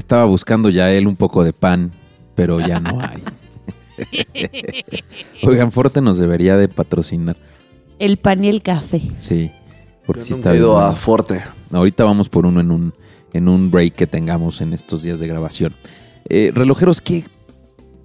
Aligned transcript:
Estaba 0.00 0.24
buscando 0.24 0.70
ya 0.70 0.90
él 0.90 1.06
un 1.06 1.14
poco 1.14 1.44
de 1.44 1.52
pan, 1.52 1.92
pero 2.34 2.58
ya 2.58 2.80
no 2.80 3.02
hay. 3.02 3.22
Oigan, 5.42 5.70
Forte 5.72 6.00
nos 6.00 6.18
debería 6.18 6.56
de 6.56 6.68
patrocinar. 6.68 7.36
El 7.98 8.16
pan 8.16 8.42
y 8.42 8.48
el 8.48 8.62
café. 8.62 9.02
Sí, 9.18 9.52
porque 10.06 10.22
Yo 10.22 10.26
sí 10.26 10.32
está 10.32 10.56
ido 10.56 10.74
bien 10.74 10.88
a. 10.88 10.92
Forte. 10.92 11.42
Ahorita 11.70 12.02
vamos 12.04 12.30
por 12.30 12.46
uno 12.46 12.60
en 12.60 12.70
un, 12.70 12.94
en 13.34 13.46
un 13.46 13.70
break 13.70 13.94
que 13.94 14.06
tengamos 14.06 14.62
en 14.62 14.72
estos 14.72 15.02
días 15.02 15.20
de 15.20 15.26
grabación. 15.26 15.74
Eh, 16.30 16.50
relojeros, 16.54 17.02
qué... 17.02 17.24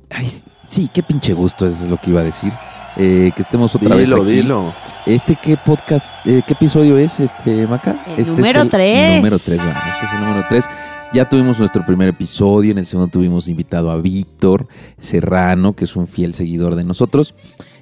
Ay, 0.10 0.30
sí, 0.68 0.90
qué 0.94 1.02
pinche 1.02 1.32
gusto 1.32 1.66
es 1.66 1.82
lo 1.84 1.96
que 1.96 2.10
iba 2.10 2.20
a 2.20 2.26
decir. 2.26 2.52
Eh, 2.98 3.32
que 3.34 3.42
estemos 3.42 3.74
otra 3.74 3.96
vez 3.96 4.10
Dilo, 4.10 4.22
aquí. 4.22 4.32
dilo. 4.34 4.74
¿Este 5.06 5.38
qué 5.42 5.56
podcast, 5.56 6.06
eh, 6.26 6.42
qué 6.46 6.54
episodio 6.56 6.98
es, 6.98 7.22
este, 7.22 7.66
Maca? 7.68 8.04
El 8.06 8.20
este 8.20 8.32
número 8.32 8.60
es 8.60 8.66
el 8.66 8.70
tres. 8.70 9.16
Número 9.16 9.40
3, 9.40 9.60
Este 9.60 10.06
es 10.06 10.12
el 10.14 10.20
número 10.20 10.46
3. 10.50 10.66
Ya 11.16 11.30
tuvimos 11.30 11.58
nuestro 11.60 11.86
primer 11.86 12.10
episodio, 12.10 12.72
en 12.72 12.78
el 12.78 12.86
segundo 12.86 13.10
tuvimos 13.10 13.48
invitado 13.48 13.90
a 13.90 13.96
Víctor 13.96 14.68
Serrano, 14.98 15.74
que 15.74 15.86
es 15.86 15.96
un 15.96 16.08
fiel 16.08 16.34
seguidor 16.34 16.76
de 16.76 16.84
nosotros. 16.84 17.34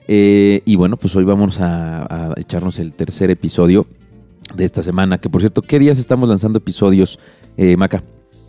Eh, 0.08 0.62
y 0.66 0.76
bueno, 0.76 0.98
pues 0.98 1.16
hoy 1.16 1.24
vamos 1.24 1.60
a, 1.60 2.04
a 2.04 2.34
echarnos 2.38 2.78
el 2.78 2.94
tercer 2.94 3.32
episodio 3.32 3.88
de 4.54 4.66
esta 4.66 4.84
semana, 4.84 5.18
que 5.18 5.32
por 5.32 5.42
cierto, 5.42 5.64
¿qué 5.64 5.80
días 5.80 5.98
estamos 5.98 6.30
lanzando 6.30 6.60
episodios, 6.60 7.18
eh, 7.58 7.76
Maca? 7.76 8.04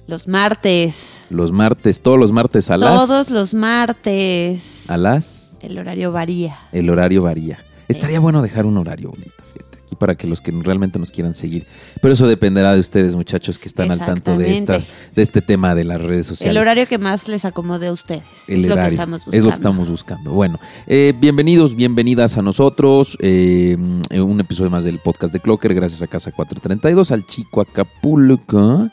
Los 0.07 0.29
martes. 0.29 1.15
Los 1.31 1.51
martes, 1.51 2.03
todos 2.03 2.19
los 2.19 2.31
martes 2.31 2.71
a 2.71 2.77
las... 2.77 3.07
Todos 3.07 3.31
los 3.31 3.55
martes. 3.55 4.91
A 4.91 4.99
las... 4.99 5.57
El 5.63 5.79
horario 5.79 6.13
varía. 6.13 6.59
El 6.73 6.91
horario 6.91 7.23
varía. 7.23 7.65
Estaría 7.89 8.21
bueno 8.21 8.43
dejar 8.43 8.67
un 8.67 8.77
horario 8.77 9.09
bonito, 9.09 9.33
fíjate, 9.51 9.74
aquí 9.95 9.99
para 9.99 10.15
que 10.17 10.27
los 10.27 10.41
que 10.41 10.53
realmente 10.53 10.99
nos 10.99 11.11
quieran 11.11 11.35
seguir. 11.35 11.67
Pero 12.01 12.15
eso 12.15 12.27
dependerá 12.27 12.75
de 12.75 12.81
ustedes, 12.81 13.15
muchachos, 13.17 13.59
que 13.59 13.69
están 13.69 13.91
al 13.91 13.99
tanto 13.99 14.37
de 14.37 14.53
estas, 14.53 14.87
de 15.15 15.23
este 15.23 15.41
tema 15.41 15.75
de 15.75 15.85
las 15.85 16.03
redes 16.03 16.27
sociales. 16.27 16.55
El 16.55 16.61
horario 16.61 16.87
que 16.87 16.99
más 16.99 17.29
les 17.29 17.45
acomode 17.45 17.87
a 17.87 17.93
ustedes. 17.93 18.23
El 18.49 18.57
es 18.59 18.63
lo 18.63 18.69
que 18.69 18.73
horario. 18.75 18.91
estamos 18.91 19.25
buscando. 19.25 19.37
Es 19.39 19.43
lo 19.45 19.51
que 19.51 19.55
estamos 19.55 19.89
buscando. 19.89 20.33
Bueno, 20.33 20.59
eh, 20.87 21.15
bienvenidos, 21.19 21.75
bienvenidas 21.75 22.37
a 22.37 22.43
nosotros. 22.43 23.17
eh, 23.21 23.77
un 23.79 24.41
episodio 24.41 24.71
más 24.71 24.85
del 24.85 24.99
podcast 24.99 25.33
de 25.33 25.41
Clocker, 25.41 25.75
gracias 25.75 26.03
a 26.03 26.07
Casa 26.07 26.33
432, 26.33 27.11
al 27.11 27.27
chico 27.27 27.61
Acapulco. 27.61 28.89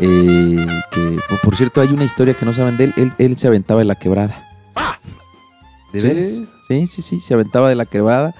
eh, 0.00 0.66
que, 0.90 1.18
por, 1.28 1.40
por 1.40 1.56
cierto, 1.56 1.80
hay 1.80 1.88
una 1.88 2.04
historia 2.04 2.34
que 2.34 2.44
no 2.44 2.52
saben 2.52 2.76
de 2.76 2.84
él. 2.84 2.94
Él, 2.96 3.12
él 3.18 3.36
se 3.36 3.46
aventaba 3.46 3.80
de 3.80 3.84
la 3.86 3.94
quebrada. 3.94 4.44
¿De 5.92 6.00
¿Sí? 6.00 6.06
veras? 6.06 6.28
Sí, 6.68 6.86
sí, 6.86 7.02
sí, 7.02 7.20
se 7.20 7.34
aventaba 7.34 7.68
de 7.68 7.74
la 7.76 7.84
quebrada. 7.86 8.34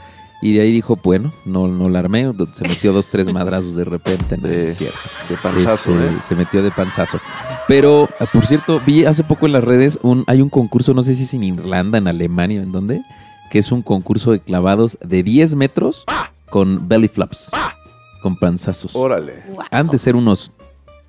Y 0.45 0.53
de 0.53 0.61
ahí 0.61 0.73
dijo, 0.73 0.99
bueno, 1.03 1.33
no, 1.47 1.69
no 1.69 1.89
la 1.89 2.01
armé. 2.01 2.31
Se 2.53 2.69
metió 2.69 2.93
dos, 2.93 3.09
tres 3.09 3.27
madrazos 3.33 3.75
de 3.77 3.85
repente. 3.85 4.37
No, 4.37 4.47
De-. 4.47 4.67
De 4.67 5.37
panzazo, 5.43 5.99
Este, 5.99 6.07
¿eh? 6.07 6.19
Se 6.21 6.35
metió 6.35 6.63
de 6.63 6.71
panzazo. 6.71 7.19
Pero, 7.67 8.11
ah, 8.21 8.27
por 8.31 8.45
cierto, 8.45 8.79
vi 8.85 9.07
hace 9.07 9.25
poco 9.25 9.47
en 9.47 9.53
las 9.53 9.65
redes, 9.65 9.99
un, 10.03 10.23
hay 10.27 10.43
un 10.43 10.51
concurso, 10.51 10.93
no 10.93 11.03
sé 11.03 11.15
si 11.15 11.23
es 11.23 11.33
en 11.33 11.45
Irlanda, 11.45 11.97
en 11.97 12.09
Alemania, 12.09 12.61
en 12.61 12.73
dónde, 12.73 13.01
que 13.51 13.59
es 13.59 13.73
un 13.73 13.81
concurso 13.81 14.33
de 14.33 14.41
clavados 14.41 14.99
de 15.03 15.23
10 15.23 15.55
metros 15.55 16.05
con 16.51 16.89
belly 16.89 17.09
flaps, 17.09 17.51
con 18.23 18.37
panzazos. 18.37 18.95
Órale. 18.95 19.45
Han 19.71 19.89
de 19.89 19.97
ser 19.97 20.15
unos 20.15 20.53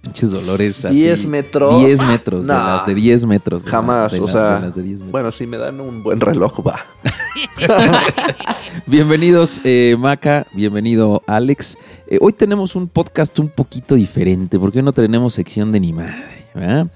pinches 0.06 0.30
dolores 0.32 0.86
así. 0.86 0.96
10 0.96 1.26
metros. 1.28 1.80
10 1.84 2.02
metros, 2.04 2.48
de 2.48 2.54
las 2.54 2.86
de 2.86 2.94
10 2.96 3.26
metros. 3.26 3.66
de 3.66 3.72
Jamás, 3.72 4.12
de 4.14 4.20
o 4.20 4.22
las- 4.24 4.32
sea, 4.32 4.56
de 4.56 4.62
las 4.68 4.76
de 4.76 4.82
10 4.84 5.00
metros. 5.00 5.12
Bueno, 5.12 5.32
si 5.32 5.48
me 5.48 5.58
dan 5.58 5.82
un 5.82 6.04
buen 6.04 6.22
reloj, 6.22 6.66
va. 6.66 6.80
Bienvenidos, 8.86 9.62
eh, 9.64 9.96
Maca. 9.98 10.46
Bienvenido, 10.54 11.24
Alex. 11.28 11.78
Eh, 12.08 12.18
hoy 12.22 12.34
tenemos 12.34 12.76
un 12.76 12.88
podcast 12.88 13.38
un 13.40 13.50
poquito 13.50 13.96
diferente, 13.96 14.60
porque 14.60 14.82
no 14.82 14.94
tenemos 14.94 15.34
sección 15.34 15.72
de 15.72 15.80
ni 15.80 15.92
madre. 15.94 16.46
¿verdad? 16.54 16.88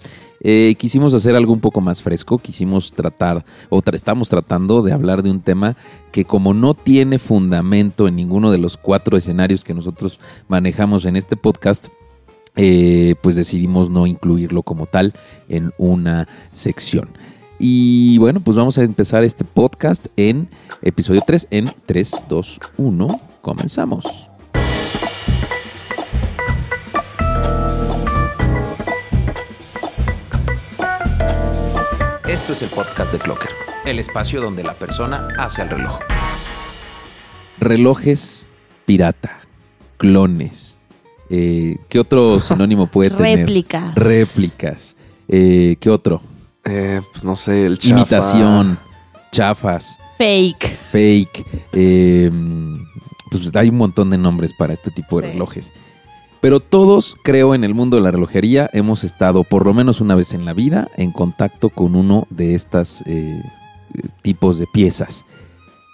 Eh, 0.42 0.76
quisimos 0.78 1.14
hacer 1.14 1.36
algo 1.36 1.52
un 1.52 1.60
poco 1.60 1.82
más 1.82 2.02
fresco. 2.02 2.38
Quisimos 2.38 2.92
tratar, 2.92 3.44
o 3.70 3.82
tra- 3.82 3.96
estamos 3.96 4.30
tratando 4.30 4.82
de 4.84 4.94
hablar 4.94 5.24
de 5.24 5.32
un 5.32 5.42
tema 5.42 5.76
que, 6.12 6.26
como 6.26 6.54
no 6.54 6.74
tiene 6.76 7.18
fundamento 7.18 8.08
en 8.08 8.16
ninguno 8.16 8.52
de 8.52 8.58
los 8.60 8.78
cuatro 8.78 9.18
escenarios 9.18 9.64
que 9.64 9.74
nosotros 9.74 10.20
manejamos 10.48 11.06
en 11.06 11.16
este 11.16 11.36
podcast, 11.36 11.88
eh, 12.56 13.16
pues 13.22 13.36
decidimos 13.36 13.90
no 13.90 14.08
incluirlo 14.08 14.64
como 14.64 14.86
tal 14.86 15.14
en 15.48 15.74
una 15.78 16.28
sección. 16.52 17.10
Y 17.60 18.18
bueno, 18.20 18.40
pues 18.40 18.56
vamos 18.56 18.78
a 18.78 18.84
empezar 18.84 19.24
este 19.24 19.44
podcast 19.44 20.08
en 20.16 20.50
episodio 20.82 21.22
3 21.26 21.48
en 21.52 21.72
3, 21.86 22.12
2, 22.30 22.60
1. 22.78 23.22
Comenzamos. 23.42 24.06
Esto 32.30 32.54
es 32.54 32.62
el 32.62 32.70
podcast 32.70 33.12
de 33.12 33.20
Clocker, 33.20 33.50
el 33.86 34.00
espacio 34.00 34.40
donde 34.40 34.64
la 34.64 34.74
persona 34.74 35.30
hace 35.38 35.64
el 35.64 35.70
reloj. 35.70 36.00
Relojes 37.60 38.48
pirata, 38.86 39.40
clones. 39.98 40.79
Eh, 41.30 41.78
¿Qué 41.90 42.00
otro 42.00 42.40
sinónimo 42.40 42.88
puede 42.88 43.10
tener? 43.12 43.40
Réplicas. 43.40 43.96
Réplicas. 43.96 44.96
Eh, 45.28 45.76
¿Qué 45.80 45.90
otro? 45.90 46.22
Eh, 46.66 47.02
pues 47.12 47.24
no 47.24 47.36
sé, 47.36 47.66
el 47.66 47.78
chafa. 47.78 47.96
Imitación, 48.00 48.80
chafas, 49.32 49.98
Fake. 50.18 50.78
fake. 50.92 51.46
eh, 51.74 52.32
pues 53.32 53.56
hay 53.56 53.70
un 53.70 53.78
montón 53.78 54.10
de 54.10 54.18
nombres 54.18 54.54
para 54.58 54.74
este 54.74 54.90
tipo 54.92 55.20
de 55.22 55.28
Sí. 55.28 55.34
relojes. 55.34 55.72
Pero 56.42 56.60
todos, 56.62 57.16
creo, 57.24 57.54
en 57.54 57.64
el 57.64 57.74
mundo 57.74 57.98
de 57.98 58.04
la 58.04 58.12
relojería 58.12 58.70
hemos 58.74 59.04
estado 59.04 59.44
por 59.44 59.66
lo 59.66 59.74
menos 59.74 60.00
una 60.02 60.16
vez 60.16 60.34
en 60.34 60.46
la 60.46 60.54
vida 60.54 60.88
en 60.98 61.12
contacto 61.12 61.70
con 61.70 61.96
uno 61.96 62.28
de 62.30 62.56
estos 62.56 63.04
tipos 64.22 64.58
de 64.58 64.66
piezas. 64.68 65.26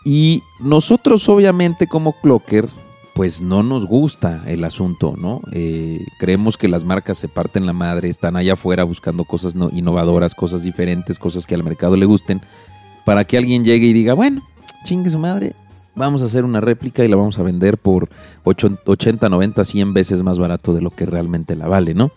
Y 0.05 0.43
nosotros, 0.59 1.27
obviamente, 1.29 1.87
como 1.87 2.13
Clocker, 2.21 2.69
pues 3.15 3.41
no 3.41 3.63
nos 3.63 3.85
gusta 3.85 4.43
el 4.45 4.65
asunto, 4.65 5.15
¿no? 5.17 5.39
Eh, 5.53 6.05
creemos 6.19 6.57
que 6.57 6.67
las 6.67 6.83
marcas 6.83 7.17
se 7.17 7.29
parten 7.29 7.65
la 7.65 7.71
madre, 7.71 8.09
están 8.09 8.35
allá 8.35 8.53
afuera 8.53 8.83
buscando 8.83 9.23
cosas 9.23 9.55
no- 9.55 9.69
innovadoras, 9.71 10.35
cosas 10.35 10.63
diferentes, 10.63 11.17
cosas 11.17 11.47
que 11.47 11.55
al 11.55 11.63
mercado 11.63 11.95
le 11.95 12.05
gusten, 12.05 12.41
para 13.05 13.23
que 13.23 13.37
alguien 13.37 13.63
llegue 13.63 13.87
y 13.87 13.93
diga, 13.93 14.13
bueno, 14.15 14.41
chingue 14.83 15.09
su 15.09 15.17
madre, 15.17 15.55
vamos 15.95 16.21
a 16.21 16.25
hacer 16.25 16.45
una 16.45 16.61
réplica 16.61 17.03
y 17.03 17.07
la 17.07 17.15
vamos 17.15 17.39
a 17.39 17.43
vender 17.43 17.77
por 17.77 18.09
ocho- 18.43 18.77
80, 18.85 19.29
90, 19.29 19.63
100 19.63 19.93
veces 19.93 20.23
más 20.23 20.39
barato 20.39 20.73
de 20.73 20.81
lo 20.81 20.89
que 20.91 21.05
realmente 21.05 21.55
la 21.55 21.67
vale, 21.67 21.93
¿no? 21.93 22.11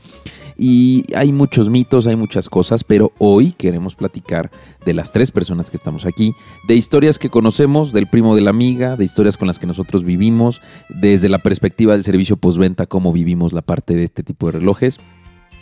Y 0.61 1.05
hay 1.15 1.31
muchos 1.31 1.71
mitos, 1.71 2.09
hay 2.09 2.16
muchas 2.16 2.49
cosas, 2.49 2.83
pero 2.83 3.12
hoy 3.19 3.53
queremos 3.53 3.94
platicar 3.94 4.50
de 4.84 4.93
las 4.93 5.12
tres 5.12 5.31
personas 5.31 5.71
que 5.71 5.77
estamos 5.77 6.05
aquí, 6.05 6.33
de 6.66 6.75
historias 6.75 7.21
que 7.21 7.31
conocemos, 7.31 7.93
del 7.93 8.09
primo 8.09 8.34
de 8.34 8.41
la 8.43 8.50
amiga, 8.50 8.97
de 8.97 9.05
historias 9.05 9.37
con 9.37 9.47
las 9.47 9.61
que 9.61 9.69
nosotros 9.69 10.03
vivimos, 10.03 10.60
desde 10.89 11.28
la 11.28 11.39
perspectiva 11.39 11.93
del 11.93 12.03
servicio 12.03 12.37
postventa, 12.37 12.87
cómo 12.87 13.12
vivimos 13.12 13.53
la 13.53 13.62
parte 13.62 13.95
de 13.95 14.03
este 14.03 14.25
tipo 14.25 14.47
de 14.47 14.59
relojes. 14.59 14.99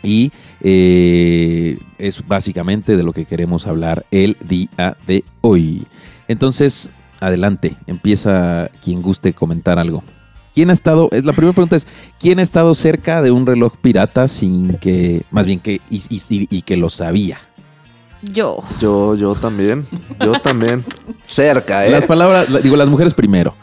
Y 0.03 0.33
eh, 0.63 1.79
es 1.99 2.27
básicamente 2.27 2.97
de 2.97 3.03
lo 3.03 3.13
que 3.13 3.27
queremos 3.27 3.67
hablar 3.67 4.07
el 4.11 4.39
día 4.49 4.97
de 5.07 5.25
hoy. 5.43 5.87
Entonces, 6.29 6.89
adelante, 7.21 7.77
empieza 7.87 8.71
quien 8.83 9.03
guste 9.03 9.33
comentar 9.35 9.79
algo. 9.79 10.03
¿Quién 10.55 10.71
ha 10.71 10.73
estado? 10.73 11.09
Es 11.13 11.25
la 11.25 11.33
primera 11.33 11.53
pregunta 11.53 11.77
es 11.77 11.87
¿quién 12.19 12.39
ha 12.39 12.43
estado 12.43 12.75
cerca 12.75 13.21
de 13.21 13.31
un 13.31 13.45
reloj 13.47 13.75
pirata 13.81 14.27
sin 14.27 14.79
que, 14.79 15.23
más 15.31 15.45
bien 15.47 15.61
que 15.61 15.81
y, 15.91 15.97
y- 16.09 16.49
y 16.51 16.63
que 16.63 16.77
lo 16.79 16.89
sabía? 16.89 17.39
Yo. 18.23 18.61
Yo, 18.81 19.15
yo 19.15 19.35
también. 19.35 19.85
Yo 20.21 20.33
también. 20.41 20.83
Cerca, 21.27 21.87
¿eh? 21.87 21.91
Las 21.91 22.07
palabras, 22.07 22.49
la- 22.49 22.61
digo 22.61 22.75
las 22.77 22.89
mujeres 22.89 23.13
primero. 23.13 23.55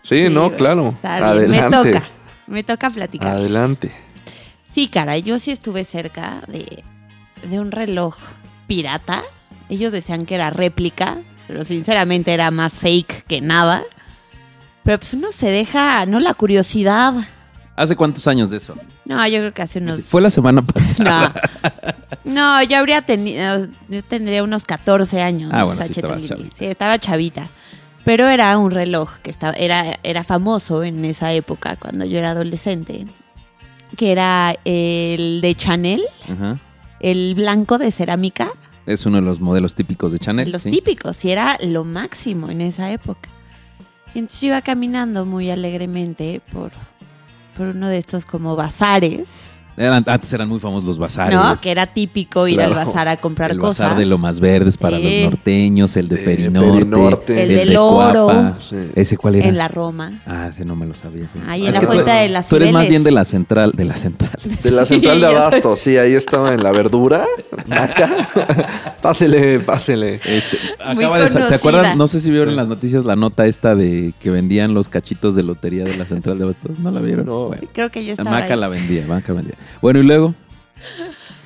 Sí, 0.00 0.26
no, 0.28 0.52
claro. 0.52 0.88
Está 0.88 1.32
bien. 1.34 1.54
Adelante. 1.54 1.76
Me 1.76 1.92
toca. 1.92 2.08
Me 2.48 2.62
toca 2.64 2.90
platicar. 2.90 3.36
Adelante. 3.36 3.92
Sí, 4.74 4.88
cara, 4.88 5.16
yo 5.18 5.38
sí 5.38 5.52
estuve 5.52 5.84
cerca 5.84 6.42
de, 6.48 6.82
de 7.48 7.60
un 7.60 7.70
reloj 7.70 8.16
pirata. 8.66 9.22
Ellos 9.68 9.92
decían 9.92 10.26
que 10.26 10.34
era 10.34 10.50
réplica, 10.50 11.18
pero 11.52 11.66
sinceramente 11.66 12.32
era 12.32 12.50
más 12.50 12.80
fake 12.80 13.26
que 13.26 13.42
nada. 13.42 13.82
Pero 14.84 14.98
pues 14.98 15.12
uno 15.12 15.30
se 15.32 15.50
deja, 15.50 16.06
¿no? 16.06 16.18
La 16.18 16.32
curiosidad. 16.32 17.12
¿Hace 17.76 17.94
cuántos 17.94 18.26
años 18.26 18.50
de 18.50 18.56
eso? 18.56 18.74
No, 19.04 19.26
yo 19.28 19.40
creo 19.40 19.52
que 19.52 19.60
hace 19.60 19.78
unos... 19.78 20.00
Fue 20.00 20.22
la 20.22 20.30
semana 20.30 20.64
pasada. 20.64 21.34
No, 22.24 22.32
no 22.32 22.62
yo 22.62 22.78
habría 22.78 23.02
tenido, 23.02 23.68
yo 23.90 24.02
tendría 24.02 24.42
unos 24.42 24.64
14 24.64 25.20
años. 25.20 25.50
Ah, 25.52 25.64
bueno, 25.64 25.82
sí 25.82 25.92
chavita. 25.92 26.36
Estaba 26.58 26.98
chavita. 26.98 27.50
Pero 28.02 28.28
era 28.30 28.56
un 28.56 28.70
reloj 28.70 29.18
que 29.18 29.28
estaba, 29.28 29.52
era, 29.52 29.98
era 30.02 30.24
famoso 30.24 30.82
en 30.82 31.04
esa 31.04 31.34
época, 31.34 31.76
cuando 31.76 32.06
yo 32.06 32.16
era 32.16 32.30
adolescente. 32.30 33.06
Que 33.94 34.10
era 34.10 34.56
el 34.64 35.40
de 35.42 35.54
Chanel, 35.54 36.00
el 37.00 37.34
blanco 37.34 37.76
de 37.76 37.90
cerámica. 37.90 38.48
Es 38.86 39.06
uno 39.06 39.16
de 39.16 39.22
los 39.22 39.40
modelos 39.40 39.74
típicos 39.74 40.12
de 40.12 40.18
Chanel. 40.18 40.50
los 40.50 40.62
sí. 40.62 40.70
típicos, 40.70 41.24
y 41.24 41.30
era 41.30 41.58
lo 41.62 41.84
máximo 41.84 42.50
en 42.50 42.60
esa 42.60 42.90
época. 42.92 43.28
Entonces 44.14 44.40
yo 44.40 44.48
iba 44.48 44.62
caminando 44.62 45.24
muy 45.24 45.50
alegremente 45.50 46.42
por, 46.52 46.72
por 47.56 47.68
uno 47.68 47.88
de 47.88 47.98
estos 47.98 48.24
como 48.24 48.56
bazares 48.56 49.51
Eran- 49.76 50.04
antes 50.06 50.32
eran 50.32 50.48
muy 50.48 50.60
famosos 50.60 50.84
los 50.86 50.98
bazares. 50.98 51.32
¿No? 51.38 51.54
Que 51.60 51.70
era 51.70 51.86
típico 51.86 52.46
ir 52.46 52.56
Claro. 52.56 52.78
al 52.78 52.84
bazar 52.86 53.08
a 53.08 53.16
comprar 53.16 53.50
el 53.52 53.58
cosas. 53.58 53.78
bazar 53.86 53.98
de 53.98 54.06
Lomas 54.06 54.38
Verdes 54.38 54.76
para 54.76 54.98
Sí. 54.98 55.02
los 55.22 55.30
norteños, 55.32 55.96
el 55.96 56.08
de 56.08 56.16
De 56.16 56.22
Perinorte, 56.22 56.70
Perinorte. 56.70 57.42
El 57.42 57.48
del 57.48 57.76
oro. 57.76 58.24
Cuapa. 58.26 58.54
Sí. 58.58 58.76
¿Ese 58.94 59.16
cuál 59.16 59.36
era? 59.36 59.48
En 59.48 59.56
la 59.56 59.68
Roma. 59.68 60.20
Ah, 60.26 60.48
ese 60.50 60.64
no 60.64 60.76
me 60.76 60.86
lo 60.86 60.94
sabía. 60.94 61.28
Ahí 61.48 61.64
Ah, 61.64 61.68
en 61.68 61.74
la 61.74 61.80
fuente 61.80 62.10
de 62.10 62.28
las 62.28 62.48
Tú 62.48 62.56
eres 62.56 62.72
más 62.72 62.88
bien 62.88 63.02
de 63.02 63.10
la 63.12 63.24
central, 63.24 63.72
de 63.74 63.84
la 63.84 63.96
central. 63.96 64.30
De 64.62 64.70
la 64.70 64.84
Sí, 64.86 64.94
central 64.94 65.20
de 65.20 65.26
Abasto, 65.26 65.74
sí, 65.76 65.96
ahí 65.96 66.12
estaba 66.14 66.52
en 66.52 66.62
la 66.62 66.72
verdura. 66.72 67.24
Acá. 67.70 68.28
pásele, 69.02 69.60
pásele. 69.60 70.16
Este, 70.24 70.58
Muy 70.94 71.04
acaba 71.04 71.18
de 71.18 71.22
sa- 71.24 71.28
¿Se 71.28 71.34
conocida. 71.38 71.56
acuerdan? 71.56 71.98
No 71.98 72.06
sé 72.08 72.20
si 72.20 72.30
vieron 72.30 72.50
en 72.50 72.56
las 72.56 72.68
noticias 72.68 73.04
la 73.04 73.16
nota 73.16 73.46
esta 73.46 73.74
de 73.74 74.12
que 74.20 74.30
vendían 74.30 74.74
los 74.74 74.88
cachitos 74.88 75.34
de 75.34 75.42
lotería 75.42 75.84
de 75.84 75.96
la 75.96 76.04
central 76.06 76.38
de 76.38 76.44
Abastos. 76.44 76.78
¿No 76.78 76.90
la 76.90 77.00
vieron? 77.00 77.26
No. 77.26 77.46
Bueno, 77.48 77.62
Creo 77.72 77.90
que 77.90 78.04
yo 78.04 78.12
estaba 78.12 78.30
Maca 78.30 78.54
ahí. 78.54 78.60
la 78.60 78.68
vendía, 78.68 79.04
Maca 79.06 79.32
vendía. 79.32 79.54
Bueno, 79.80 80.00
y 80.00 80.02
luego. 80.04 80.34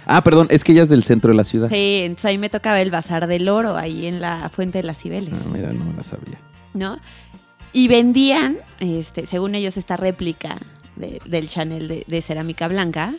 Ah, 0.06 0.22
perdón, 0.22 0.46
es 0.50 0.62
que 0.62 0.72
ella 0.72 0.84
es 0.84 0.88
del 0.88 1.02
centro 1.02 1.30
de 1.32 1.36
la 1.36 1.44
ciudad. 1.44 1.68
Sí, 1.68 2.02
entonces 2.04 2.26
ahí 2.26 2.38
me 2.38 2.48
tocaba 2.48 2.80
el 2.80 2.90
bazar 2.90 3.26
del 3.26 3.48
oro, 3.48 3.76
ahí 3.76 4.06
en 4.06 4.20
la 4.20 4.48
fuente 4.50 4.78
de 4.78 4.84
las 4.84 4.98
Cibeles, 5.02 5.34
Ah, 5.34 5.48
mira, 5.52 5.72
no 5.72 5.92
la 5.96 6.02
sabía. 6.04 6.38
¿no? 6.74 6.98
Y 7.72 7.88
vendían, 7.88 8.56
este, 8.78 9.26
según 9.26 9.54
ellos, 9.54 9.76
esta 9.76 9.96
réplica 9.96 10.56
de- 10.94 11.20
del 11.26 11.48
Chanel 11.48 11.88
de, 11.88 12.04
de 12.06 12.22
cerámica 12.22 12.68
blanca. 12.68 13.14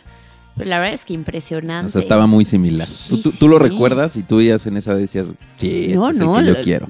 Pero 0.56 0.70
la 0.70 0.78
verdad 0.80 0.94
es 0.94 1.04
que 1.04 1.12
impresionante. 1.12 1.88
O 1.88 1.92
sea, 1.92 2.00
estaba 2.00 2.26
muy 2.26 2.44
similar. 2.44 2.88
Sí, 2.88 3.20
¿Tú, 3.22 3.30
tú, 3.30 3.36
tú 3.38 3.48
lo 3.48 3.58
recuerdas 3.60 4.16
y 4.16 4.22
tú 4.24 4.38
veías 4.38 4.66
en 4.66 4.76
esa 4.76 4.94
decías, 4.94 5.28
sí, 5.58 5.92
No, 5.94 6.08
este 6.10 6.22
es 6.22 6.26
no, 6.26 6.38
el 6.38 6.44
que 6.46 6.50
yo 6.52 6.56
lo- 6.58 6.64
quiero. 6.64 6.88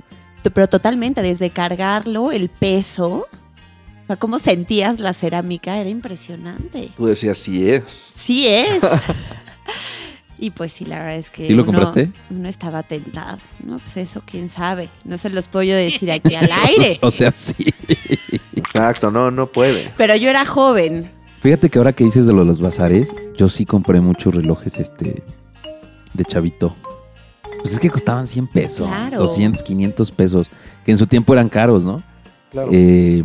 Pero 0.55 0.69
totalmente, 0.69 1.21
desde 1.21 1.51
cargarlo, 1.51 2.31
el 2.33 2.49
peso. 2.49 3.27
O 4.09 4.13
sea, 4.13 4.17
cómo 4.17 4.39
sentías 4.39 4.99
la 4.99 5.13
cerámica, 5.13 5.77
era 5.77 5.91
impresionante. 5.91 6.93
Tú 6.97 7.07
decías, 7.07 7.37
sí 7.37 7.69
es. 7.69 8.15
Sí 8.17 8.47
es. 8.47 8.81
y 10.39 10.49
pues 10.51 10.73
sí, 10.73 10.87
la 10.87 11.01
verdad 11.01 11.17
es 11.17 11.29
que 11.31 11.47
¿Sí 11.47 11.53
lo 11.53 11.63
uno, 11.65 11.73
compraste? 11.73 12.11
uno 12.31 12.49
estaba 12.49 12.83
tentado. 12.85 13.37
No, 13.63 13.79
pues 13.81 13.99
eso, 13.99 14.23
quién 14.25 14.49
sabe. 14.49 14.89
No 15.05 15.19
se 15.19 15.29
los 15.29 15.49
puedo 15.49 15.65
yo 15.65 15.77
decir 15.77 16.11
aquí 16.11 16.35
al 16.35 16.49
aire. 16.65 16.97
O 17.03 17.11
sea, 17.11 17.33
sí. 17.33 17.55
Exacto, 18.57 19.11
no, 19.11 19.31
no 19.31 19.47
puede. 19.49 19.93
Pero 19.99 20.17
yo 20.17 20.31
era 20.31 20.47
joven. 20.47 21.11
Fíjate 21.41 21.69
que 21.69 21.77
ahora 21.79 21.93
que 21.93 22.05
dices 22.05 22.27
de 22.27 22.33
lo 22.33 22.41
de 22.41 22.47
los 22.47 22.61
bazares, 22.63 23.15
yo 23.37 23.51
sí 23.51 23.67
compré 23.67 24.01
muchos 24.01 24.35
relojes 24.35 24.79
este 24.79 25.23
de 26.15 26.25
chavito. 26.25 26.75
Pues 27.61 27.75
es 27.75 27.79
que 27.81 27.91
costaban 27.91 28.27
100 28.27 28.47
pesos, 28.47 28.87
Claro. 28.89 29.19
200, 29.19 29.63
500 29.63 30.11
pesos, 30.13 30.51
que 30.85 30.93
en 30.93 30.99
su 30.99 31.07
tiempo 31.07 31.35
eran 31.35 31.49
caros, 31.51 31.85
¿no? 31.85 32.03
Claro. 32.51 32.71
Eh, 32.73 33.23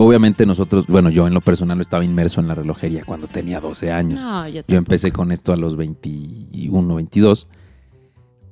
obviamente 0.00 0.46
nosotros, 0.46 0.86
bueno, 0.86 1.10
yo 1.10 1.26
en 1.26 1.34
lo 1.34 1.40
personal 1.42 1.80
estaba 1.80 2.04
inmerso 2.04 2.40
en 2.40 2.48
la 2.48 2.54
relojería 2.54 3.04
cuando 3.04 3.26
tenía 3.26 3.60
12 3.60 3.92
años. 3.92 4.18
No, 4.20 4.48
yo 4.48 4.62
Yo 4.66 4.76
empecé 4.78 5.12
con 5.12 5.30
esto 5.30 5.52
a 5.52 5.56
los 5.56 5.76
21, 5.76 6.94
22, 6.94 7.48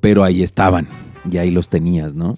pero 0.01 0.25
ahí 0.25 0.43
estaban 0.43 0.87
y 1.31 1.39
ahí 1.39 1.51
los 1.51 1.69
tenías, 1.69 2.15
¿no? 2.15 2.37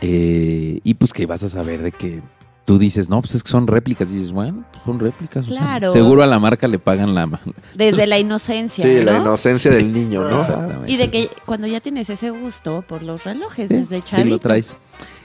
Eh, 0.00 0.80
y 0.82 0.94
pues 0.94 1.12
que 1.12 1.24
vas 1.26 1.42
a 1.42 1.48
saber 1.48 1.82
de 1.82 1.92
que 1.92 2.20
tú 2.64 2.78
dices, 2.78 3.08
no, 3.08 3.20
pues 3.20 3.36
es 3.36 3.42
que 3.44 3.48
son 3.50 3.66
réplicas. 3.68 4.10
Y 4.10 4.14
dices, 4.14 4.32
bueno, 4.32 4.64
pues 4.72 4.82
son 4.84 4.98
réplicas. 4.98 5.46
o 5.46 5.50
sea, 5.50 5.58
Claro. 5.60 5.92
seguro 5.92 6.22
a 6.22 6.26
la 6.26 6.38
marca 6.40 6.66
le 6.66 6.78
pagan 6.80 7.14
la... 7.14 7.40
Desde 7.76 8.06
la 8.08 8.18
inocencia, 8.18 8.84
Sí, 8.84 9.04
la 9.04 9.14
¿no? 9.18 9.22
inocencia 9.22 9.70
del 9.70 9.92
niño, 9.92 10.28
¿no? 10.28 10.40
Exactamente. 10.40 10.92
Y 10.92 10.96
de 10.96 11.10
que 11.10 11.30
cuando 11.46 11.66
ya 11.68 11.80
tienes 11.80 12.10
ese 12.10 12.30
gusto 12.30 12.82
por 12.86 13.02
los 13.04 13.22
relojes 13.24 13.68
Sí, 13.68 13.74
desde 13.76 13.98
sí 13.98 14.02
chavito. 14.04 14.28
lo 14.30 14.38
traes. 14.40 14.76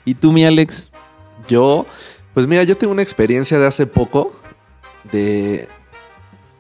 ¿Y 0.06 0.14
tú, 0.14 0.32
mi 0.32 0.46
Alex? 0.46 0.92
Yo, 1.48 1.86
pues 2.34 2.48
mira, 2.48 2.64
yo 2.64 2.78
tengo 2.78 2.94
una 2.94 3.02
experiencia 3.04 3.60
de 3.60 3.68
hace 3.68 3.86
poco 3.88 4.32
de... 5.12 5.68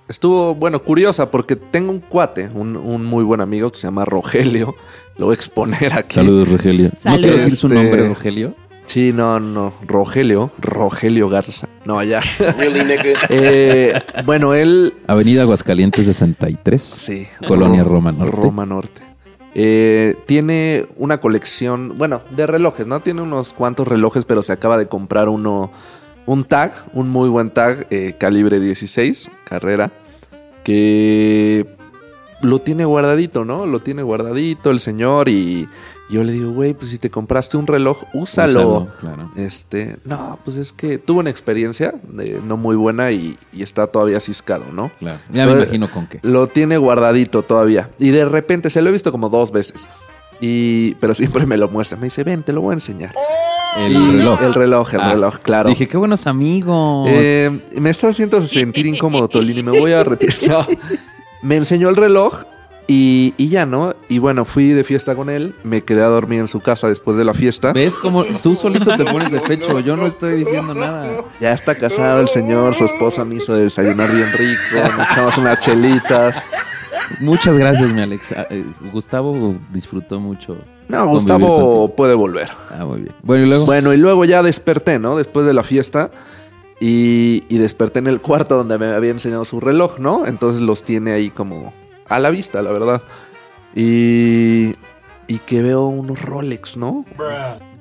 Estuvo, 0.07 0.53
bueno, 0.56 0.83
curiosa 0.83 1.31
porque 1.31 1.56
tengo 1.56 1.91
un 1.91 2.00
cuate, 2.01 2.50
un, 2.53 2.75
un 2.75 3.06
muy 3.06 3.23
buen 3.23 3.39
amigo 3.39 3.71
que 3.71 3.77
se 3.77 3.88
llama 3.88 4.03
Rogelio. 4.03 4.75
Lo 5.18 5.27
voy 5.27 5.33
a 5.33 5.35
exponer 5.35 5.94
aquí. 5.94 6.15
Saludos, 6.15 6.50
Rogelio. 6.51 6.91
¿No 7.06 7.15
quiero 7.15 7.38
decir 7.38 7.56
su 7.56 7.68
Este- 7.68 7.79
nombre, 7.81 8.07
Rogelio? 8.07 8.56
Sí, 8.85 9.13
no, 9.13 9.39
no. 9.39 9.71
Rogelio. 9.88 10.51
Rogelio 10.59 11.29
Garza. 11.29 11.69
No, 11.85 12.03
ya. 12.03 12.19
Eh, 13.29 13.94
bueno, 14.25 14.53
él... 14.53 14.94
Avenida 15.07 15.44
Aguascalientes 15.44 16.06
63. 16.06 16.81
Sí. 16.81 17.25
Colonia 17.47 17.83
Ro- 17.83 17.91
Roma 17.91 18.12
Norte. 18.12 18.35
Roma 18.35 18.65
Norte. 18.65 19.01
Eh, 19.53 20.15
tiene 20.25 20.88
una 20.98 21.19
colección, 21.19 21.98
bueno, 21.98 22.21
de 22.31 22.48
relojes, 22.48 22.88
¿no? 22.88 23.01
Tiene 23.01 23.21
unos 23.21 23.53
cuantos 23.53 23.88
relojes, 23.88 24.25
pero 24.25 24.42
se 24.42 24.53
acaba 24.53 24.77
de 24.77 24.88
comprar 24.88 25.27
uno, 25.27 25.71
un 26.25 26.45
tag, 26.45 26.71
un 26.94 27.09
muy 27.09 27.30
buen 27.30 27.50
tag, 27.50 27.86
eh, 27.89 28.15
calibre 28.18 28.59
16, 28.59 29.30
carrera, 29.44 29.92
que 30.63 31.70
lo 32.42 32.60
tiene 32.60 32.86
guardadito, 32.86 33.46
¿no? 33.46 33.66
Lo 33.66 33.80
tiene 33.80 34.04
guardadito 34.04 34.72
el 34.72 34.80
señor 34.80 35.30
y 35.30 35.68
yo 36.10 36.24
le 36.24 36.34
digo, 36.34 36.52
güey, 36.52 36.74
pues 36.74 36.92
si 36.92 36.98
te 36.98 37.10
compraste 37.10 37.58
un 37.58 37.68
reloj, 37.68 38.04
úsalo. 38.14 38.60
Úsalo, 38.60 38.90
claro. 39.00 39.32
Este, 39.36 39.98
no, 40.06 40.40
pues 40.44 40.58
es 40.58 40.72
que 40.74 40.98
tuvo 40.98 41.20
una 41.22 41.30
experiencia 41.30 41.94
eh, 42.20 42.42
no 42.46 42.58
muy 42.58 42.76
buena 42.76 43.12
y, 43.12 43.38
y 43.54 43.64
está 43.64 43.88
todavía 43.88 44.20
ciscado, 44.20 44.66
¿no? 44.74 44.92
claro. 45.00 45.20
Ya 45.32 45.46
me 45.46 45.54
imagino 45.54 45.90
con 45.90 46.08
qué. 46.08 46.20
Lo 46.24 46.48
tiene 46.48 46.78
guardadito 46.78 47.44
todavía. 47.44 47.90
Y 48.00 48.10
de 48.12 48.26
repente 48.26 48.70
se 48.70 48.82
lo 48.82 48.90
he 48.90 48.92
visto 48.92 49.12
como 49.12 49.30
dos 49.30 49.52
veces. 49.52 49.88
Y, 50.42 50.96
pero 50.96 51.14
siempre 51.14 51.46
me 51.46 51.56
lo 51.58 51.70
muestra. 51.70 51.98
Me 51.98 52.06
dice, 52.08 52.24
ven, 52.24 52.42
te 52.44 52.52
lo 52.52 52.62
voy 52.62 52.72
a 52.72 52.74
enseñar. 52.74 53.14
El 53.78 53.94
Y- 53.94 54.12
reloj. 54.18 54.42
El 54.42 54.54
reloj, 54.54 54.94
el 54.96 55.00
Ah, 55.02 55.10
reloj, 55.14 55.38
claro. 55.38 55.70
Dije, 55.70 55.88
qué 55.88 55.96
buenos 55.98 56.26
amigos. 56.28 57.08
Eh, 57.10 57.62
me 57.80 57.90
está 57.92 58.08
haciendo 58.10 58.42
sentir 58.42 58.86
incómodo, 58.88 59.28
Tolini. 59.30 59.62
Me 59.64 59.72
voy 59.80 59.92
a 59.94 60.04
retirar. 60.04 60.36
No. 60.50 60.66
Me 61.42 61.56
enseñó 61.56 61.90
el 61.90 61.96
reloj 61.96 62.44
y, 62.88 63.34
y 63.38 63.50
ya, 63.50 63.66
¿no? 63.66 63.96
Y 64.10 64.20
bueno, 64.20 64.44
fui 64.46 64.70
de 64.70 64.84
fiesta 64.84 65.16
con 65.16 65.30
él. 65.30 65.56
Me 65.64 65.82
quedé 65.82 66.02
a 66.04 66.08
dormir 66.08 66.40
en 66.42 66.48
su 66.48 66.60
casa 66.60 66.88
después 66.88 67.16
de 67.18 67.24
la 67.24 67.34
fiesta. 67.34 67.72
¿Ves 67.74 67.96
cómo 67.96 68.24
tú 68.44 68.56
solito 68.56 68.98
te 68.98 69.06
pones 69.06 69.32
de 69.32 69.40
pecho? 69.40 69.80
Yo 69.80 69.96
no 69.96 70.06
estoy 70.06 70.36
diciendo 70.36 70.74
nada. 70.74 71.08
Ya 71.40 71.54
está 71.54 71.76
casado 71.76 72.20
el 72.20 72.28
señor. 72.28 72.74
Su 72.74 72.86
esposa 72.86 73.24
me 73.26 73.36
hizo 73.36 73.54
desayunar 73.54 74.12
bien 74.12 74.32
rico. 74.34 74.96
Nos 74.98 75.10
echamos 75.10 75.38
unas 75.38 75.60
chelitas. 75.60 76.48
Muchas 77.20 77.58
gracias, 77.58 77.94
mi 77.94 78.02
Alex. 78.02 78.34
Ah, 78.38 78.48
eh, 78.50 78.66
Gustavo 78.92 79.56
disfrutó 79.72 80.20
mucho. 80.20 80.58
No, 80.88 81.08
Gustavo 81.08 81.96
puede 81.96 82.14
volver. 82.14 82.50
Ah, 82.78 82.86
muy 82.86 83.02
bien. 83.02 83.16
Bueno, 83.24 83.46
y 83.46 83.48
luego. 83.48 83.66
Bueno, 83.66 83.94
y 83.94 83.98
luego 83.98 84.26
ya 84.26 84.44
desperté, 84.44 85.00
¿no? 85.00 85.16
Después 85.18 85.46
de 85.46 85.54
la 85.54 85.64
fiesta. 85.64 86.12
Y, 86.83 87.44
y 87.48 87.60
desperté 87.60 88.00
en 88.00 88.07
el 88.07 88.22
cuarto 88.22 88.57
donde 88.57 88.80
me 88.80 88.88
había 88.88 89.12
enseñado 89.12 89.45
su 89.45 89.60
reloj, 89.60 90.00
¿no? 90.00 90.25
Entonces 90.25 90.62
los 90.62 90.81
tiene 90.83 91.12
ahí 91.12 91.30
como 91.30 91.71
a 92.09 92.18
la 92.18 92.31
vista, 92.31 92.64
la 92.64 92.71
verdad. 92.71 93.04
Y, 93.76 94.73
y 95.28 95.38
que 95.45 95.61
veo 95.61 95.85
unos 95.85 96.19
Rolex, 96.19 96.78
¿no? 96.78 97.06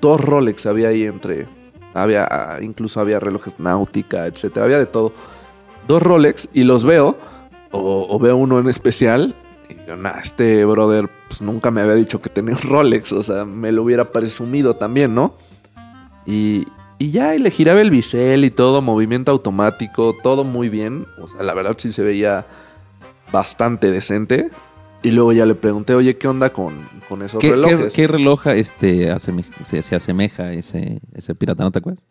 Dos 0.03 0.21
Rolex 0.21 0.67
había 0.67 0.89
ahí 0.89 1.05
entre... 1.05 1.47
Había, 1.95 2.29
incluso 2.61 3.01
había 3.01 3.19
relojes 3.19 3.59
náutica, 3.59 4.27
etcétera. 4.27 4.67
Había 4.67 4.79
de 4.79 4.87
todo. 4.87 5.15
Dos 5.89 6.03
Rolex 6.03 6.51
y 6.53 6.65
los 6.65 6.85
veo. 6.85 7.17
O, 7.73 8.07
o 8.07 8.19
veo 8.19 8.37
uno 8.37 8.59
en 8.59 8.69
especial. 8.69 9.35
Y 9.71 9.77
yo, 9.89 9.97
nah, 9.97 10.19
este 10.23 10.67
brother 10.67 11.09
pues, 11.29 11.41
nunca 11.41 11.71
me 11.71 11.81
había 11.81 11.95
dicho 11.95 12.21
que 12.21 12.29
tenía 12.29 12.55
un 12.55 12.61
Rolex. 12.61 13.13
O 13.13 13.23
sea, 13.23 13.47
me 13.47 13.73
lo 13.73 13.83
hubiera 13.83 14.13
presumido 14.13 14.77
también, 14.77 15.15
¿no? 15.15 15.35
Y, 16.27 16.67
y 17.01 17.11
ya, 17.11 17.35
y 17.35 17.41
le 17.41 17.51
giraba 17.51 17.81
el 17.81 17.91
bisel 17.91 18.45
y 18.45 18.51
todo, 18.51 18.81
movimiento 18.83 19.33
automático, 19.33 20.15
todo 20.23 20.45
muy 20.45 20.69
bien. 20.69 21.07
O 21.21 21.27
sea, 21.27 21.43
la 21.43 21.55
verdad 21.55 21.75
sí 21.79 21.91
se 21.93 22.03
veía 22.05 22.47
bastante 23.33 23.91
decente. 23.91 24.51
Y 25.03 25.13
luego 25.13 25.33
ya 25.33 25.47
le 25.47 25.55
pregunté, 25.55 25.95
oye, 25.95 26.19
¿qué 26.19 26.29
onda 26.29 26.53
con, 26.53 26.87
con 27.09 27.23
esos 27.23 27.41
¿Qué, 27.41 27.49
qué, 27.49 27.55
relojes? 27.55 27.95
qué 27.95 28.07
reloj 28.07 28.47
este, 28.49 29.11
aseme- 29.11 29.47
se, 29.65 29.83
se 29.83 29.97
asemeja 29.97 30.43
a 30.45 30.53
ese, 30.53 31.01
ese 31.15 31.35
pirata? 31.35 31.65
¿No 31.65 31.71
te 31.73 31.79
acuerdas? 31.79 32.05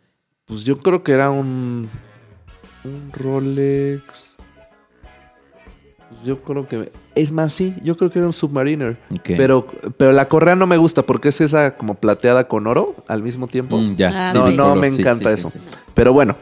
Pues 0.46 0.64
yo 0.64 0.80
creo 0.80 1.04
que 1.04 1.12
era 1.12 1.30
un. 1.30 1.88
Un 2.84 3.12
Rolex. 3.14 4.38
Pues 6.10 6.24
Yo 6.26 6.38
creo 6.38 6.68
que. 6.68 6.92
Es 7.20 7.32
más, 7.34 7.54
sí, 7.54 7.76
yo 7.84 7.98
creo 7.98 8.10
que 8.10 8.20
era 8.20 8.26
un 8.28 8.34
Submariner. 8.34 8.98
Pero, 9.26 9.68
pero 9.98 10.12
la 10.14 10.28
correa 10.30 10.56
no 10.56 10.68
me 10.68 10.78
gusta 10.78 11.04
porque 11.06 11.30
es 11.30 11.42
esa 11.42 11.76
como 11.76 11.96
plateada 11.96 12.48
con 12.48 12.66
oro 12.66 12.96
al 13.08 13.22
mismo 13.24 13.48
tiempo. 13.48 13.78
Mm, 13.78 13.96
ya. 13.98 14.30
Ah, 14.30 14.34
No, 14.34 14.48
sí. 14.50 14.56
no 14.56 14.76
me 14.76 14.90
sí, 14.90 15.02
encanta 15.02 15.30
sí, 15.32 15.36
sí, 15.36 15.48
eso. 15.48 15.50
sí. 15.52 15.60
Pero 15.94 16.14
bueno, 16.14 16.38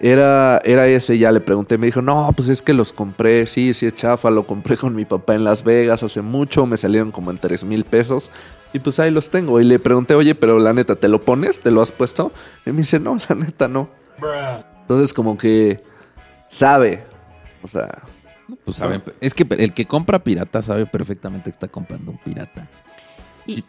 era, 0.00 0.58
era 0.64 0.86
ese, 0.86 1.18
ya 1.18 1.30
le 1.30 1.40
pregunté, 1.40 1.76
me 1.76 1.86
dijo, 1.86 2.00
no, 2.00 2.30
pues 2.34 2.48
es 2.48 2.62
que 2.62 2.72
los 2.72 2.92
compré, 2.94 3.46
sí, 3.46 3.74
sí 3.74 3.84
es 3.86 3.94
chafa, 3.96 4.30
lo 4.30 4.46
compré 4.46 4.76
con 4.78 4.94
mi 4.94 5.04
papá 5.04 5.34
en 5.34 5.44
Las 5.44 5.62
Vegas 5.62 6.02
hace 6.02 6.22
mucho, 6.22 6.64
me 6.64 6.76
salieron 6.78 7.10
como 7.10 7.30
en 7.30 7.36
3 7.38 7.64
mil 7.64 7.84
pesos. 7.84 8.30
Y 8.72 8.78
pues 8.78 8.98
ahí 9.00 9.10
los 9.10 9.28
tengo. 9.30 9.60
Y 9.60 9.64
le 9.64 9.78
pregunté, 9.78 10.14
oye, 10.14 10.34
pero 10.34 10.58
la 10.58 10.72
neta, 10.72 10.96
¿te 10.96 11.08
lo 11.08 11.20
pones? 11.20 11.60
¿Te 11.60 11.70
lo 11.70 11.82
has 11.82 11.92
puesto? 11.92 12.32
Y 12.64 12.70
me 12.70 12.78
dice, 12.78 12.98
no, 12.98 13.18
la 13.28 13.34
neta 13.36 13.68
no. 13.68 13.88
Entonces 14.82 15.12
como 15.12 15.36
que 15.36 15.82
sabe. 16.48 17.04
O 17.62 17.68
sea, 17.68 17.90
Pues 18.64 18.76
saben, 18.76 19.02
es 19.20 19.32
que 19.34 19.46
el 19.58 19.72
que 19.72 19.86
compra 19.86 20.22
pirata 20.22 20.62
sabe 20.62 20.86
perfectamente 20.86 21.44
que 21.44 21.50
está 21.54 21.68
comprando 21.68 22.10
un 22.12 22.18
pirata. 22.18 22.68
Y, 23.46 23.64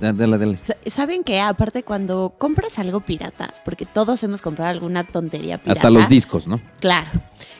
Da- 0.00 0.12
Dale, 0.12 0.36
dale. 0.36 0.56
Sa- 0.56 0.76
¿Saben 0.90 1.22
qué? 1.22 1.40
Aparte, 1.40 1.84
cuando 1.84 2.34
compras 2.38 2.76
algo 2.80 3.00
pirata, 3.00 3.54
porque 3.64 3.86
todos 3.86 4.20
hemos 4.24 4.42
comprado 4.42 4.70
alguna 4.72 5.04
tontería 5.04 5.58
pirata. 5.58 5.78
Hasta 5.78 5.90
los 5.90 6.08
discos, 6.08 6.48
¿no? 6.48 6.60
Claro. 6.80 7.06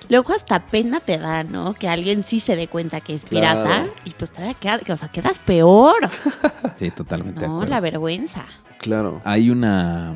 Luego 0.09 0.33
hasta 0.33 0.66
pena 0.66 0.99
te 1.00 1.19
da, 1.19 1.45
¿no? 1.45 1.75
Que 1.75 1.88
alguien 1.88 2.25
sí 2.25 2.40
se 2.40 2.57
dé 2.57 2.66
cuenta 2.66 3.00
que 3.00 3.14
es 3.14 3.25
pirata 3.26 3.62
Claro. 3.62 3.95
y 4.05 4.11
pues 4.11 4.33
todavía 4.33 4.55
queda, 4.55 4.78
que, 4.81 4.93
o 4.93 4.97
sea, 4.97 5.09
quedas 5.09 5.38
peor. 5.38 5.95
Sí, 6.76 6.90
totalmente. 6.90 7.47
No, 7.47 7.64
la 7.64 7.81
vergüenza. 7.81 8.45
Claro. 8.81 9.21
Hay 9.25 9.49
una, 9.50 10.14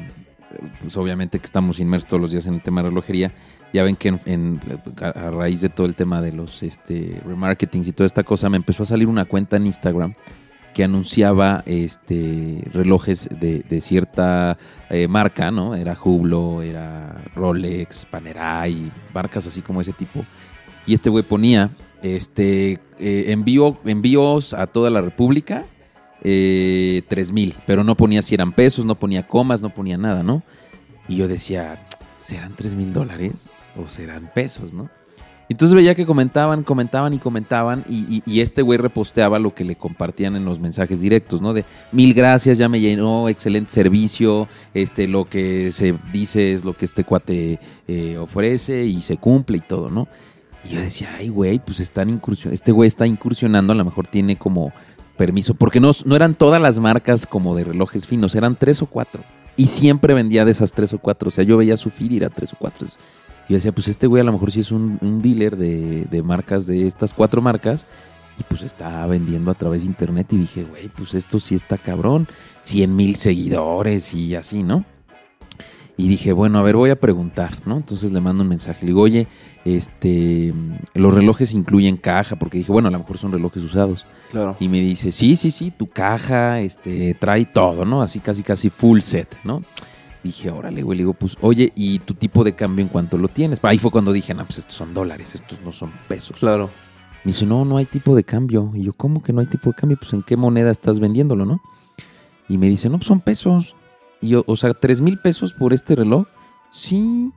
pues 0.80 0.96
obviamente 0.96 1.38
que 1.38 1.46
estamos 1.46 1.78
inmersos 1.78 2.08
todos 2.08 2.20
los 2.20 2.32
días 2.32 2.46
en 2.46 2.54
el 2.54 2.62
tema 2.62 2.82
de 2.82 2.88
relojería. 2.88 3.32
Ya 3.72 3.82
ven 3.84 3.96
que 3.96 4.08
en, 4.24 4.60
a, 5.00 5.30
raíz 5.30 5.60
de 5.60 5.68
todo 5.68 5.86
el 5.86 5.94
tema 5.94 6.20
de 6.20 6.32
los 6.32 6.62
este, 6.62 7.20
remarketings 7.24 7.88
y 7.88 7.92
toda 7.92 8.06
esta 8.06 8.24
cosa, 8.24 8.48
me 8.48 8.56
empezó 8.56 8.82
a 8.82 8.86
salir 8.86 9.06
una 9.06 9.24
cuenta 9.24 9.56
en 9.56 9.66
Instagram 9.66 10.14
que 10.74 10.84
anunciaba 10.84 11.62
este 11.66 12.62
relojes 12.72 13.28
de, 13.40 13.64
de 13.68 13.80
cierta 13.80 14.56
eh, 14.88 15.08
marca, 15.08 15.50
¿no? 15.50 15.74
Era 15.74 15.96
Hublot, 16.02 16.62
era 16.62 17.22
Rolex, 17.34 18.06
Panerai, 18.06 18.90
marcas 19.12 19.46
así 19.46 19.62
como 19.62 19.80
ese 19.80 19.92
tipo. 19.92 20.24
Y 20.86 20.94
este 20.94 21.10
güey 21.10 21.24
ponía 21.24 21.70
este 22.02 22.80
eh, 22.98 23.24
envío, 23.28 23.78
envíos 23.84 24.54
a 24.54 24.66
toda 24.66 24.90
la 24.90 25.00
República 25.00 25.64
eh, 26.22 27.02
3 27.08 27.32
mil, 27.32 27.54
pero 27.66 27.84
no 27.84 27.96
ponía 27.96 28.22
si 28.22 28.34
eran 28.34 28.52
pesos, 28.52 28.84
no 28.84 28.94
ponía 28.94 29.26
comas, 29.26 29.62
no 29.62 29.74
ponía 29.74 29.98
nada, 29.98 30.22
¿no? 30.22 30.42
Y 31.08 31.16
yo 31.16 31.28
decía, 31.28 31.86
¿serán 32.22 32.54
3 32.56 32.74
mil 32.74 32.92
dólares 32.92 33.49
o 33.80 33.88
serán 33.88 34.30
pesos, 34.34 34.72
no? 34.72 34.88
Entonces 35.50 35.74
veía 35.74 35.96
que 35.96 36.06
comentaban, 36.06 36.62
comentaban 36.62 37.12
y 37.12 37.18
comentaban 37.18 37.84
y, 37.88 38.40
este 38.40 38.62
güey 38.62 38.78
reposteaba 38.78 39.40
lo 39.40 39.52
que 39.52 39.64
le 39.64 39.74
compartían 39.74 40.36
en 40.36 40.44
los 40.44 40.60
mensajes 40.60 41.00
directos, 41.00 41.42
¿no? 41.42 41.52
De 41.52 41.64
mil 41.90 42.14
gracias, 42.14 42.56
ya 42.56 42.68
me 42.68 42.78
llenó, 42.78 43.28
excelente 43.28 43.72
servicio, 43.72 44.46
este, 44.74 45.08
lo 45.08 45.28
que 45.28 45.72
se 45.72 45.96
dice 46.12 46.54
es 46.54 46.64
lo 46.64 46.72
que 46.72 46.84
este 46.84 47.02
cuate 47.02 47.58
eh, 47.88 48.16
ofrece 48.16 48.84
y 48.84 49.02
se 49.02 49.16
cumple 49.16 49.56
y 49.56 49.60
todo, 49.60 49.90
¿no? 49.90 50.06
Y 50.64 50.74
yo 50.74 50.80
decía, 50.80 51.08
ay, 51.18 51.30
güey, 51.30 51.58
pues 51.58 51.80
están 51.80 52.10
incursion 52.10 52.54
este 52.54 52.70
güey 52.70 52.86
está 52.86 53.08
incursionando, 53.08 53.72
a 53.72 53.76
lo 53.76 53.84
mejor 53.84 54.06
tiene 54.06 54.36
como 54.36 54.72
permiso, 55.16 55.54
porque 55.54 55.80
no, 55.80 55.90
no 56.04 56.14
eran 56.14 56.34
todas 56.34 56.62
las 56.62 56.78
marcas 56.78 57.26
como 57.26 57.56
de 57.56 57.64
relojes 57.64 58.06
finos, 58.06 58.36
eran 58.36 58.54
tres 58.54 58.82
o 58.82 58.86
cuatro. 58.86 59.24
Y 59.56 59.66
siempre 59.66 60.14
vendía 60.14 60.44
de 60.44 60.52
esas 60.52 60.72
tres 60.72 60.92
o 60.94 60.98
cuatro. 60.98 61.28
O 61.28 61.30
sea, 61.30 61.44
yo 61.44 61.58
veía 61.58 61.76
su 61.76 61.90
feed 61.90 62.12
y 62.12 62.16
era 62.16 62.30
tres 62.30 62.52
o 62.54 62.56
cuatro. 62.58 62.86
Y 63.50 63.54
yo 63.54 63.56
decía, 63.56 63.72
pues 63.72 63.88
este 63.88 64.06
güey 64.06 64.20
a 64.20 64.24
lo 64.24 64.30
mejor 64.30 64.52
sí 64.52 64.60
es 64.60 64.70
un, 64.70 64.96
un 65.00 65.20
dealer 65.20 65.56
de, 65.56 66.04
de 66.04 66.22
marcas 66.22 66.68
de 66.68 66.86
estas 66.86 67.12
cuatro 67.12 67.42
marcas. 67.42 67.84
Y 68.38 68.44
pues 68.44 68.62
está 68.62 69.04
vendiendo 69.08 69.50
a 69.50 69.54
través 69.54 69.82
de 69.82 69.88
internet. 69.88 70.32
Y 70.32 70.36
dije, 70.36 70.62
güey, 70.62 70.86
pues 70.86 71.14
esto 71.14 71.40
sí 71.40 71.56
está 71.56 71.76
cabrón. 71.76 72.28
100 72.62 72.94
mil 72.94 73.16
seguidores 73.16 74.14
y 74.14 74.36
así, 74.36 74.62
¿no? 74.62 74.84
Y 75.96 76.06
dije, 76.06 76.30
bueno, 76.32 76.60
a 76.60 76.62
ver, 76.62 76.76
voy 76.76 76.90
a 76.90 77.00
preguntar, 77.00 77.58
¿no? 77.66 77.78
Entonces 77.78 78.12
le 78.12 78.20
mando 78.20 78.44
un 78.44 78.48
mensaje. 78.50 78.82
Le 78.82 78.92
digo, 78.92 79.02
oye, 79.02 79.26
este, 79.64 80.54
los 80.94 81.12
relojes 81.12 81.52
incluyen 81.52 81.96
caja, 81.96 82.36
porque 82.36 82.58
dije, 82.58 82.70
bueno, 82.70 82.86
a 82.86 82.92
lo 82.92 83.00
mejor 83.00 83.18
son 83.18 83.32
relojes 83.32 83.64
usados. 83.64 84.06
Claro. 84.30 84.56
Y 84.60 84.68
me 84.68 84.80
dice, 84.80 85.10
sí, 85.10 85.34
sí, 85.34 85.50
sí, 85.50 85.72
tu 85.72 85.88
caja, 85.88 86.60
este, 86.60 87.14
trae 87.14 87.46
todo, 87.46 87.84
¿no? 87.84 88.00
Así 88.00 88.20
casi, 88.20 88.44
casi 88.44 88.70
full 88.70 89.00
set, 89.00 89.36
¿no? 89.42 89.64
Dije, 90.22 90.50
órale, 90.50 90.82
güey, 90.82 90.98
le 90.98 91.02
digo, 91.02 91.14
pues, 91.14 91.36
oye, 91.40 91.72
¿y 91.74 91.98
tu 92.00 92.14
tipo 92.14 92.44
de 92.44 92.54
cambio 92.54 92.82
en 92.82 92.88
cuánto 92.88 93.16
lo 93.16 93.28
tienes? 93.28 93.58
Ahí 93.62 93.78
fue 93.78 93.90
cuando 93.90 94.12
dije, 94.12 94.34
no, 94.34 94.44
pues 94.44 94.58
estos 94.58 94.74
son 94.74 94.92
dólares, 94.92 95.34
estos 95.34 95.60
no 95.62 95.72
son 95.72 95.90
pesos. 96.08 96.36
Claro. 96.38 96.68
Me 97.24 97.32
dice, 97.32 97.46
no, 97.46 97.64
no 97.64 97.78
hay 97.78 97.86
tipo 97.86 98.14
de 98.14 98.24
cambio. 98.24 98.70
Y 98.74 98.82
yo, 98.82 98.92
¿cómo 98.92 99.22
que 99.22 99.32
no 99.32 99.40
hay 99.40 99.46
tipo 99.46 99.70
de 99.70 99.76
cambio? 99.76 99.98
Pues, 99.98 100.12
¿en 100.12 100.22
qué 100.22 100.36
moneda 100.36 100.70
estás 100.70 101.00
vendiéndolo, 101.00 101.46
no? 101.46 101.60
Y 102.48 102.58
me 102.58 102.68
dice, 102.68 102.88
no, 102.90 102.98
pues 102.98 103.06
son 103.06 103.20
pesos. 103.20 103.74
Y 104.20 104.28
yo, 104.28 104.44
o 104.46 104.56
sea, 104.56 104.74
¿tres 104.74 105.00
mil 105.00 105.18
pesos 105.18 105.54
por 105.54 105.72
este 105.72 105.96
reloj? 105.96 106.26
Sí. 106.70 107.32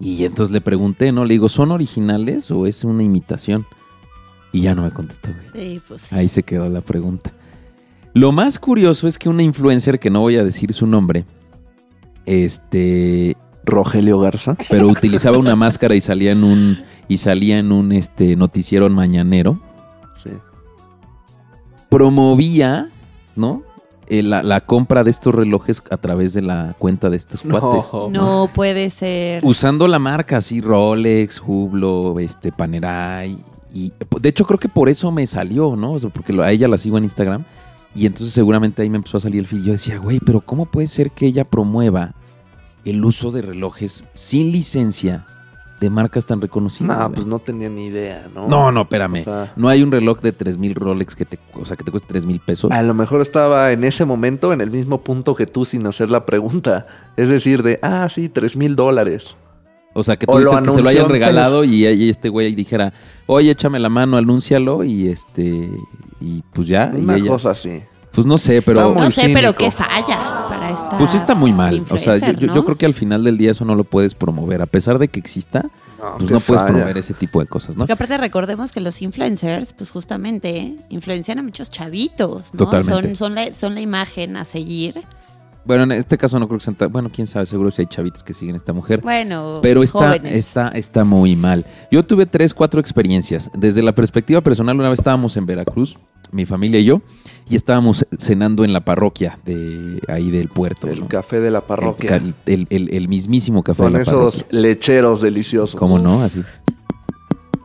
Y 0.00 0.24
entonces 0.24 0.52
le 0.52 0.60
pregunté, 0.60 1.12
¿no? 1.12 1.24
Le 1.24 1.34
digo, 1.34 1.48
¿son 1.48 1.70
originales 1.70 2.50
o 2.50 2.66
es 2.66 2.82
una 2.82 3.04
imitación? 3.04 3.64
Y 4.52 4.62
ya 4.62 4.74
no 4.74 4.82
me 4.82 4.90
contestó, 4.90 5.30
güey. 5.52 5.76
Sí, 5.76 5.82
pues 5.86 6.02
sí. 6.02 6.14
Ahí 6.14 6.28
se 6.28 6.42
quedó 6.42 6.68
la 6.68 6.80
pregunta. 6.80 7.32
Lo 8.12 8.30
más 8.30 8.58
curioso 8.58 9.08
es 9.08 9.18
que 9.18 9.28
una 9.28 9.42
influencer, 9.42 9.98
que 9.98 10.10
no 10.10 10.20
voy 10.20 10.36
a 10.36 10.44
decir 10.44 10.72
su 10.72 10.86
nombre, 10.86 11.24
este, 12.26 13.36
Rogelio 13.64 14.18
Garza. 14.18 14.56
pero 14.70 14.88
utilizaba 14.88 15.38
una 15.38 15.56
máscara 15.56 15.94
y 15.94 16.00
salía 16.00 16.32
en 16.32 16.44
un 16.44 16.78
y 17.08 17.18
salía 17.18 17.58
en 17.58 17.70
un 17.72 17.92
este 17.92 18.34
noticiero 18.36 18.88
mañanero, 18.90 19.60
Sí. 20.14 20.30
promovía, 21.88 22.88
¿no? 23.36 23.62
Eh, 24.06 24.22
la, 24.22 24.42
la 24.42 24.60
compra 24.60 25.02
de 25.02 25.10
estos 25.10 25.34
relojes 25.34 25.82
a 25.90 25.96
través 25.96 26.34
de 26.34 26.42
la 26.42 26.74
cuenta 26.78 27.08
de 27.08 27.16
estos 27.16 27.40
cuates. 27.40 27.86
No 28.10 28.50
puede 28.54 28.90
ser. 28.90 29.42
Usando 29.44 29.88
la 29.88 29.98
marca 29.98 30.38
así, 30.38 30.60
Rolex, 30.60 31.40
Hublot, 31.44 32.18
este, 32.20 32.52
Panerai. 32.52 33.38
Y 33.72 33.92
de 34.20 34.28
hecho 34.28 34.44
creo 34.44 34.58
que 34.58 34.68
por 34.68 34.88
eso 34.88 35.10
me 35.10 35.26
salió, 35.26 35.74
¿no? 35.74 35.96
Porque 36.12 36.38
a 36.42 36.50
ella 36.52 36.68
la 36.68 36.76
sigo 36.78 36.98
en 36.98 37.04
Instagram. 37.04 37.44
Y 37.94 38.06
entonces 38.06 38.32
seguramente 38.34 38.82
ahí 38.82 38.90
me 38.90 38.96
empezó 38.96 39.18
a 39.18 39.20
salir 39.20 39.40
el 39.40 39.46
feed. 39.46 39.62
Yo 39.62 39.72
decía, 39.72 39.98
güey, 39.98 40.18
pero 40.18 40.40
¿cómo 40.40 40.66
puede 40.66 40.88
ser 40.88 41.10
que 41.12 41.26
ella 41.26 41.44
promueva 41.44 42.12
el 42.84 43.04
uso 43.04 43.30
de 43.30 43.42
relojes 43.42 44.04
sin 44.14 44.50
licencia 44.50 45.24
de 45.80 45.90
marcas 45.90 46.26
tan 46.26 46.40
reconocidas? 46.40 46.98
No, 46.98 47.12
pues 47.12 47.26
no 47.26 47.38
tenía 47.38 47.68
ni 47.68 47.86
idea, 47.86 48.26
¿no? 48.34 48.48
no, 48.48 48.72
no, 48.72 48.82
espérame. 48.82 49.20
O 49.20 49.24
sea- 49.24 49.52
no 49.56 49.68
hay 49.68 49.82
un 49.82 49.92
reloj 49.92 50.20
de 50.20 50.32
3000 50.32 50.74
Rolex 50.74 51.14
que 51.14 51.24
te, 51.24 51.38
o 51.54 51.64
sea, 51.64 51.76
que 51.76 51.84
te 51.84 51.90
cueste 51.92 52.08
3000 52.08 52.40
pesos. 52.40 52.70
A 52.72 52.82
lo 52.82 52.94
mejor 52.94 53.20
estaba 53.20 53.70
en 53.72 53.84
ese 53.84 54.04
momento 54.04 54.52
en 54.52 54.60
el 54.60 54.70
mismo 54.70 55.02
punto 55.02 55.34
que 55.36 55.46
tú 55.46 55.64
sin 55.64 55.86
hacer 55.86 56.10
la 56.10 56.26
pregunta. 56.26 56.86
Es 57.16 57.28
decir, 57.28 57.62
de, 57.62 57.78
ah, 57.82 58.08
sí, 58.08 58.28
tres 58.28 58.56
mil 58.56 58.74
dólares. 58.74 59.36
O 59.96 60.02
sea, 60.02 60.16
que 60.16 60.26
tú 60.26 60.36
dices 60.38 60.60
que 60.60 60.70
se 60.70 60.82
lo 60.82 60.88
hayan 60.88 61.04
en 61.04 61.10
regalado 61.10 61.62
y, 61.62 61.86
y 61.86 62.08
este 62.10 62.28
güey 62.28 62.52
dijera, 62.56 62.92
oye, 63.26 63.52
échame 63.52 63.78
la 63.78 63.88
mano, 63.88 64.16
anúncialo 64.16 64.82
y 64.82 65.06
este, 65.08 65.70
y 66.24 66.42
pues 66.52 66.68
ya. 66.68 66.92
y 66.96 67.00
Una 67.00 67.16
ella- 67.16 67.28
cosa 67.28 67.50
así. 67.50 67.82
Pues 68.12 68.26
no 68.28 68.38
sé, 68.38 68.62
pero 68.62 68.94
no 68.94 69.10
sé, 69.10 69.22
pero 69.30 69.48
cínico. 69.48 69.54
qué 69.58 69.70
falla 69.72 70.46
para 70.48 70.70
esta. 70.70 70.96
pues 70.98 71.10
sí 71.10 71.16
está 71.16 71.34
muy 71.34 71.52
mal. 71.52 71.84
O 71.90 71.98
sea, 71.98 72.16
yo, 72.16 72.46
¿no? 72.46 72.54
yo 72.54 72.64
creo 72.64 72.76
que 72.78 72.86
al 72.86 72.94
final 72.94 73.24
del 73.24 73.36
día 73.36 73.50
eso 73.50 73.64
no 73.64 73.74
lo 73.74 73.82
puedes 73.82 74.14
promover. 74.14 74.62
A 74.62 74.66
pesar 74.66 75.00
de 75.00 75.08
que 75.08 75.18
exista, 75.18 75.62
No, 75.98 76.18
pues 76.18 76.30
no 76.30 76.38
puedes 76.38 76.62
falla. 76.62 76.66
promover 76.74 76.96
ese 76.98 77.12
tipo 77.12 77.40
de 77.40 77.46
cosas, 77.46 77.70
¿no? 77.74 77.80
Porque 77.80 77.94
aparte 77.94 78.16
recordemos 78.18 78.70
que 78.70 78.78
los 78.78 79.02
influencers, 79.02 79.72
pues 79.72 79.90
justamente, 79.90 80.56
¿eh? 80.58 80.76
influencian 80.90 81.40
a 81.40 81.42
muchos 81.42 81.70
chavitos, 81.70 82.54
¿no? 82.54 82.58
Totalmente. 82.66 83.02
Son, 83.08 83.16
son, 83.16 83.34
la, 83.34 83.52
son 83.52 83.74
la 83.74 83.80
imagen 83.80 84.36
a 84.36 84.44
seguir. 84.44 85.02
Bueno, 85.64 85.84
en 85.84 85.92
este 85.92 86.18
caso 86.18 86.38
no 86.38 86.46
creo 86.46 86.58
que 86.58 86.64
sean 86.64 86.76
tan- 86.76 86.92
Bueno, 86.92 87.10
quién 87.14 87.26
sabe, 87.26 87.46
seguro 87.46 87.70
si 87.70 87.82
hay 87.82 87.86
chavitos 87.86 88.22
que 88.22 88.34
siguen 88.34 88.54
a 88.54 88.58
esta 88.58 88.72
mujer. 88.72 89.00
Bueno, 89.02 89.60
Pero 89.62 89.82
está, 89.82 90.16
está, 90.16 90.68
está 90.68 91.04
muy 91.04 91.36
mal. 91.36 91.64
Yo 91.90 92.04
tuve 92.04 92.26
tres, 92.26 92.52
cuatro 92.54 92.80
experiencias. 92.80 93.50
Desde 93.56 93.82
la 93.82 93.94
perspectiva 93.94 94.40
personal, 94.42 94.78
una 94.78 94.90
vez 94.90 95.00
estábamos 95.00 95.36
en 95.36 95.46
Veracruz, 95.46 95.96
mi 96.32 96.44
familia 96.46 96.80
y 96.80 96.84
yo, 96.84 97.00
y 97.48 97.56
estábamos 97.56 98.06
cenando 98.18 98.64
en 98.64 98.72
la 98.72 98.80
parroquia 98.80 99.38
de 99.44 100.00
ahí 100.08 100.30
del 100.30 100.48
puerto. 100.48 100.88
El 100.88 101.00
¿no? 101.00 101.08
café 101.08 101.40
de 101.40 101.50
la 101.50 101.60
parroquia. 101.66 102.16
El, 102.16 102.34
el- 102.46 102.66
el- 102.70 102.92
el 102.94 103.08
mismísimo 103.08 103.62
café 103.62 103.84
con 103.84 103.92
de 103.92 103.98
la 103.98 104.02
esos 104.02 104.42
parroquia. 104.42 104.60
lecheros 104.60 105.20
deliciosos. 105.22 105.78
¿Cómo 105.78 105.98
no? 105.98 106.22
Así. 106.22 106.42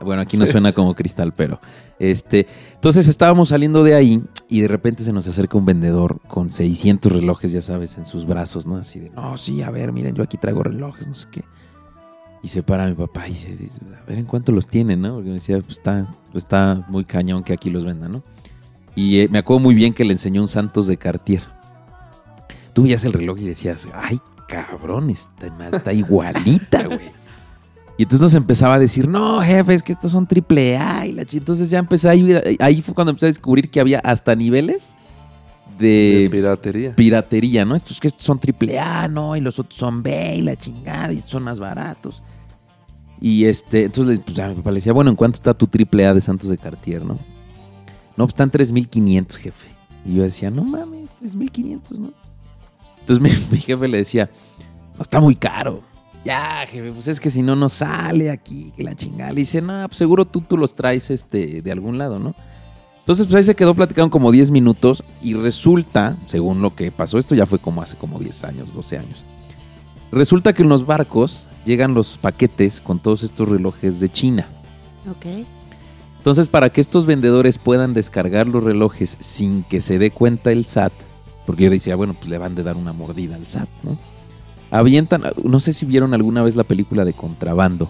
Bueno, 0.01 0.21
aquí 0.21 0.37
no 0.37 0.45
suena 0.45 0.73
como 0.73 0.95
cristal, 0.95 1.33
pero 1.33 1.59
este, 1.99 2.47
entonces 2.73 3.07
estábamos 3.07 3.49
saliendo 3.49 3.83
de 3.83 3.95
ahí 3.95 4.23
y 4.47 4.61
de 4.61 4.67
repente 4.67 5.03
se 5.03 5.11
nos 5.11 5.27
acerca 5.27 5.57
un 5.57 5.65
vendedor 5.65 6.21
con 6.27 6.49
600 6.49 7.11
relojes, 7.11 7.51
ya 7.51 7.61
sabes, 7.61 7.97
en 7.97 8.05
sus 8.05 8.25
brazos, 8.25 8.65
¿no? 8.65 8.77
Así 8.77 8.99
de, 8.99 9.09
no, 9.09 9.37
sí, 9.37 9.61
a 9.61 9.69
ver, 9.71 9.91
miren, 9.91 10.15
yo 10.15 10.23
aquí 10.23 10.37
traigo 10.37 10.63
relojes, 10.63 11.07
no 11.07 11.13
sé 11.13 11.27
qué. 11.31 11.43
Y 12.41 12.47
se 12.47 12.63
para 12.63 12.87
mi 12.87 12.93
papá 12.93 13.27
y 13.27 13.35
se 13.35 13.55
dice, 13.55 13.81
a 14.01 14.05
ver 14.05 14.19
en 14.19 14.25
cuánto 14.25 14.53
los 14.53 14.67
tienen, 14.67 15.01
¿no? 15.01 15.15
Porque 15.15 15.27
me 15.27 15.33
decía, 15.35 15.57
pues 15.57 15.77
está, 15.77 16.09
pues 16.31 16.45
está 16.45 16.85
muy 16.87 17.03
cañón 17.03 17.43
que 17.43 17.51
aquí 17.51 17.69
los 17.69 17.83
vendan, 17.83 18.13
¿no? 18.13 18.23
Y 18.95 19.19
eh, 19.19 19.27
me 19.29 19.39
acuerdo 19.39 19.59
muy 19.59 19.75
bien 19.75 19.93
que 19.93 20.05
le 20.05 20.13
enseñó 20.13 20.41
un 20.41 20.47
Santos 20.47 20.87
de 20.87 20.97
Cartier. 20.97 21.43
Tú 22.73 22.83
veías 22.83 23.03
el 23.03 23.13
reloj 23.13 23.39
y 23.39 23.47
decías, 23.47 23.87
ay, 23.93 24.19
cabrón, 24.47 25.09
está, 25.09 25.47
está 25.71 25.91
igualita, 25.91 26.83
güey. 26.83 27.11
Y 27.99 28.03
entonces 28.03 28.21
nos 28.21 28.33
empezaba 28.33 28.75
a 28.75 28.79
decir, 28.79 29.09
no, 29.09 29.41
jefe, 29.41 29.73
es 29.73 29.83
que 29.83 29.91
estos 29.91 30.13
son 30.13 30.25
triple 30.25 30.77
A. 30.77 31.05
Y 31.05 31.11
la 31.11 31.25
chi-". 31.25 31.37
entonces 31.39 31.69
ya 31.69 31.79
empecé 31.79 32.07
a 32.07 32.15
ir, 32.15 32.57
ahí 32.61 32.81
fue 32.81 32.93
cuando 32.95 33.11
empecé 33.11 33.25
a 33.25 33.27
descubrir 33.27 33.69
que 33.69 33.81
había 33.81 33.99
hasta 33.99 34.35
niveles 34.35 34.95
De 35.77 36.21
de 36.23 36.29
piratería. 36.31 36.95
piratería, 36.95 37.65
¿no? 37.65 37.75
Estos 37.75 37.99
que 37.99 38.07
estos 38.07 38.23
son 38.23 38.39
triple 38.39 38.79
A, 38.79 39.09
¿no? 39.09 39.35
Y 39.35 39.41
los 39.41 39.59
otros 39.59 39.77
son 39.77 40.01
B 40.01 40.37
y 40.37 40.41
la 40.43 40.55
chingada, 40.55 41.11
y 41.11 41.17
estos 41.17 41.31
son 41.31 41.43
más 41.43 41.59
baratos. 41.59 42.23
Y 43.19 43.43
este, 43.43 43.83
entonces 43.83 44.21
pues, 44.25 44.39
a 44.39 44.47
mi 44.47 44.55
papá 44.55 44.71
le 44.71 44.75
decía, 44.75 44.93
bueno, 44.93 45.09
¿en 45.09 45.17
cuánto 45.17 45.35
está 45.35 45.53
tu 45.53 45.67
triple 45.67 46.05
A 46.05 46.13
de 46.13 46.21
Santos 46.21 46.49
de 46.49 46.57
Cartier, 46.57 47.03
no? 47.03 47.15
No, 48.15 48.25
pues 48.25 48.29
están 48.29 48.49
3.500, 48.49 49.35
jefe. 49.35 49.67
Y 50.05 50.15
yo 50.15 50.23
decía, 50.23 50.49
no 50.49 50.63
mames, 50.63 51.09
3.500, 51.21 51.97
¿no? 51.97 52.13
Entonces 53.01 53.19
mi, 53.49 53.51
mi 53.51 53.57
jefe 53.61 53.87
le 53.89 53.97
decía, 53.97 54.29
no, 54.95 55.01
está 55.01 55.19
muy 55.19 55.35
caro. 55.35 55.83
Ya, 56.25 56.65
jefe, 56.67 56.91
pues 56.91 57.07
es 57.07 57.19
que 57.19 57.29
si 57.29 57.41
no, 57.41 57.55
no 57.55 57.69
sale 57.69 58.29
aquí, 58.29 58.73
que 58.75 58.83
la 58.83 58.95
chingada. 58.95 59.31
Le 59.31 59.41
dice, 59.41 59.61
no, 59.61 59.87
pues 59.87 59.97
seguro 59.97 60.25
tú, 60.25 60.41
tú 60.41 60.57
los 60.57 60.75
traes 60.75 61.09
este, 61.09 61.61
de 61.61 61.71
algún 61.71 61.97
lado, 61.97 62.19
¿no? 62.19 62.35
Entonces, 62.99 63.25
pues 63.25 63.37
ahí 63.37 63.43
se 63.43 63.55
quedó 63.55 63.73
platicando 63.73 64.11
como 64.11 64.31
10 64.31 64.51
minutos 64.51 65.03
y 65.21 65.33
resulta, 65.33 66.17
según 66.25 66.61
lo 66.61 66.75
que 66.75 66.91
pasó, 66.91 67.17
esto 67.17 67.33
ya 67.33 67.45
fue 67.45 67.57
como 67.57 67.81
hace 67.81 67.97
como 67.97 68.19
10 68.19 68.43
años, 68.43 68.73
12 68.73 68.97
años. 68.99 69.23
Resulta 70.11 70.53
que 70.53 70.61
en 70.61 70.69
los 70.69 70.85
barcos 70.85 71.47
llegan 71.65 71.93
los 71.93 72.17
paquetes 72.17 72.81
con 72.81 72.99
todos 72.99 73.23
estos 73.23 73.49
relojes 73.49 73.99
de 73.99 74.09
China. 74.09 74.47
Ok. 75.09 75.25
Entonces, 76.17 76.49
para 76.49 76.69
que 76.69 76.81
estos 76.81 77.05
vendedores 77.05 77.57
puedan 77.57 77.93
descargar 77.93 78.47
los 78.47 78.63
relojes 78.63 79.17
sin 79.19 79.63
que 79.63 79.81
se 79.81 79.97
dé 79.97 80.11
cuenta 80.11 80.51
el 80.51 80.65
SAT, 80.65 80.93
porque 81.45 81.63
yo 81.63 81.71
decía, 81.71 81.95
bueno, 81.95 82.13
pues 82.13 82.29
le 82.29 82.37
van 82.37 82.53
de 82.53 82.63
dar 82.63 82.75
una 82.77 82.93
mordida 82.93 83.35
al 83.35 83.47
SAT, 83.47 83.69
¿no? 83.83 83.97
Avientan, 84.71 85.23
no 85.43 85.59
sé 85.59 85.73
si 85.73 85.85
vieron 85.85 86.13
alguna 86.13 86.43
vez 86.43 86.55
la 86.55 86.63
película 86.63 87.05
de 87.05 87.13
Contrabando, 87.13 87.89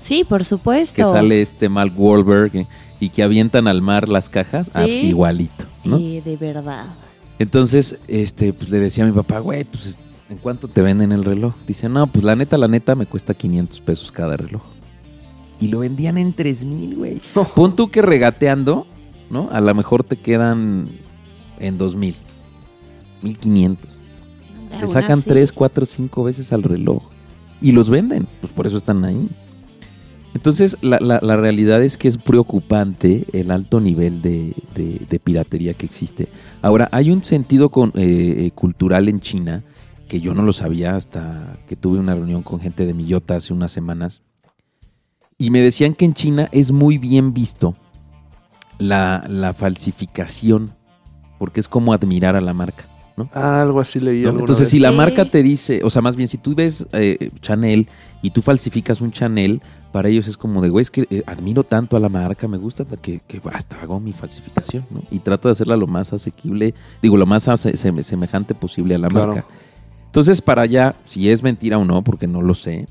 Sí, 0.00 0.24
por 0.24 0.44
supuesto. 0.44 0.94
que 0.94 1.02
sale 1.02 1.42
este 1.42 1.68
Mark 1.68 1.92
Wahlberg 1.96 2.66
y 3.00 3.08
que 3.10 3.22
avientan 3.22 3.68
al 3.68 3.82
mar 3.82 4.08
las 4.08 4.28
cajas, 4.28 4.70
ah, 4.74 4.84
Sí. 4.84 5.08
igualito, 5.08 5.64
¿no? 5.84 5.98
Eh, 5.98 6.22
de 6.24 6.36
verdad. 6.36 6.86
Entonces, 7.38 7.98
este, 8.08 8.52
pues 8.52 8.70
le 8.70 8.80
decía 8.80 9.04
a 9.04 9.06
mi 9.06 9.12
papá, 9.12 9.38
güey, 9.40 9.64
pues, 9.64 9.98
¿en 10.30 10.38
cuánto 10.38 10.68
te 10.68 10.80
venden 10.82 11.12
el 11.12 11.24
reloj? 11.24 11.54
Dice, 11.66 11.88
no, 11.88 12.06
pues 12.06 12.24
la 12.24 12.36
neta, 12.36 12.56
la 12.58 12.68
neta, 12.68 12.94
me 12.94 13.06
cuesta 13.06 13.34
500 13.34 13.80
pesos 13.80 14.12
cada 14.12 14.36
reloj. 14.36 14.62
Y 15.60 15.68
lo 15.68 15.80
vendían 15.80 16.16
en 16.18 16.32
3 16.32 16.64
mil, 16.64 16.96
güey. 16.96 17.20
Pon 17.54 17.74
tú 17.76 17.90
que 17.90 18.02
regateando, 18.02 18.86
¿no? 19.30 19.48
A 19.52 19.60
lo 19.60 19.74
mejor 19.74 20.04
te 20.04 20.16
quedan 20.16 20.88
en 21.58 21.78
2 21.78 21.96
mil. 21.96 22.14
1500. 23.22 23.90
Le 24.80 24.88
sacan 24.88 25.18
así. 25.20 25.28
3, 25.28 25.52
4, 25.52 25.86
5 25.86 26.24
veces 26.24 26.52
al 26.52 26.62
reloj. 26.62 27.02
Y 27.60 27.72
los 27.72 27.88
venden. 27.90 28.26
Pues 28.40 28.52
por 28.52 28.66
eso 28.66 28.76
están 28.76 29.04
ahí. 29.04 29.28
Entonces, 30.34 30.76
la, 30.82 30.98
la- 31.00 31.20
la 31.22 31.36
realidad 31.36 31.82
es 31.82 31.96
que 31.96 32.08
es 32.08 32.18
preocupante 32.18 33.24
el 33.32 33.50
alto 33.52 33.80
nivel 33.80 34.20
de, 34.20 34.52
de- 34.74 35.06
de 35.08 35.18
piratería 35.20 35.74
que 35.74 35.86
existe. 35.86 36.28
Ahora, 36.60 36.88
hay 36.92 37.10
un 37.10 37.22
sentido 37.22 37.68
con- 37.68 37.92
eh, 37.94 38.46
eh, 38.46 38.50
cultural 38.54 39.08
en 39.08 39.20
China 39.20 39.62
que 40.08 40.20
yo 40.20 40.34
no 40.34 40.42
lo 40.42 40.52
sabía 40.52 40.96
hasta 40.96 41.56
que 41.68 41.76
tuve 41.76 41.98
una 41.98 42.14
reunión 42.14 42.42
con 42.42 42.60
gente 42.60 42.84
de 42.84 42.94
Millota 42.94 43.36
hace 43.36 43.52
unas 43.54 43.70
semanas. 43.72 44.22
Y 45.38 45.50
me 45.50 45.60
decían 45.60 45.94
que 45.94 46.04
en 46.04 46.14
China 46.14 46.48
es 46.52 46.72
muy 46.72 46.98
bien 46.98 47.32
visto 47.32 47.76
la, 48.78 49.24
la 49.28 49.52
falsificación, 49.52 50.72
porque 51.38 51.60
es 51.60 51.68
como 51.68 51.92
admirar 51.92 52.36
a 52.36 52.40
la 52.40 52.54
marca. 52.54 52.84
Ah, 53.32 53.62
algo 53.62 53.80
así 53.80 54.00
leí. 54.00 54.22
¿no? 54.22 54.30
Entonces, 54.30 54.60
vez. 54.66 54.68
si 54.70 54.78
la 54.80 54.90
Sí. 54.90 54.96
marca 54.96 55.24
te 55.24 55.42
dice, 55.42 55.80
o 55.84 55.90
sea, 55.90 56.02
más 56.02 56.16
bien, 56.16 56.28
si 56.28 56.36
tú 56.38 56.54
ves 56.54 56.86
eh, 56.92 57.30
Chanel 57.40 57.88
y 58.22 58.30
tú 58.30 58.42
falsificas 58.42 59.00
un 59.00 59.12
Chanel, 59.12 59.62
para 59.92 60.08
ellos 60.08 60.26
es 60.26 60.36
como 60.36 60.60
de, 60.60 60.68
güey, 60.70 60.82
es 60.82 60.90
que 60.90 61.06
eh, 61.10 61.22
admiro 61.26 61.62
tanto 61.62 61.96
a 61.96 62.00
la 62.00 62.08
marca, 62.08 62.48
me 62.48 62.58
gusta 62.58 62.84
que, 63.00 63.20
que 63.28 63.40
hasta 63.52 63.80
hago 63.80 64.00
mi 64.00 64.12
falsificación, 64.12 64.84
¿no? 64.90 65.02
Y 65.12 65.20
trato 65.20 65.46
de 65.46 65.52
hacerla 65.52 65.76
lo 65.76 65.86
más 65.86 66.12
asequible, 66.12 66.74
digo, 67.00 67.16
lo 67.16 67.26
más 67.26 67.46
ase- 67.46 67.76
semejante 67.76 68.54
posible 68.56 68.96
a 68.96 68.98
la 68.98 69.08
Claro. 69.08 69.26
marca. 69.34 69.44
Entonces, 70.06 70.42
para 70.42 70.62
allá, 70.62 70.96
si 71.04 71.28
es 71.30 71.42
mentira 71.44 71.78
o 71.78 71.84
no, 71.84 72.02
porque 72.02 72.26
no 72.26 72.42
lo 72.42 72.54
sé, 72.54 72.86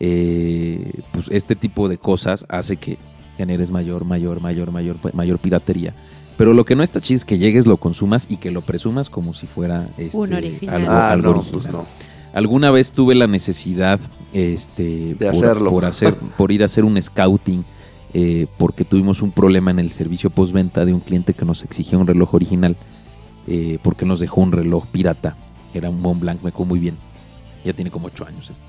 eh, 0.00 1.00
pues 1.12 1.26
este 1.30 1.56
tipo 1.56 1.88
de 1.88 1.98
cosas 1.98 2.44
hace 2.48 2.76
que 2.76 2.98
generes 3.36 3.70
mayor, 3.70 4.04
mayor, 4.04 4.40
mayor, 4.40 4.70
mayor, 4.72 4.96
mayor 5.14 5.38
piratería. 5.38 5.94
Pero 6.36 6.52
lo 6.52 6.64
que 6.64 6.76
no 6.76 6.82
está 6.82 7.00
chido 7.00 7.16
es 7.16 7.24
que 7.24 7.38
llegues, 7.38 7.66
lo 7.66 7.78
consumas 7.78 8.26
y 8.28 8.36
que 8.36 8.50
lo 8.50 8.60
presumas 8.62 9.08
como 9.08 9.32
si 9.34 9.46
fuera 9.46 9.88
este, 9.96 10.16
Un 10.16 10.32
original. 10.34 10.74
algo, 10.82 10.90
Ah, 10.92 11.10
algo 11.12 11.32
no, 11.32 11.38
original. 11.38 11.52
pues 11.52 11.72
no. 11.72 11.86
Alguna 12.34 12.70
vez 12.70 12.92
tuve 12.92 13.14
la 13.14 13.26
necesidad 13.26 13.98
este, 14.34 15.14
De 15.14 15.16
por, 15.16 15.28
hacerlo. 15.28 15.70
por 15.70 15.84
hacer, 15.86 16.14
por 16.36 16.52
ir 16.52 16.62
a 16.62 16.66
hacer 16.66 16.84
un 16.84 17.00
scouting 17.00 17.64
eh, 18.12 18.46
porque 18.58 18.84
tuvimos 18.84 19.22
un 19.22 19.30
problema 19.30 19.70
en 19.70 19.78
el 19.78 19.90
servicio 19.92 20.28
postventa 20.30 20.84
de 20.84 20.92
un 20.92 21.00
cliente 21.00 21.32
que 21.34 21.44
nos 21.46 21.64
exigía 21.64 21.98
un 21.98 22.06
reloj 22.06 22.34
original 22.34 22.76
eh, 23.46 23.78
porque 23.82 24.04
nos 24.04 24.20
dejó 24.20 24.40
un 24.42 24.52
reloj 24.52 24.86
pirata. 24.86 25.36
Era 25.72 25.88
un 25.90 26.00
Montblanc, 26.00 26.42
me 26.42 26.52
quedó 26.52 26.64
muy 26.66 26.78
bien. 26.78 26.96
Ya 27.64 27.72
tiene 27.72 27.90
como 27.90 28.08
ocho 28.08 28.26
años 28.26 28.50
esto. 28.50 28.64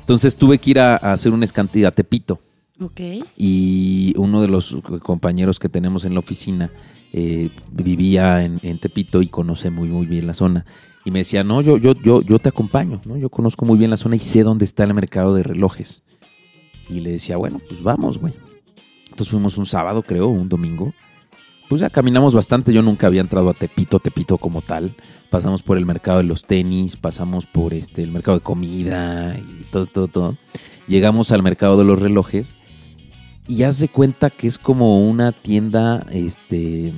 Entonces 0.00 0.34
tuve 0.36 0.58
que 0.58 0.70
ir 0.70 0.80
a, 0.80 0.94
a 0.96 1.12
hacer 1.12 1.32
un 1.32 1.46
scanty 1.46 1.84
a 1.84 1.90
Tepito 1.92 2.40
Ok. 2.78 3.00
y 3.36 4.12
uno 4.18 4.42
de 4.42 4.48
los 4.48 4.76
compañeros 5.02 5.58
que 5.58 5.68
tenemos 5.68 6.04
en 6.04 6.12
la 6.12 6.20
oficina 6.20 6.70
eh, 7.12 7.50
vivía 7.72 8.44
en, 8.44 8.60
en 8.62 8.78
Tepito 8.78 9.22
y 9.22 9.28
conoce 9.28 9.70
muy 9.70 9.88
muy 9.88 10.06
bien 10.06 10.26
la 10.26 10.34
zona. 10.34 10.66
Y 11.04 11.10
me 11.10 11.20
decía 11.20 11.44
no 11.44 11.62
yo 11.62 11.78
yo 11.78 11.94
yo 11.94 12.20
yo 12.20 12.38
te 12.38 12.50
acompaño 12.50 13.00
no 13.06 13.16
yo 13.16 13.30
conozco 13.30 13.64
muy 13.64 13.78
bien 13.78 13.90
la 13.90 13.96
zona 13.96 14.16
y 14.16 14.18
sé 14.18 14.42
dónde 14.42 14.64
está 14.66 14.84
el 14.84 14.92
mercado 14.92 15.34
de 15.34 15.42
relojes 15.42 16.02
y 16.90 17.00
le 17.00 17.12
decía 17.12 17.36
bueno 17.36 17.60
pues 17.66 17.82
vamos 17.82 18.18
güey 18.18 18.34
entonces 19.10 19.30
fuimos 19.30 19.56
un 19.56 19.64
sábado 19.64 20.02
creo 20.02 20.28
un 20.28 20.48
domingo. 20.48 20.92
Pues 21.70 21.80
ya 21.80 21.88
caminamos 21.90 22.34
bastante 22.34 22.72
yo 22.72 22.82
nunca 22.82 23.06
había 23.06 23.22
entrado 23.22 23.48
a 23.48 23.54
Tepito 23.54 23.98
Tepito 23.98 24.36
como 24.36 24.60
tal. 24.60 24.94
Pasamos 25.30 25.62
por 25.62 25.78
el 25.78 25.86
mercado 25.86 26.18
de 26.18 26.24
los 26.24 26.44
tenis 26.44 26.96
pasamos 26.96 27.46
por 27.46 27.72
este 27.72 28.02
el 28.02 28.10
mercado 28.10 28.36
de 28.38 28.44
comida 28.44 29.36
y 29.38 29.64
todo 29.70 29.86
todo 29.86 30.08
todo. 30.08 30.36
Llegamos 30.86 31.32
al 31.32 31.42
mercado 31.42 31.78
de 31.78 31.84
los 31.84 32.02
relojes 32.02 32.56
y 33.48 33.62
haz 33.62 33.78
de 33.78 33.88
cuenta 33.88 34.30
que 34.30 34.46
es 34.46 34.58
como 34.58 35.06
una 35.08 35.32
tienda, 35.32 36.04
este, 36.10 36.92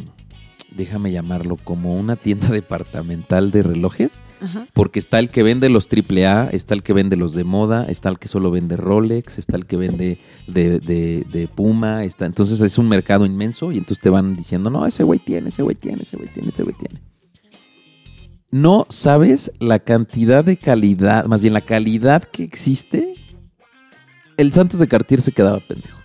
déjame 0.70 1.12
llamarlo, 1.12 1.56
como 1.56 1.94
una 1.98 2.16
tienda 2.16 2.48
departamental 2.50 3.50
de 3.50 3.62
relojes, 3.62 4.20
Ajá. 4.40 4.66
porque 4.72 4.98
está 4.98 5.18
el 5.18 5.30
que 5.30 5.42
vende 5.42 5.68
los 5.68 5.88
AAA, 5.88 6.50
está 6.52 6.74
el 6.74 6.82
que 6.82 6.92
vende 6.92 7.16
los 7.16 7.34
de 7.34 7.44
moda, 7.44 7.84
está 7.84 8.08
el 8.08 8.18
que 8.18 8.28
solo 8.28 8.50
vende 8.50 8.76
Rolex, 8.76 9.36
está 9.38 9.56
el 9.56 9.66
que 9.66 9.76
vende 9.76 10.18
de, 10.46 10.78
de- 10.80 11.26
de 11.30 11.48
Puma, 11.48 12.04
está, 12.04 12.24
entonces 12.26 12.60
es 12.60 12.78
un 12.78 12.88
mercado 12.88 13.26
inmenso 13.26 13.72
y 13.72 13.78
entonces 13.78 13.98
te 14.02 14.10
van 14.10 14.34
diciendo, 14.36 14.70
no, 14.70 14.86
ese 14.86 15.02
güey 15.02 15.18
tiene, 15.18 15.48
ese 15.48 15.62
güey 15.62 15.74
tiene, 15.76 16.02
ese 16.02 16.16
güey 16.16 16.28
tiene, 16.32 16.50
ese 16.50 16.62
güey 16.62 16.74
tiene. 16.76 17.00
No 18.50 18.86
sabes 18.88 19.52
la 19.58 19.78
cantidad 19.80 20.42
de 20.42 20.56
calidad, 20.56 21.26
más 21.26 21.42
bien 21.42 21.52
la 21.52 21.60
calidad 21.60 22.22
que 22.24 22.44
existe. 22.44 23.14
El 24.38 24.52
Santos 24.54 24.80
de 24.80 24.88
Cartier 24.88 25.20
se 25.20 25.32
quedaba 25.32 25.60
pendejo. 25.60 25.97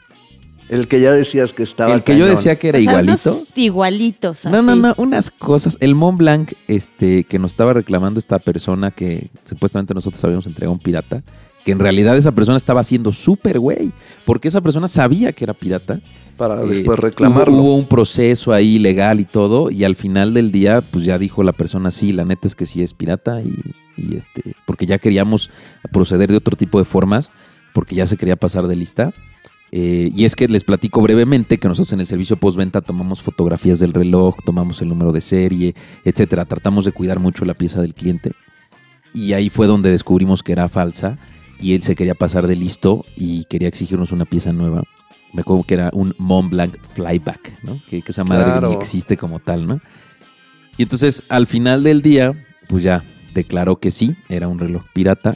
El 0.69 0.87
que 0.87 0.99
ya 1.01 1.11
decías 1.11 1.53
que 1.53 1.63
estaba. 1.63 1.93
El 1.93 2.03
que 2.03 2.17
yo 2.17 2.25
decía 2.25 2.57
que 2.57 2.69
era 2.69 2.79
O 2.79 2.81
sea, 2.81 2.91
igualito. 2.91 3.31
unos 3.33 3.57
igualitos. 3.57 4.45
No, 4.45 4.61
no, 4.61 4.71
así. 4.71 4.81
no, 4.81 4.93
unas 4.97 5.31
cosas. 5.31 5.77
El 5.81 5.95
Mont 5.95 6.17
Blanc, 6.17 6.53
este, 6.67 7.23
que 7.25 7.39
nos 7.39 7.51
estaba 7.51 7.73
reclamando 7.73 8.19
esta 8.19 8.39
persona 8.39 8.91
que 8.91 9.29
supuestamente 9.43 9.93
nosotros 9.93 10.23
habíamos 10.23 10.47
entregado 10.47 10.71
a 10.71 10.75
un 10.75 10.79
pirata, 10.79 11.23
que 11.65 11.71
en 11.71 11.79
realidad 11.79 12.17
esa 12.17 12.31
persona 12.31 12.57
estaba 12.57 12.81
haciendo 12.81 13.11
súper 13.13 13.59
güey, 13.59 13.91
porque 14.25 14.47
esa 14.47 14.61
persona 14.61 14.87
sabía 14.87 15.31
que 15.33 15.43
era 15.43 15.53
pirata. 15.53 15.99
Para 16.37 16.55
Eh, 16.63 16.67
después 16.67 16.97
hubo- 16.97 17.01
reclamarlo. 17.07 17.53
Hubo, 17.57 17.75
un 17.75 17.85
proceso 17.85 18.51
ahí 18.53 18.79
legal 18.79 19.19
y 19.19 19.25
todo, 19.25 19.69
y 19.69 19.83
al 19.83 19.95
final 19.95 20.33
del 20.33 20.51
día, 20.51 20.81
pues 20.81 21.05
ya 21.05 21.17
dijo 21.19 21.43
la 21.43 21.53
persona, 21.53 21.91
sí, 21.91 22.11
la 22.11 22.25
neta 22.25 22.47
es 22.47 22.55
que 22.55 22.65
sí 22.65 22.81
es 22.81 22.93
pirata, 22.93 23.41
y, 23.41 23.53
y 23.97 24.15
este, 24.17 24.55
porque 24.65 24.85
ya 24.87 24.97
queríamos 24.97 25.51
proceder 25.91 26.31
de 26.31 26.37
otro 26.37 26.55
tipo 26.57 26.79
de 26.79 26.85
formas, 26.85 27.29
porque 27.73 27.95
ya 27.95 28.07
se 28.07 28.17
quería 28.17 28.35
pasar 28.35 28.67
de 28.67 28.75
lista. 28.75 29.13
Eh, 29.75 30.11
y 30.13 30.25
es 30.25 30.35
que 30.35 30.47
les 30.47 30.63
platico 30.63 31.01
brevemente 31.01 31.57
que 31.57 31.67
nosotros 31.67 31.93
en 31.93 31.99
el 31.99 32.05
servicio 32.05 32.35
postventa 32.37 32.81
tomamos 32.81 33.23
fotografías 33.23 33.79
del 33.79 33.91
reloj, 33.91 34.35
tomamos 34.45 34.79
el 34.83 34.87
número 34.87 35.11
de 35.11 35.19
serie, 35.19 35.73
etcétera. 36.05 36.45
Tratamos 36.45 36.85
de 36.85 36.91
cuidar 36.91 37.17
mucho 37.19 37.43
la 37.43 37.55
pieza 37.55 37.81
del 37.81 37.95
cliente. 37.95 38.33
Y 39.15 39.33
ahí 39.33 39.49
fue 39.49 39.65
donde 39.65 39.89
descubrimos 39.89 40.43
que 40.43 40.51
era 40.51 40.69
falsa 40.69 41.17
y 41.59 41.73
él 41.73 41.81
se 41.81 41.95
quería 41.95 42.13
pasar 42.13 42.45
de 42.45 42.55
listo 42.55 43.03
y 43.15 43.45
quería 43.45 43.67
exigirnos 43.67 44.11
una 44.11 44.25
pieza 44.25 44.53
nueva. 44.53 44.83
Me 45.33 45.41
acuerdo 45.41 45.63
que 45.63 45.73
era 45.73 45.89
un 45.91 46.13
Mont 46.19 46.51
Blanc 46.51 46.77
Flyback, 46.93 47.63
¿no? 47.63 47.81
Que, 47.89 48.03
que 48.03 48.11
esa 48.11 48.23
madre 48.23 48.43
Claro. 48.43 48.69
ni 48.69 48.75
existe 48.75 49.17
como 49.17 49.39
tal, 49.39 49.65
¿no? 49.65 49.81
Y 50.77 50.83
entonces 50.83 51.23
al 51.29 51.47
final 51.47 51.81
del 51.81 52.03
día, 52.03 52.33
pues 52.67 52.83
ya 52.83 53.03
declaró 53.33 53.77
que 53.77 53.89
sí, 53.89 54.15
era 54.29 54.47
un 54.47 54.59
reloj 54.59 54.83
pirata, 54.93 55.35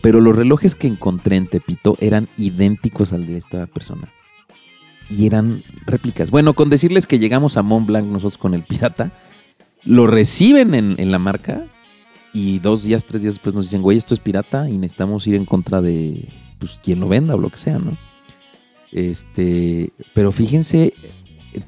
pero 0.00 0.20
los 0.20 0.36
relojes 0.36 0.74
que 0.74 0.86
encontré 0.86 1.36
en 1.36 1.46
Tepito 1.46 1.96
eran 2.00 2.28
idénticos 2.36 3.12
al 3.12 3.26
de 3.26 3.36
esta 3.36 3.66
persona. 3.66 4.12
Y 5.08 5.26
eran 5.26 5.64
réplicas. 5.86 6.30
Bueno, 6.30 6.54
con 6.54 6.70
decirles 6.70 7.06
que 7.06 7.18
llegamos 7.18 7.56
a 7.56 7.62
Mont 7.62 7.86
Blanc 7.86 8.06
nosotros 8.06 8.38
con 8.38 8.54
el 8.54 8.62
pirata, 8.62 9.10
lo 9.82 10.06
reciben 10.06 10.74
en, 10.74 10.94
en 10.98 11.10
la 11.10 11.18
marca 11.18 11.64
y 12.32 12.60
dos 12.60 12.84
días, 12.84 13.04
tres 13.04 13.22
días 13.22 13.34
después 13.34 13.54
nos 13.54 13.66
dicen, 13.66 13.82
güey, 13.82 13.98
esto 13.98 14.14
es 14.14 14.20
pirata 14.20 14.68
y 14.68 14.78
necesitamos 14.78 15.26
ir 15.26 15.34
en 15.34 15.44
contra 15.44 15.82
de 15.82 16.28
pues, 16.58 16.78
quien 16.82 17.00
lo 17.00 17.08
venda 17.08 17.34
o 17.34 17.38
lo 17.38 17.50
que 17.50 17.56
sea, 17.56 17.78
¿no? 17.78 17.96
Este, 18.92 19.92
pero 20.14 20.32
fíjense 20.32 20.94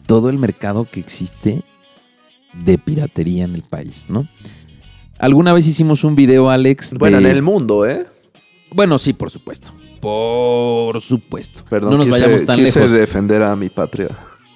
todo 0.06 0.30
el 0.30 0.38
mercado 0.38 0.86
que 0.90 1.00
existe 1.00 1.62
de 2.64 2.78
piratería 2.78 3.44
en 3.44 3.54
el 3.54 3.62
país, 3.62 4.06
¿no? 4.08 4.28
Alguna 5.18 5.52
vez 5.52 5.66
hicimos 5.66 6.04
un 6.04 6.16
video, 6.16 6.50
Alex. 6.50 6.94
Bueno, 6.98 7.18
en 7.18 7.26
el 7.26 7.42
mundo, 7.42 7.86
¿eh? 7.86 8.06
Bueno, 8.74 8.98
sí, 8.98 9.12
por 9.12 9.30
supuesto. 9.30 9.72
Por 10.00 11.00
supuesto. 11.00 11.64
Perdón, 11.68 11.90
no 11.92 11.96
nos 11.98 12.06
quise, 12.06 12.20
vayamos 12.22 12.46
tan 12.46 12.56
quise 12.56 12.80
lejos. 12.80 12.92
defender 12.92 13.42
a 13.42 13.54
mi 13.56 13.68
patria. 13.70 14.08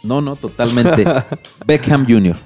No, 0.03 0.21
no, 0.21 0.37
totalmente. 0.37 1.05
Beckham 1.67 2.07
Jr. 2.09 2.37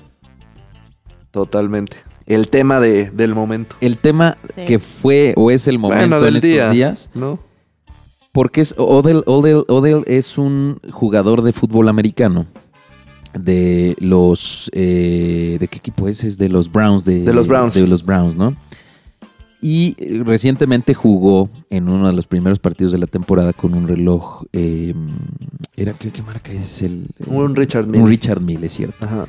Totalmente. 1.30 1.96
El 2.26 2.48
tema 2.48 2.80
de, 2.80 3.10
del 3.10 3.34
momento. 3.34 3.76
El 3.80 3.98
tema 3.98 4.36
Sí. 4.54 4.64
que 4.64 4.78
fue 4.78 5.32
o 5.36 5.50
es 5.50 5.66
el 5.68 5.78
momento 5.78 6.08
bueno, 6.08 6.26
en 6.26 6.36
estos 6.36 6.42
día. 6.50 6.70
días, 6.70 7.10
¿No? 7.14 7.38
porque 8.32 8.60
es 8.60 8.74
Odell, 8.78 9.24
Odell, 9.26 9.64
Odell 9.68 10.04
es 10.06 10.38
un 10.38 10.78
jugador 10.92 11.42
de 11.42 11.52
fútbol 11.52 11.88
americano 11.88 12.46
de 13.34 13.96
los... 13.98 14.70
eh, 14.72 15.56
¿De 15.58 15.66
qué 15.68 15.78
equipo 15.78 16.06
es? 16.06 16.22
Es 16.22 16.38
de 16.38 16.48
los 16.48 16.70
Browns. 16.70 17.04
De, 17.04 17.22
De 17.22 17.32
los 17.32 17.46
Browns. 17.48 17.74
De 17.74 17.86
los 17.88 18.04
Browns, 18.04 18.36
¿no? 18.36 18.54
Y 19.62 19.94
eh, 19.98 20.22
recientemente 20.24 20.94
jugó 20.94 21.50
en 21.68 21.88
uno 21.88 22.06
de 22.06 22.12
los 22.14 22.26
primeros 22.26 22.58
partidos 22.58 22.92
de 22.92 22.98
la 22.98 23.06
temporada 23.06 23.52
con 23.52 23.74
un 23.74 23.86
reloj... 23.88 24.44
eh, 24.52 24.94
¿Era 25.76 25.92
qué, 25.94 26.10
qué 26.10 26.22
marca 26.22 26.50
es? 26.52 26.82
El, 26.82 27.06
Un 27.26 27.54
Richard 27.56 27.86
Mille. 27.86 28.02
Un 28.02 28.08
Richard 28.08 28.40
Mille, 28.40 28.66
es 28.66 28.72
cierto. 28.72 29.04
Ajá. 29.04 29.26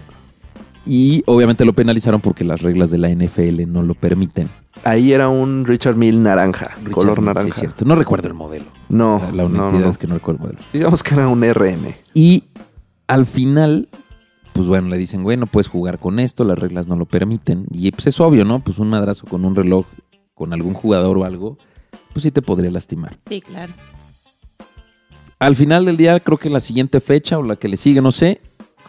Y 0.86 1.22
obviamente 1.28 1.64
lo 1.64 1.74
penalizaron 1.74 2.22
porque 2.22 2.44
las 2.44 2.62
reglas 2.62 2.90
de 2.90 2.98
la 2.98 3.10
NFL 3.10 3.68
no 3.72 3.84
lo 3.84 3.94
permiten. 3.94 4.50
Ahí 4.84 5.12
era 5.14 5.30
un 5.30 5.66
Richard 5.66 5.96
Mille 5.96 6.18
naranja, 6.18 6.72
Richard 6.78 6.92
color 6.92 7.20
Mille, 7.20 7.22
sí, 7.22 7.26
naranja. 7.36 7.50
es 7.50 7.56
cierto. 7.56 7.86
No 7.86 7.96
recuerdo 7.96 8.28
el 8.28 8.34
modelo. 8.34 8.66
no, 8.90 9.20
La- 9.20 9.32
la 9.32 9.44
no, 9.44 9.46
honestidad 9.60 9.82
no. 9.84 9.90
es 9.90 9.98
que 9.98 10.08
no 10.08 10.16
recuerdo 10.16 10.40
el 10.40 10.54
modelo. 10.54 10.60
Digamos 10.74 11.04
que 11.04 11.14
era 11.14 11.28
un 11.28 11.44
RM. 11.44 11.94
Y 12.16 12.46
al 13.08 13.26
final, 13.28 13.90
pues 14.54 14.66
bueno, 14.68 14.88
le 14.90 14.98
dicen, 14.98 15.22
güey, 15.24 15.38
no 15.38 15.46
puedes 15.46 15.68
jugar 15.68 16.00
con 16.00 16.20
esto, 16.20 16.44
las 16.46 16.58
reglas 16.58 16.88
no 16.88 16.96
lo 16.96 17.06
permiten. 17.06 17.66
Y 17.70 17.92
pues 17.92 18.08
es 18.08 18.20
obvio, 18.20 18.44
¿no? 18.44 18.60
Pues 18.64 18.80
un 18.80 18.90
madrazo 18.90 19.28
con 19.28 19.46
un 19.46 19.56
reloj, 19.56 19.86
con 20.42 20.54
algún 20.54 20.74
jugador 20.74 21.20
o 21.20 21.24
algo, 21.24 21.60
pues 22.14 22.24
sí 22.24 22.32
te 22.32 22.42
podría 22.42 22.72
lastimar. 22.72 23.20
Sí, 23.30 23.42
claro. 23.42 23.72
Al 25.38 25.56
final 25.56 25.86
del 25.86 25.98
día, 25.98 26.20
creo 26.20 26.40
que 26.40 26.50
la 26.50 26.60
siguiente 26.60 27.00
fecha 27.00 27.38
o 27.38 27.44
la 27.44 27.58
que 27.58 27.68
le 27.68 27.78
sigue, 27.78 28.02
no 28.02 28.12
sé, 28.12 28.42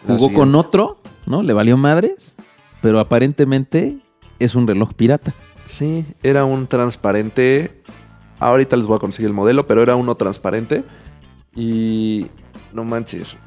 jugó 0.07 0.33
con 0.33 0.55
otro, 0.55 0.97
¿no? 1.27 1.43
Le 1.43 1.53
valió 1.53 1.77
madres, 1.77 2.33
pero 2.81 2.99
aparentemente 2.99 3.99
es 4.39 4.55
un 4.55 4.65
reloj 4.67 4.93
pirata. 4.95 5.35
Sí, 5.65 6.05
era 6.23 6.43
un 6.43 6.65
transparente. 6.65 7.83
Ahorita 8.39 8.75
les 8.75 8.87
voy 8.87 8.95
a 8.95 8.99
conseguir 8.99 9.27
el 9.27 9.33
modelo, 9.35 9.67
pero 9.67 9.83
era 9.83 9.95
uno 9.95 10.15
transparente. 10.15 10.83
Y 11.55 12.25
no 12.73 12.83
manches. 12.83 13.37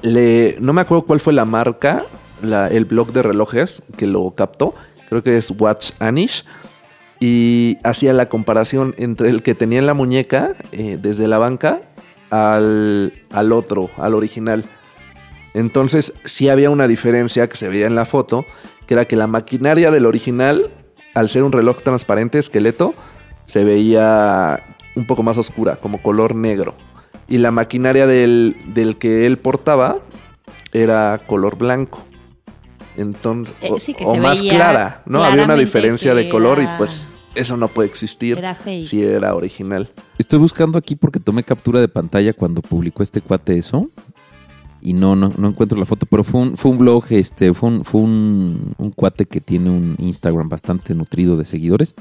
Le, 0.00 0.56
no 0.60 0.72
me 0.72 0.80
acuerdo 0.80 1.04
cuál 1.04 1.20
fue 1.20 1.34
la 1.34 1.44
marca, 1.44 2.06
la- 2.42 2.68
el 2.68 2.86
blog 2.86 3.12
de 3.12 3.22
relojes 3.22 3.82
que 3.98 4.06
lo 4.06 4.30
captó. 4.34 4.74
Creo 5.10 5.22
que 5.22 5.36
es 5.36 5.50
Watch 5.58 5.90
Anish. 5.98 6.44
Y 7.24 7.78
hacía 7.84 8.12
la 8.12 8.28
comparación 8.28 8.96
entre 8.98 9.30
el 9.30 9.44
que 9.44 9.54
tenía 9.54 9.78
en 9.78 9.86
la 9.86 9.94
muñeca 9.94 10.56
eh, 10.72 10.98
desde 11.00 11.28
la 11.28 11.38
banca 11.38 11.80
al, 12.30 13.12
al 13.30 13.52
otro, 13.52 13.90
al 13.96 14.14
original. 14.14 14.64
Entonces 15.54 16.14
sí 16.24 16.48
había 16.48 16.68
una 16.68 16.88
diferencia 16.88 17.48
que 17.48 17.56
se 17.56 17.68
veía 17.68 17.86
en 17.86 17.94
la 17.94 18.06
foto, 18.06 18.44
que 18.88 18.94
era 18.94 19.04
que 19.04 19.14
la 19.14 19.28
maquinaria 19.28 19.92
del 19.92 20.06
original, 20.06 20.72
al 21.14 21.28
ser 21.28 21.44
un 21.44 21.52
reloj 21.52 21.82
transparente, 21.84 22.40
esqueleto, 22.40 22.92
se 23.44 23.62
veía 23.62 24.60
un 24.96 25.06
poco 25.06 25.22
más 25.22 25.38
oscura, 25.38 25.76
como 25.76 26.02
color 26.02 26.34
negro. 26.34 26.74
Y 27.28 27.38
la 27.38 27.52
maquinaria 27.52 28.08
del, 28.08 28.56
del 28.74 28.98
que 28.98 29.26
él 29.26 29.38
portaba 29.38 29.98
era 30.72 31.20
color 31.28 31.56
blanco. 31.56 32.04
Entonces, 32.96 33.54
Eh, 33.62 33.68
o, 33.70 33.78
sí, 33.80 33.94
más 34.20 34.42
clara, 34.42 35.02
¿no? 35.06 35.22
Había 35.24 35.44
una 35.44 35.56
diferencia 35.56 36.14
de 36.14 36.28
color 36.28 36.58
era- 36.60 36.74
y 36.74 36.78
pues 36.78 37.08
eso 37.34 37.56
no 37.56 37.68
puede 37.68 37.88
existir 37.88 38.36
Era 38.38 38.54
fake. 38.54 38.84
si 38.84 39.02
era 39.02 39.34
original. 39.34 39.88
Estoy 40.18 40.38
buscando 40.38 40.78
aquí 40.78 40.94
porque 40.96 41.18
tomé 41.18 41.42
captura 41.44 41.80
de 41.80 41.88
pantalla 41.88 42.32
cuando 42.34 42.60
publicó 42.60 43.02
este 43.02 43.20
cuate 43.22 43.56
eso. 43.56 43.90
Y 44.84 44.94
no, 44.94 45.14
no, 45.14 45.32
no 45.38 45.48
encuentro 45.48 45.78
la 45.78 45.86
foto, 45.86 46.06
pero 46.06 46.24
fue 46.24 46.40
un, 46.40 46.56
fue 46.56 46.72
un 46.72 46.78
blog, 46.78 47.04
este, 47.10 47.54
fue, 47.54 47.68
un, 47.68 47.84
fue 47.84 48.00
un, 48.00 48.74
un 48.78 48.90
cuate 48.90 49.26
que 49.26 49.40
tiene 49.40 49.70
un 49.70 49.94
Instagram 49.98 50.48
bastante 50.48 50.92
nutrido 50.94 51.36
de 51.36 51.44
seguidores. 51.44 51.94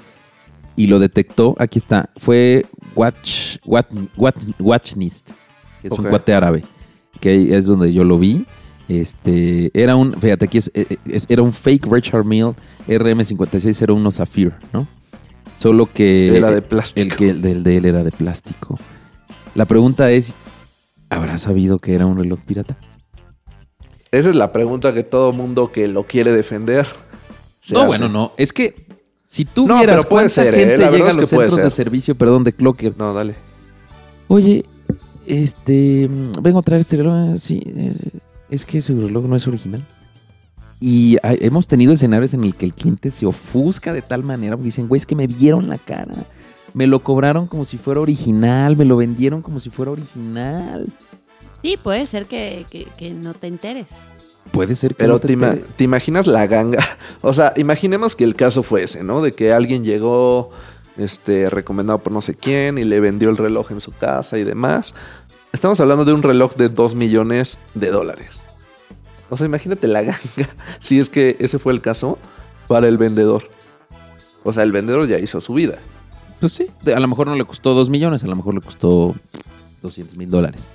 Y 0.75 0.87
lo 0.87 0.97
detectó, 0.97 1.55
aquí 1.59 1.77
está, 1.77 2.09
fue 2.17 2.65
Watch, 2.95 3.57
Watch, 3.65 3.87
Watch, 4.17 4.37
Watchnist, 4.59 5.29
que 5.81 5.87
es 5.89 5.93
un 5.93 6.05
cuate 6.05 6.33
árabe, 6.33 6.63
que 7.19 7.55
es 7.55 7.65
donde 7.65 7.93
yo 7.93 8.03
lo 8.03 8.17
vi. 8.17 8.45
Este, 8.99 9.71
era 9.73 9.95
un, 9.95 10.13
fíjate, 10.19 10.45
aquí 10.45 10.57
es, 10.57 10.69
eh, 10.73 10.97
es- 11.05 11.25
era 11.29 11.41
un 11.43 11.53
fake 11.53 11.85
Richard 11.89 12.25
Mille 12.25 12.53
RM5601 12.87 14.11
Zafir, 14.11 14.53
¿no? 14.73 14.85
Solo 15.57 15.87
que 15.93 16.35
Era 16.35 16.51
de 16.51 16.61
plástico. 16.61 17.01
el 17.07 17.15
que 17.15 17.29
el 17.29 17.41
del 17.41 17.63
de 17.63 17.77
él 17.77 17.85
era 17.85 18.03
de 18.03 18.11
plástico. 18.11 18.77
La 19.55 19.65
pregunta 19.65 20.11
es, 20.11 20.33
¿habrá 21.09 21.37
sabido 21.37 21.79
que 21.79 21.93
era 21.93 22.05
un 22.05 22.17
reloj 22.17 22.39
pirata? 22.45 22.77
Esa 24.11 24.29
es 24.29 24.35
la 24.35 24.51
pregunta 24.51 24.93
que 24.93 25.03
todo 25.03 25.31
mundo 25.31 25.71
que 25.71 25.87
lo 25.87 26.05
quiere 26.05 26.31
defender. 26.33 26.85
se 27.59 27.75
no, 27.75 27.81
hace. 27.81 27.87
bueno, 27.87 28.09
no. 28.09 28.31
Es 28.37 28.51
que 28.51 28.87
si 29.25 29.45
tú 29.45 29.67
No, 29.67 29.77
vieras 29.77 30.05
cuánta 30.05 30.29
ser, 30.29 30.53
¿eh? 30.53 30.57
gente 30.57 30.77
verdad 30.77 30.91
llega 30.91 31.05
a 31.05 31.09
es 31.09 31.15
que 31.15 31.21
los 31.21 31.29
centros 31.29 31.55
de 31.55 31.61
ser. 31.61 31.71
servicio, 31.71 32.15
perdón, 32.15 32.43
de 32.43 32.51
Clocker. 32.53 32.93
No, 32.97 33.13
dale. 33.13 33.35
Oye, 34.27 34.65
este, 35.27 36.09
mm, 36.09 36.31
vengo 36.41 36.59
a 36.59 36.61
traer 36.63 36.81
este 36.81 36.97
reloj. 36.97 37.37
Sí, 37.37 37.61
eh, 37.65 37.93
es 38.51 38.65
que 38.65 38.77
ese 38.77 38.93
reloj 38.93 39.25
no 39.25 39.35
es 39.35 39.47
original. 39.47 39.83
Y 40.79 41.17
hay- 41.23 41.37
hemos 41.41 41.67
tenido 41.67 41.93
escenarios 41.93 42.33
en 42.33 42.43
el 42.43 42.55
que 42.55 42.65
el 42.65 42.73
cliente 42.73 43.09
se 43.11 43.25
ofusca 43.25 43.93
de 43.93 44.01
tal 44.01 44.23
manera 44.23 44.55
porque 44.55 44.65
dicen, 44.65 44.87
güey, 44.87 44.97
es 44.99 45.05
que 45.05 45.15
me 45.15 45.27
vieron 45.27 45.67
la 45.69 45.77
cara. 45.77 46.25
Me 46.73 46.87
lo 46.87 47.03
cobraron 47.03 47.47
como 47.47 47.65
si 47.65 47.77
fuera 47.77 47.99
original, 47.99 48.77
me 48.77 48.85
lo 48.85 48.97
vendieron 48.97 49.41
como 49.41 49.59
si 49.59 49.69
fuera 49.69 49.91
original. 49.91 50.87
Sí, 51.61 51.77
puede 51.81 52.05
ser 52.07 52.25
que, 52.25 52.65
que- 52.69 52.87
que 52.97 53.11
no 53.11 53.33
te 53.33 53.47
enteres. 53.47 53.87
Puede 54.51 54.75
ser 54.75 54.91
que 54.95 55.03
Pero 55.03 55.13
no 55.13 55.19
te 55.19 55.27
te, 55.27 55.33
ima- 55.33 55.49
enteres. 55.51 55.75
te 55.75 55.83
imaginas 55.83 56.27
la 56.27 56.47
ganga. 56.47 56.79
O 57.21 57.31
sea, 57.33 57.53
imaginemos 57.57 58.15
que 58.15 58.23
el 58.23 58.35
caso 58.35 58.63
fue 58.63 58.83
ese, 58.83 59.03
¿no? 59.03 59.21
De 59.21 59.33
que 59.35 59.53
alguien 59.53 59.83
llegó, 59.83 60.49
este, 60.97 61.49
recomendado 61.49 61.99
por 61.99 62.11
no 62.11 62.21
sé 62.21 62.33
quién 62.33 62.77
y 62.79 62.83
le 62.83 62.99
vendió 62.99 63.29
el 63.29 63.37
reloj 63.37 63.71
en 63.71 63.79
su 63.81 63.91
casa 63.91 64.39
y 64.39 64.43
demás. 64.43 64.95
Estamos 65.53 65.79
hablando 65.81 66.05
de 66.05 66.13
un 66.13 66.23
reloj 66.23 66.55
de 66.55 66.69
2 66.69 66.95
millones 66.95 67.59
de 67.73 67.89
dólares. 67.91 68.47
O 69.29 69.37
sea, 69.37 69.45
imagínate 69.47 69.87
la 69.87 70.01
ganga. 70.03 70.17
Si 70.79 70.99
es 70.99 71.09
que 71.09 71.35
ese 71.39 71.59
fue 71.59 71.73
el 71.73 71.81
caso 71.81 72.17
para 72.67 72.87
el 72.87 72.97
vendedor. 72.97 73.49
O 74.43 74.53
sea, 74.53 74.63
el 74.63 74.71
vendedor 74.71 75.07
ya 75.07 75.19
hizo 75.19 75.41
su 75.41 75.53
vida. 75.53 75.77
Pues 76.39 76.53
sí, 76.53 76.67
a 76.93 76.99
lo 76.99 77.07
mejor 77.07 77.27
no 77.27 77.35
le 77.35 77.45
costó 77.45 77.73
2 77.75 77.89
millones, 77.89 78.23
a 78.23 78.27
lo 78.27 78.35
mejor 78.35 78.55
le 78.55 78.61
costó 78.61 79.13
200 79.83 80.17
mil 80.17 80.29
dólares. 80.29 80.67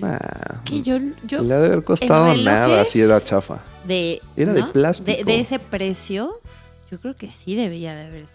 Nah, 0.00 0.16
Que 0.64 0.82
yo, 0.82 0.98
yo 1.24 1.42
le 1.42 1.54
ha 1.54 1.58
de 1.58 1.66
haber 1.66 1.84
costado 1.84 2.34
nada 2.34 2.84
si 2.84 3.00
era 3.00 3.22
chafa. 3.22 3.62
de 3.86 4.20
Era 4.36 4.52
de 4.52 4.60
¿no? 4.62 4.72
plástico. 4.72 5.16
De, 5.16 5.24
de 5.24 5.40
ese 5.40 5.58
precio, 5.60 6.32
yo 6.90 6.98
creo 7.00 7.14
que 7.14 7.30
sí 7.30 7.54
debía 7.54 7.94
de 7.94 8.06
haber 8.06 8.24
era- 8.24 8.32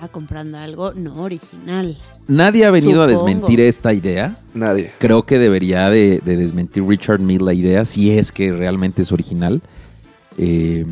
estaba 0.00 0.12
comprando 0.12 0.56
algo 0.56 0.94
no 0.94 1.22
original. 1.22 1.98
Nadie 2.26 2.64
ha 2.64 2.70
venido 2.70 3.02
a 3.02 3.06
desmentir 3.06 3.60
esta 3.60 3.92
idea. 3.92 4.38
Nadie. 4.54 4.92
Creo 4.98 5.24
que 5.24 5.38
debería 5.38 5.90
de, 5.90 6.22
de 6.24 6.38
desmentir 6.38 6.84
Richard 6.84 7.20
Mille 7.20 7.44
la 7.44 7.52
idea, 7.52 7.84
si 7.84 8.10
es 8.10 8.32
que 8.32 8.50
realmente 8.50 9.02
es 9.02 9.12
original. 9.12 9.60
Eh, 10.38 10.86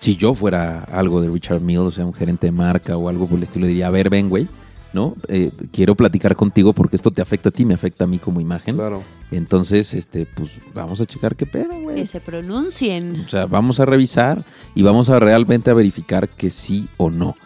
si 0.00 0.16
yo 0.16 0.34
fuera 0.34 0.82
algo 0.82 1.20
de 1.20 1.28
Richard 1.28 1.60
Mille, 1.60 1.78
o 1.78 1.90
sea, 1.92 2.04
un 2.04 2.12
gerente 2.12 2.48
de 2.48 2.50
marca 2.50 2.96
o 2.96 3.08
algo 3.08 3.28
por 3.28 3.38
el 3.38 3.44
estilo, 3.44 3.68
diría, 3.68 3.86
a 3.86 3.90
ver, 3.90 4.10
ven, 4.10 4.28
güey, 4.28 4.48
¿no? 4.92 5.14
Eh, 5.28 5.52
quiero 5.70 5.94
platicar 5.94 6.34
contigo 6.34 6.72
porque 6.72 6.96
esto 6.96 7.12
te 7.12 7.22
afecta 7.22 7.50
a 7.50 7.52
ti, 7.52 7.64
me 7.64 7.74
afecta 7.74 8.02
a 8.02 8.08
mí 8.08 8.18
como 8.18 8.40
imagen. 8.40 8.74
Claro. 8.74 9.04
Entonces, 9.30 9.94
este, 9.94 10.26
pues 10.26 10.50
vamos 10.74 11.00
a 11.00 11.06
checar 11.06 11.36
qué 11.36 11.46
pedo, 11.46 11.80
güey. 11.80 11.96
Que 11.96 12.06
se 12.06 12.20
pronuncien. 12.20 13.20
O 13.24 13.28
sea, 13.28 13.46
vamos 13.46 13.78
a 13.78 13.86
revisar 13.86 14.44
y 14.74 14.82
vamos 14.82 15.08
a 15.08 15.20
realmente 15.20 15.70
a 15.70 15.74
verificar 15.74 16.28
que 16.28 16.50
sí 16.50 16.88
o 16.96 17.10
no. 17.10 17.36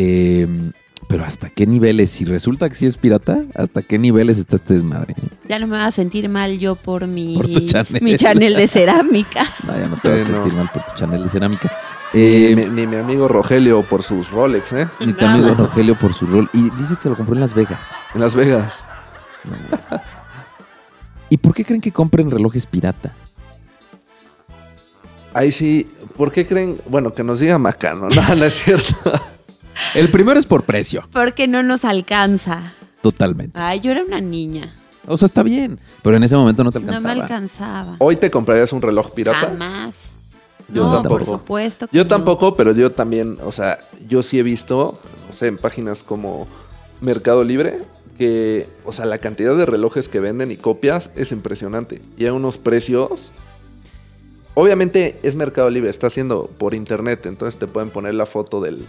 Eh, 0.00 0.70
pero 1.08 1.24
hasta 1.24 1.48
qué 1.48 1.66
niveles, 1.66 2.10
si 2.10 2.24
resulta 2.24 2.68
que 2.68 2.74
sí 2.74 2.86
es 2.86 2.96
pirata, 2.98 3.42
hasta 3.54 3.82
qué 3.82 3.98
niveles 3.98 4.36
está 4.38 4.56
este 4.56 4.74
desmadre. 4.74 5.14
Ya 5.48 5.58
no 5.58 5.66
me 5.66 5.76
va 5.78 5.86
a 5.86 5.90
sentir 5.90 6.28
mal 6.28 6.58
yo 6.58 6.76
por 6.76 7.06
mi, 7.06 7.34
Por 7.36 7.48
tu 7.50 7.66
channel. 7.66 8.02
mi 8.02 8.14
channel 8.16 8.54
de 8.54 8.68
cerámica. 8.68 9.44
No, 9.66 9.72
ya 9.76 9.88
no 9.88 9.96
te 9.96 10.10
vas 10.10 10.28
a 10.28 10.32
no. 10.32 10.36
sentir 10.42 10.52
mal 10.52 10.70
por 10.72 10.84
tu 10.84 10.94
channel 10.94 11.22
de 11.22 11.28
cerámica. 11.30 11.72
Ni, 12.12 12.20
Eh, 12.20 12.54
mi, 12.56 12.64
ni 12.66 12.86
mi 12.86 12.96
amigo 12.96 13.26
Rogelio 13.26 13.82
por 13.88 14.02
sus 14.02 14.30
Rolex, 14.30 14.72
¿eh? 14.74 14.88
ni 15.00 15.14
tu 15.14 15.24
amigo 15.26 15.54
Rogelio 15.54 15.98
por 15.98 16.12
su 16.14 16.26
rol. 16.26 16.48
Y 16.52 16.68
dice 16.70 16.94
que 16.96 17.02
se 17.02 17.08
lo 17.08 17.16
compró 17.16 17.34
en 17.34 17.40
Las 17.40 17.54
Vegas. 17.54 17.82
En 18.14 18.20
Las 18.20 18.34
Vegas. 18.36 18.84
¿Y 21.30 21.36
por 21.38 21.54
qué 21.54 21.64
creen 21.64 21.80
que 21.80 21.92
compren 21.92 22.30
relojes 22.30 22.66
pirata? 22.66 23.14
Ahí 25.34 25.52
sí, 25.52 25.88
¿por 26.16 26.32
qué 26.32 26.46
creen? 26.46 26.80
Bueno, 26.88 27.12
que 27.14 27.22
nos 27.22 27.40
diga 27.40 27.58
Macano, 27.58 28.08
no, 28.08 28.34
no 28.36 28.44
es 28.44 28.54
cierto. 28.54 29.12
El 29.94 30.10
primero 30.10 30.38
es 30.38 30.46
por 30.46 30.64
precio, 30.64 31.08
Porque 31.12 31.48
no 31.48 31.62
nos 31.62 31.84
alcanza. 31.84 32.72
totalmente. 33.02 33.58
Ay, 33.60 33.80
yo 33.80 33.90
era 33.92 34.02
una 34.04 34.20
niña. 34.20 34.74
O 35.06 35.16
sea, 35.16 35.26
está 35.26 35.42
bien, 35.42 35.80
pero 36.02 36.16
en 36.16 36.24
ese 36.24 36.36
momento 36.36 36.62
no 36.64 36.70
te 36.72 36.80
No 36.80 36.86
me 36.86 36.92
alcanzaba. 36.96 37.22
alcanzaba. 37.22 37.96
¿Hoy 37.98 38.16
te 38.16 38.30
comprarías 38.30 38.72
un 38.72 38.82
reloj 38.82 39.10
pirata? 39.12 39.38
Jamás. 39.48 40.12
Yo 40.68 40.84
no, 40.84 40.92
tampoco. 40.94 41.08
por 41.16 41.24
supuesto. 41.26 41.88
que 41.88 41.96
Yo 41.96 42.02
no. 42.04 42.08
tampoco, 42.08 42.56
pero 42.56 42.72
yo 42.72 42.92
también, 42.92 43.38
o 43.42 43.52
sea, 43.52 43.78
yo 44.06 44.22
sí 44.22 44.38
he 44.38 44.42
visto, 44.42 44.98
no 45.26 45.32
sé, 45.32 45.46
en 45.46 45.56
páginas 45.56 46.02
como 46.02 46.46
Mercado 47.00 47.42
Libre, 47.42 47.78
que, 48.18 48.68
o 48.84 48.92
sea, 48.92 49.06
la 49.06 49.16
cantidad 49.18 49.56
de 49.56 49.64
relojes 49.64 50.10
que 50.10 50.20
venden 50.20 50.50
y 50.50 50.56
copias 50.56 51.10
es 51.16 51.32
impresionante. 51.32 52.02
Y 52.18 52.26
a 52.26 52.34
unos 52.34 52.58
precios. 52.58 53.32
Obviamente 54.54 55.18
es 55.22 55.36
Mercado 55.36 55.70
Libre, 55.70 55.88
está 55.88 56.08
haciendo 56.08 56.48
por 56.58 56.74
internet, 56.74 57.26
entonces 57.26 57.58
te 57.58 57.66
pueden 57.68 57.90
poner 57.90 58.14
la 58.14 58.26
foto 58.26 58.60
del, 58.60 58.84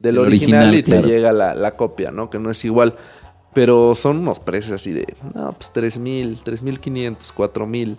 del 0.00 0.16
El 0.16 0.22
original, 0.22 0.68
original, 0.70 0.74
y 0.74 0.82
claro. 0.82 1.02
te 1.02 1.08
llega 1.08 1.32
la, 1.32 1.54
la 1.54 1.76
copia, 1.76 2.10
¿no? 2.10 2.28
Que 2.30 2.40
no 2.40 2.50
es 2.50 2.64
igual. 2.64 2.96
Pero 3.52 3.94
son 3.94 4.18
unos 4.18 4.40
precios 4.40 4.74
así 4.74 4.92
de, 4.92 5.14
no, 5.34 5.52
pues 5.52 5.72
3 5.72 5.98
mil, 5.98 6.40
3 6.42 6.62
mil 6.62 6.80
500, 6.80 7.32
4 7.32 7.66
mil. 7.66 7.96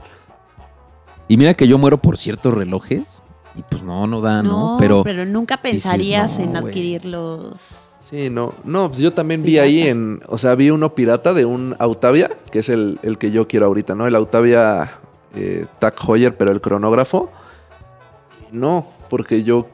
Y 1.28 1.38
mira 1.38 1.54
que 1.54 1.68
yo 1.68 1.78
muero 1.78 2.02
por 2.02 2.18
ciertos 2.18 2.54
relojes 2.54 3.22
y 3.56 3.62
pues 3.64 3.84
no, 3.84 4.08
no 4.08 4.22
da, 4.22 4.42
¿no? 4.42 4.78
Pero, 4.80 5.04
nunca 5.26 5.58
pensarías 5.62 6.38
no, 6.38 6.44
en 6.44 6.52
güey. 6.52 6.64
adquirir 6.64 7.06
los... 7.06 7.88
Sí, 8.00 8.30
no, 8.30 8.54
no, 8.64 8.88
pues 8.90 9.00
yo 9.00 9.14
también 9.14 9.42
vi 9.44 9.52
Pirata. 9.52 9.66
ahí 9.68 9.82
en, 9.88 10.22
o 10.28 10.38
sea, 10.38 10.56
vi 10.56 10.70
uno 10.70 10.96
pirata 10.96 11.34
de 11.34 11.46
un 11.46 11.76
Autavia, 11.80 12.30
que 12.52 12.60
es 12.60 12.70
el, 12.70 13.00
el 13.04 13.18
que 13.18 13.32
yo 13.32 13.48
quiero 13.48 13.68
ahorita, 13.68 13.96
¿no? 13.96 14.08
El 14.08 14.16
Autavia 14.16 14.90
eh, 15.36 15.66
Tag 15.80 15.96
Heuer, 16.06 16.36
pero 16.36 16.52
el 16.52 16.60
cronógrafo. 16.60 17.30
No, 18.52 18.86
porque 19.10 19.44
yo 19.44 19.68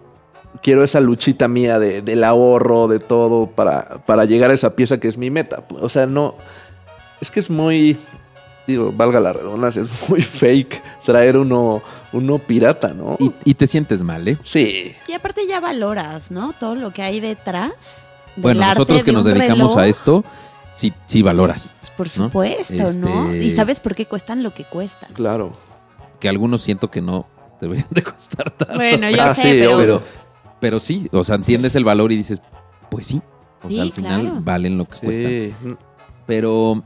quiero 0.61 0.83
esa 0.83 0.99
luchita 0.99 1.47
mía 1.47 1.79
de, 1.79 2.01
del 2.01 2.23
ahorro, 2.23 2.87
de 2.87 2.99
todo, 2.99 3.47
para, 3.47 3.99
para 4.05 4.25
llegar 4.25 4.51
a 4.51 4.53
esa 4.53 4.75
pieza 4.75 4.99
que 4.99 5.07
es 5.07 5.17
mi 5.17 5.29
meta. 5.29 5.63
O 5.79 5.89
sea, 5.89 6.05
no, 6.05 6.35
es 7.21 7.31
que 7.31 7.39
es 7.39 7.49
muy, 7.49 7.97
digo, 8.67 8.91
valga 8.91 9.19
la 9.19 9.33
redundancia, 9.33 9.81
es 9.81 10.09
muy 10.09 10.21
fake 10.23 10.81
traer 11.05 11.37
uno, 11.37 11.81
uno 12.13 12.37
pirata, 12.39 12.93
¿no? 12.93 13.17
y, 13.19 13.31
y 13.43 13.53
te 13.53 13.67
sientes 13.67 14.03
mal, 14.03 14.27
¿eh? 14.27 14.37
sí, 14.41 14.93
Y 15.07 15.13
aparte 15.13 15.47
ya 15.47 15.59
valoras, 15.59 16.31
¿no? 16.31 16.53
Todo 16.53 16.75
lo 16.75 16.91
que 16.91 17.01
hay 17.01 17.19
detrás. 17.19 17.71
del 18.35 18.43
Bueno, 18.43 18.61
arte 18.63 18.75
nosotros 18.79 19.03
que 19.03 19.11
de 19.11 19.17
nos 19.17 19.25
dedicamos 19.25 19.77
a 19.77 19.87
esto, 19.87 20.23
sí, 20.75 20.93
sí 21.05 21.21
valoras. 21.21 21.73
Por 21.97 22.05
¿no? 22.17 22.25
supuesto, 22.25 22.93
¿no? 22.99 23.31
Este- 23.31 23.43
Y 23.45 23.51
sabes 23.51 23.79
por 23.79 23.95
qué 23.95 24.05
cuestan 24.05 24.43
lo 24.43 24.53
que 24.53 24.63
cuestan. 24.65 25.11
claro. 25.13 25.53
Que 26.19 26.27
algunos 26.29 26.63
siento 26.63 26.89
que 26.89 26.99
no 26.99 27.27
deberían 27.61 27.85
de 27.91 28.01
costar 28.03 28.49
tanto. 28.49 28.73
Bueno, 28.75 29.07
yo 29.09 29.21
Ah, 29.21 29.35
sé, 29.35 29.41
sí, 29.43 29.57
pero... 29.59 29.77
pero, 29.77 30.01
pero 30.59 30.79
sí, 30.79 31.07
o 31.11 31.23
sea, 31.23 31.35
entiendes 31.35 31.75
el 31.75 31.83
valor 31.83 32.11
y 32.11 32.17
dices, 32.17 32.41
pues 32.89 33.07
sí. 33.07 33.21
O 33.63 33.67
Sí, 33.69 33.73
sea, 33.75 33.83
al 33.83 33.91
final 33.91 34.21
claro. 34.21 34.41
valen 34.43 34.77
lo 34.77 34.85
que 34.85 34.97
cuestan. 34.99 35.25
Sí. 35.27 35.53
Pero, 36.27 36.83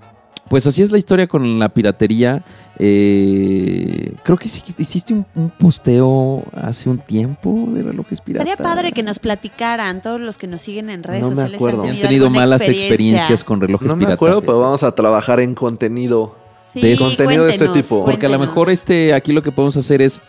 pues 0.50 0.66
así 0.68 0.82
es 0.82 0.92
la 0.92 0.98
historia 0.98 1.28
con 1.28 1.60
la 1.60 1.70
piratería. 1.70 2.46
Eh, 2.80 4.14
creo 4.24 4.38
que 4.38 4.48
sí, 4.48 4.62
hiciste 4.78 5.14
un, 5.14 5.26
un 5.36 5.50
posteo 5.50 6.44
hace 6.54 6.90
un 6.90 7.00
tiempo 7.00 7.68
de 7.74 7.84
relojes 7.84 8.22
piratas. 8.22 8.50
Estaría 8.50 8.72
padre 8.72 8.92
que 8.92 9.04
nos 9.04 9.20
platicaran 9.20 10.02
todos 10.02 10.20
los 10.22 10.38
que 10.38 10.48
nos 10.48 10.62
siguen 10.62 10.90
en 10.90 11.04
redes 11.04 11.22
No 11.22 11.30
me 11.30 11.36
sociales. 11.36 11.56
acuerdo. 11.56 11.84
Han 11.84 11.90
Han 11.90 12.00
tenido, 12.02 12.30
malas 12.30 12.62
experiencia. 12.62 12.88
experiencias 12.88 13.44
con 13.44 13.60
relojes 13.62 13.88
No 13.88 13.96
me 13.96 14.00
piratas. 14.02 14.16
acuerdo, 14.16 14.42
pero 14.42 14.60
vamos 14.60 14.84
a 14.84 14.92
trabajar 14.94 15.40
en 15.40 15.56
contenido. 15.56 16.36
Sí, 16.74 16.80
de 16.82 16.96
contenido 16.98 17.44
de 17.46 17.50
este 17.52 17.68
tipo. 17.70 18.06
Porque 18.06 18.26
a 18.28 18.30
lo 18.30 18.40
mejor 18.40 18.70
este, 18.70 19.14
aquí 19.14 19.34
lo 19.34 19.42
que 19.42 19.52
podemos 19.52 19.76
hacer 19.78 20.02
es, 20.02 20.22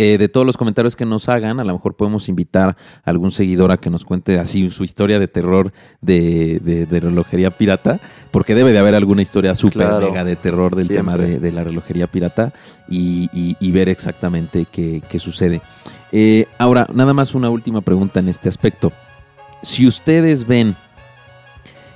eh, 0.00 0.16
de 0.18 0.28
todos 0.28 0.46
los 0.46 0.56
comentarios 0.56 0.94
que 0.94 1.04
nos 1.04 1.28
hagan, 1.28 1.58
a 1.58 1.64
lo 1.64 1.72
mejor 1.72 1.96
podemos 1.96 2.28
invitar 2.28 2.76
a 3.04 3.10
algún 3.10 3.30
seguidor 3.32 3.72
a 3.72 3.76
que 3.78 3.90
nos 3.90 4.04
cuente 4.04 4.38
así 4.38 4.70
su 4.70 4.84
historia 4.84 5.18
de 5.18 5.26
terror 5.28 5.72
de, 6.00 6.60
de- 6.62 6.86
de 6.86 7.00
relojería 7.00 7.50
pirata, 7.50 7.98
porque 8.30 8.54
debe 8.54 8.72
de 8.72 8.78
haber 8.78 8.94
alguna 8.94 9.22
historia 9.22 9.54
súper 9.54 9.88
Claro. 9.88 10.06
mega 10.08 10.24
de 10.24 10.36
terror 10.36 10.76
del 10.76 10.86
Siempre. 10.86 10.96
tema 10.98 11.16
de, 11.16 11.40
de 11.40 11.52
la 11.52 11.64
relojería 11.64 12.06
pirata 12.06 12.52
y, 12.88 13.28
y- 13.32 13.56
y 13.58 13.72
ver 13.72 13.88
exactamente 13.88 14.66
qué, 14.70 15.02
qué 15.08 15.18
sucede. 15.18 15.60
Eh, 16.12 16.46
ahora, 16.58 16.86
nada 16.94 17.12
más 17.12 17.34
una 17.34 17.50
última 17.50 17.80
pregunta 17.80 18.20
en 18.20 18.28
este 18.28 18.48
aspecto. 18.48 18.92
Si 19.62 19.86
ustedes 19.86 20.46
ven 20.46 20.76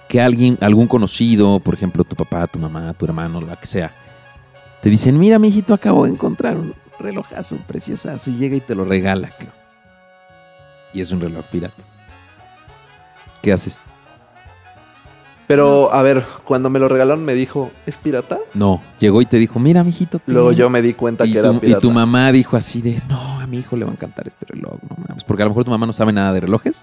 que 0.08 0.20
alguien, 0.20 0.58
algún 0.60 0.88
conocido, 0.88 1.60
por 1.60 1.74
ejemplo, 1.74 2.04
tu 2.04 2.16
papá, 2.16 2.46
tu 2.46 2.58
mamá, 2.58 2.92
tu 2.94 3.04
hermano, 3.06 3.40
lo 3.40 3.46
que 3.58 3.66
sea, 3.66 3.92
te 4.82 4.90
dicen, 4.90 5.18
mira, 5.18 5.38
mijito, 5.38 5.72
acabo 5.72 6.04
de 6.04 6.10
encontrar 6.12 6.56
un 6.56 6.74
relojazo, 7.02 7.56
un 7.56 7.62
preciosazo, 7.62 8.30
y 8.30 8.36
llega 8.36 8.56
y 8.56 8.60
te 8.60 8.74
lo 8.74 8.84
regala, 8.84 9.30
creo. 9.38 9.52
Y 10.94 11.00
es 11.00 11.10
un 11.10 11.20
reloj 11.20 11.44
pirata. 11.46 11.82
¿Qué 13.42 13.52
haces? 13.52 13.80
Pero, 15.48 15.92
a 15.92 16.02
ver, 16.02 16.24
cuando 16.44 16.70
me 16.70 16.78
lo 16.78 16.88
regalaron 16.88 17.24
me 17.24 17.34
dijo, 17.34 17.70
¿es 17.84 17.98
pirata? 17.98 18.38
No, 18.54 18.80
llegó 18.98 19.20
y 19.20 19.26
te 19.26 19.36
dijo, 19.36 19.58
mira, 19.58 19.84
mijito. 19.84 20.18
ten". 20.18 20.34
Luego 20.34 20.52
yo 20.52 20.70
me 20.70 20.80
di 20.80 20.94
cuenta 20.94 21.26
y 21.26 21.32
que 21.32 21.38
era 21.40 21.50
tu, 21.50 21.56
y 21.56 21.60
pirata. 21.60 21.80
tu 21.80 21.90
mamá 21.90 22.32
dijo 22.32 22.56
así 22.56 22.80
de, 22.80 23.02
no, 23.08 23.40
a 23.40 23.46
mi 23.46 23.58
hijo 23.58 23.76
le 23.76 23.84
va 23.84 23.90
a 23.90 23.94
encantar 23.94 24.26
este 24.26 24.46
reloj, 24.48 24.78
no 24.88 24.96
mames. 25.08 25.24
Porque 25.24 25.42
a 25.42 25.46
lo 25.46 25.50
mejor 25.50 25.64
tu 25.64 25.70
mamá 25.70 25.84
no 25.84 25.92
sabe 25.92 26.12
nada 26.12 26.32
de 26.32 26.40
relojes 26.40 26.82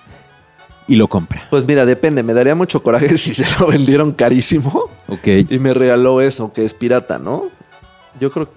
y 0.88 0.97
lo 0.97 1.08
compra. 1.08 1.47
Pues 1.49 1.65
mira, 1.65 1.86
depende. 1.86 2.21
Me 2.21 2.34
daría 2.34 2.53
mucho 2.53 2.84
coraje 2.84 3.17
si 3.17 3.34
se 3.34 3.45
lo 3.60 3.67
vendieron 3.67 4.12
carísimo 4.12 4.84
Ok. 5.08 5.27
y 5.49 5.58
me 5.58 5.73
regaló 5.73 6.21
eso, 6.21 6.51
que 6.53 6.63
es 6.65 6.73
pirata, 6.75 7.17
¿no? 7.17 7.45
Yo 8.19 8.29
creo, 8.32 8.49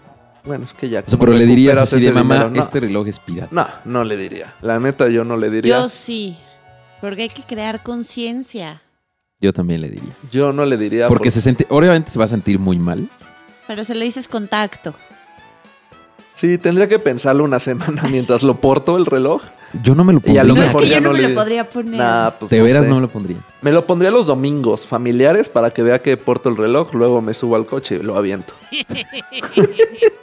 bueno, 0.44 0.64
es 0.64 0.74
que 0.74 0.88
ya. 0.88 1.00
O 1.00 1.02
sea, 1.02 1.10
como 1.18 1.20
pero 1.20 1.32
le 1.38 1.46
dirías 1.46 1.78
así 1.78 1.96
de 1.96 2.02
ese 2.02 2.12
mamá, 2.12 2.34
dinero, 2.34 2.54
no. 2.54 2.60
este 2.60 2.80
reloj 2.80 3.06
es 3.08 3.18
pirata. 3.18 3.48
No, 3.52 3.66
no 3.84 4.04
le 4.04 4.16
diría. 4.16 4.52
La 4.62 4.78
neta, 4.80 5.08
yo 5.08 5.24
no 5.24 5.36
le 5.36 5.50
diría. 5.50 5.76
Yo 5.76 5.82
Yo, 5.84 5.88
sí, 5.88 6.36
porque 7.00 7.22
hay 7.22 7.28
que 7.30 7.42
crear 7.42 7.82
conciencia. 7.82 8.82
Yo 9.40 9.52
también 9.52 9.80
le 9.80 9.88
diría. 9.90 10.52
no 10.52 10.64
le 10.64 10.76
diría. 10.76 11.08
Porque 11.08 11.30
se 11.30 11.40
siente, 11.40 11.66
obviamente 11.68 12.10
se 12.10 12.18
va 12.18 12.26
a 12.26 12.28
sentir 12.28 12.58
muy 12.58 12.78
mal. 12.78 13.08
Pero 13.66 13.84
se 13.84 13.94
le 13.94 14.04
dices 14.04 14.28
contacto. 14.28 14.94
Sí, 16.34 16.56
tendría 16.58 16.88
que 16.88 16.98
pensarlo 16.98 17.44
una 17.44 17.58
semana 17.58 18.02
mientras 18.10 18.42
lo 18.42 18.58
porto 18.60 18.96
el 18.96 19.04
reloj. 19.06 19.42
Yo 19.82 19.94
no 19.94 20.02
me 20.02 20.12
lo 20.14 20.18
Y 20.24 20.38
a 20.38 20.42
pondría. 20.42 20.44
lo 20.44 20.54
No, 20.54 20.60
es 20.62 20.66
mejor 20.68 20.82
que 20.82 20.88
ya 20.88 20.94
yo 20.96 21.00
no, 21.02 21.08
no 21.08 21.14
me 21.16 21.22
le- 21.22 21.28
lo 21.28 21.34
podría 21.34 21.68
poner. 21.68 22.00
Nah, 22.00 22.30
pues 22.30 22.50
de 22.50 22.58
no 22.58 22.64
veras 22.64 22.84
sé. 22.84 22.88
no 22.88 22.94
me 22.96 23.00
lo 23.02 23.08
pondría. 23.10 23.36
Me 23.60 23.70
lo 23.72 23.86
pondría 23.86 24.10
los 24.10 24.26
domingos 24.26 24.86
familiares 24.86 25.48
para 25.48 25.70
que 25.72 25.82
vea 25.82 26.00
que 26.00 26.16
porto 26.16 26.48
el 26.48 26.56
reloj, 26.56 26.94
luego 26.94 27.20
me 27.20 27.34
subo 27.34 27.56
al 27.56 27.66
coche 27.66 27.96
y 27.96 28.02
lo 28.02 28.16
aviento. 28.16 28.54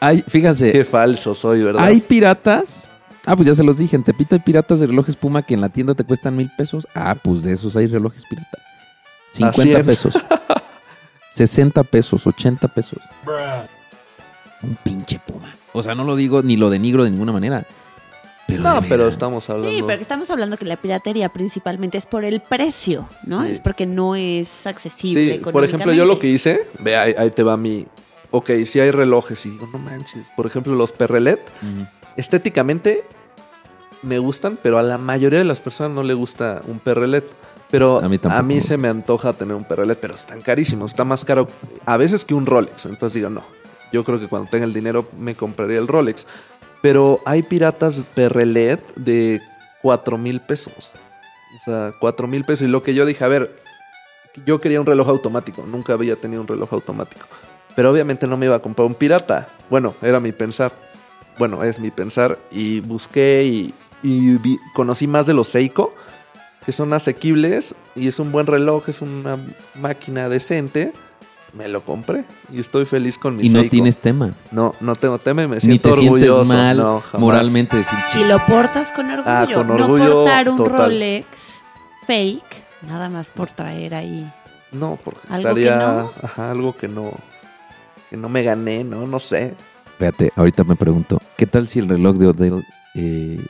Ay, 0.00 0.24
fíjate, 0.26 0.72
Qué 0.72 0.84
falso 0.84 1.34
soy, 1.34 1.62
¿verdad? 1.62 1.82
hay 1.82 2.00
piratas. 2.00 2.86
Ah, 3.24 3.34
pues 3.34 3.48
ya 3.48 3.54
se 3.54 3.64
los 3.64 3.78
dije. 3.78 3.96
En 3.96 4.04
Tepito 4.04 4.34
hay 4.36 4.40
piratas 4.40 4.78
de 4.78 4.86
relojes 4.86 5.16
Puma 5.16 5.42
que 5.42 5.54
en 5.54 5.60
la 5.60 5.68
tienda 5.68 5.94
te 5.94 6.04
cuestan 6.04 6.36
mil 6.36 6.50
pesos. 6.56 6.86
Ah, 6.94 7.16
pues 7.20 7.42
de 7.42 7.52
esos 7.52 7.76
hay 7.76 7.86
relojes 7.88 8.24
pirata. 8.28 8.58
50 9.32 9.62
100. 9.62 9.84
pesos. 9.86 10.14
60 11.30 11.82
pesos, 11.84 12.26
80 12.26 12.68
pesos. 12.68 12.98
Un 14.62 14.76
pinche 14.76 15.20
Puma. 15.26 15.54
O 15.72 15.82
sea, 15.82 15.94
no 15.94 16.04
lo 16.04 16.16
digo 16.16 16.42
ni 16.42 16.56
lo 16.56 16.70
denigro 16.70 17.04
de 17.04 17.10
ninguna 17.10 17.32
manera. 17.32 17.66
Pero 18.46 18.62
no, 18.62 18.80
pero 18.88 19.08
estamos 19.08 19.50
hablando. 19.50 19.70
Sí, 19.70 19.82
pero 19.84 19.98
que 19.98 20.02
estamos 20.02 20.30
hablando 20.30 20.56
que 20.56 20.64
la 20.64 20.76
piratería 20.76 21.28
principalmente 21.28 21.98
es 21.98 22.06
por 22.06 22.24
el 22.24 22.40
precio, 22.40 23.08
¿no? 23.24 23.44
Sí. 23.44 23.50
Es 23.50 23.60
porque 23.60 23.86
no 23.86 24.14
es 24.14 24.66
accesible. 24.66 25.34
Sí, 25.34 25.38
por 25.40 25.64
ejemplo, 25.64 25.92
yo 25.92 26.04
lo 26.04 26.18
que 26.20 26.28
hice, 26.28 26.60
ve, 26.78 26.96
ahí, 26.96 27.14
ahí 27.18 27.30
te 27.30 27.42
va 27.42 27.56
mi. 27.56 27.86
Ok, 28.36 28.50
si 28.66 28.80
hay 28.80 28.90
relojes 28.90 29.46
y 29.46 29.50
digo, 29.50 29.66
no 29.72 29.78
manches. 29.78 30.28
Por 30.36 30.44
ejemplo, 30.44 30.74
los 30.74 30.92
Perrelet, 30.92 31.40
estéticamente 32.18 33.02
me 34.02 34.18
gustan, 34.18 34.58
pero 34.62 34.76
a 34.76 34.82
la 34.82 34.98
mayoría 34.98 35.38
de 35.38 35.46
las 35.46 35.60
personas 35.60 35.94
no 35.94 36.02
le 36.02 36.12
gusta 36.12 36.60
un 36.66 36.78
Perrelet. 36.78 37.24
Pero 37.70 37.98
A 37.98 38.42
mí 38.42 38.58
a 38.58 38.60
se 38.60 38.76
me 38.76 38.88
antoja 38.88 39.32
tener 39.32 39.56
un 39.56 39.64
Perrelet, 39.64 39.98
pero 39.98 40.14
están 40.14 40.42
carísimos. 40.42 40.90
Está 40.90 41.04
más 41.04 41.24
caro 41.24 41.48
a 41.86 41.96
veces 41.96 42.26
que 42.26 42.34
un 42.34 42.44
Rolex. 42.44 42.84
Entonces 42.84 43.14
digo, 43.14 43.30
no. 43.30 43.42
Yo 43.90 44.04
creo 44.04 44.20
que 44.20 44.28
cuando 44.28 44.50
tenga 44.50 44.66
el 44.66 44.74
dinero 44.74 45.08
me 45.18 45.34
compraría 45.34 45.78
el 45.78 45.88
Rolex. 45.88 46.26
Pero 46.82 47.20
hay 47.24 47.42
piratas 47.42 48.10
Perrelet 48.14 48.82
de 48.96 49.40
4 49.80 50.18
mil 50.18 50.42
pesos. 50.42 50.92
O 51.56 51.64
sea, 51.64 51.94
4 51.98 52.28
mil 52.28 52.44
pesos. 52.44 52.68
Y 52.68 52.70
lo 52.70 52.82
que 52.82 52.92
yo 52.92 53.06
dije, 53.06 53.24
a 53.24 53.28
ver, 53.28 53.56
yo 54.44 54.60
quería 54.60 54.78
un 54.78 54.86
reloj 54.86 55.08
automático. 55.08 55.64
Nunca 55.66 55.94
había 55.94 56.16
tenido 56.16 56.42
un 56.42 56.48
reloj 56.48 56.74
automático. 56.74 57.26
Pero 57.76 57.92
obviamente 57.92 58.26
no 58.26 58.36
me 58.36 58.46
iba 58.46 58.56
a 58.56 58.60
comprar 58.60 58.86
un 58.86 58.94
pirata. 58.94 59.48
Bueno, 59.70 59.94
era 60.02 60.18
mi 60.18 60.32
pensar. 60.32 60.72
Bueno, 61.38 61.62
es 61.62 61.78
mi 61.78 61.90
pensar. 61.90 62.38
Y 62.50 62.80
busqué 62.80 63.44
y, 63.44 63.74
y 64.02 64.38
vi- 64.38 64.58
conocí 64.74 65.06
más 65.06 65.26
de 65.26 65.34
los 65.34 65.46
Seiko, 65.48 65.94
que 66.64 66.72
son 66.72 66.92
asequibles. 66.94 67.74
Y 67.94 68.08
es 68.08 68.18
un 68.18 68.32
buen 68.32 68.46
reloj, 68.46 68.88
es 68.88 69.02
una 69.02 69.38
máquina 69.74 70.28
decente. 70.28 70.92
Me 71.52 71.68
lo 71.68 71.82
compré 71.82 72.24
y 72.52 72.60
estoy 72.60 72.84
feliz 72.84 73.16
con 73.18 73.36
mi 73.36 73.46
Y 73.46 73.48
no 73.50 73.60
Seiko. 73.60 73.70
tienes 73.70 73.96
tema. 73.98 74.34
No, 74.50 74.74
no 74.80 74.94
tengo 74.96 75.18
tema 75.18 75.42
y 75.42 75.48
me 75.48 75.56
Ni 75.56 75.60
siento 75.60 75.90
te 75.90 75.96
sientes 75.96 76.28
orgulloso. 76.28 76.52
mal 76.54 76.76
No, 76.76 77.00
jamás. 77.00 77.20
moralmente 77.20 77.76
decir 77.78 77.98
Y 78.08 78.12
"Chico, 78.12 78.24
lo 78.26 78.44
portas 78.46 78.92
con 78.92 79.06
orgullo. 79.10 79.24
Ah, 79.30 79.46
con 79.54 79.66
no 79.68 79.74
orgullo 79.74 80.12
portar 80.12 80.48
un 80.50 80.56
total. 80.58 80.76
Rolex 80.90 81.62
fake, 82.06 82.64
nada 82.86 83.08
más 83.08 83.30
por 83.30 83.50
traer 83.52 83.94
ahí. 83.94 84.30
No, 84.72 84.98
porque 85.02 85.20
¿Algo 85.30 85.54
que 85.54 85.62
estaría 85.64 85.76
no? 85.78 86.10
ajá, 86.22 86.50
algo 86.50 86.76
que 86.76 86.88
no 86.88 87.12
que 88.10 88.16
no 88.16 88.28
me 88.28 88.42
gané, 88.42 88.84
no, 88.84 89.06
no 89.06 89.18
sé. 89.18 89.54
Fíjate, 89.98 90.32
ahorita 90.36 90.64
me 90.64 90.76
pregunto, 90.76 91.20
¿qué 91.36 91.46
tal 91.46 91.68
si 91.68 91.78
el 91.78 91.88
reloj 91.88 92.16
de 92.16 92.26
Odell, 92.26 92.64
eh, 92.94 93.40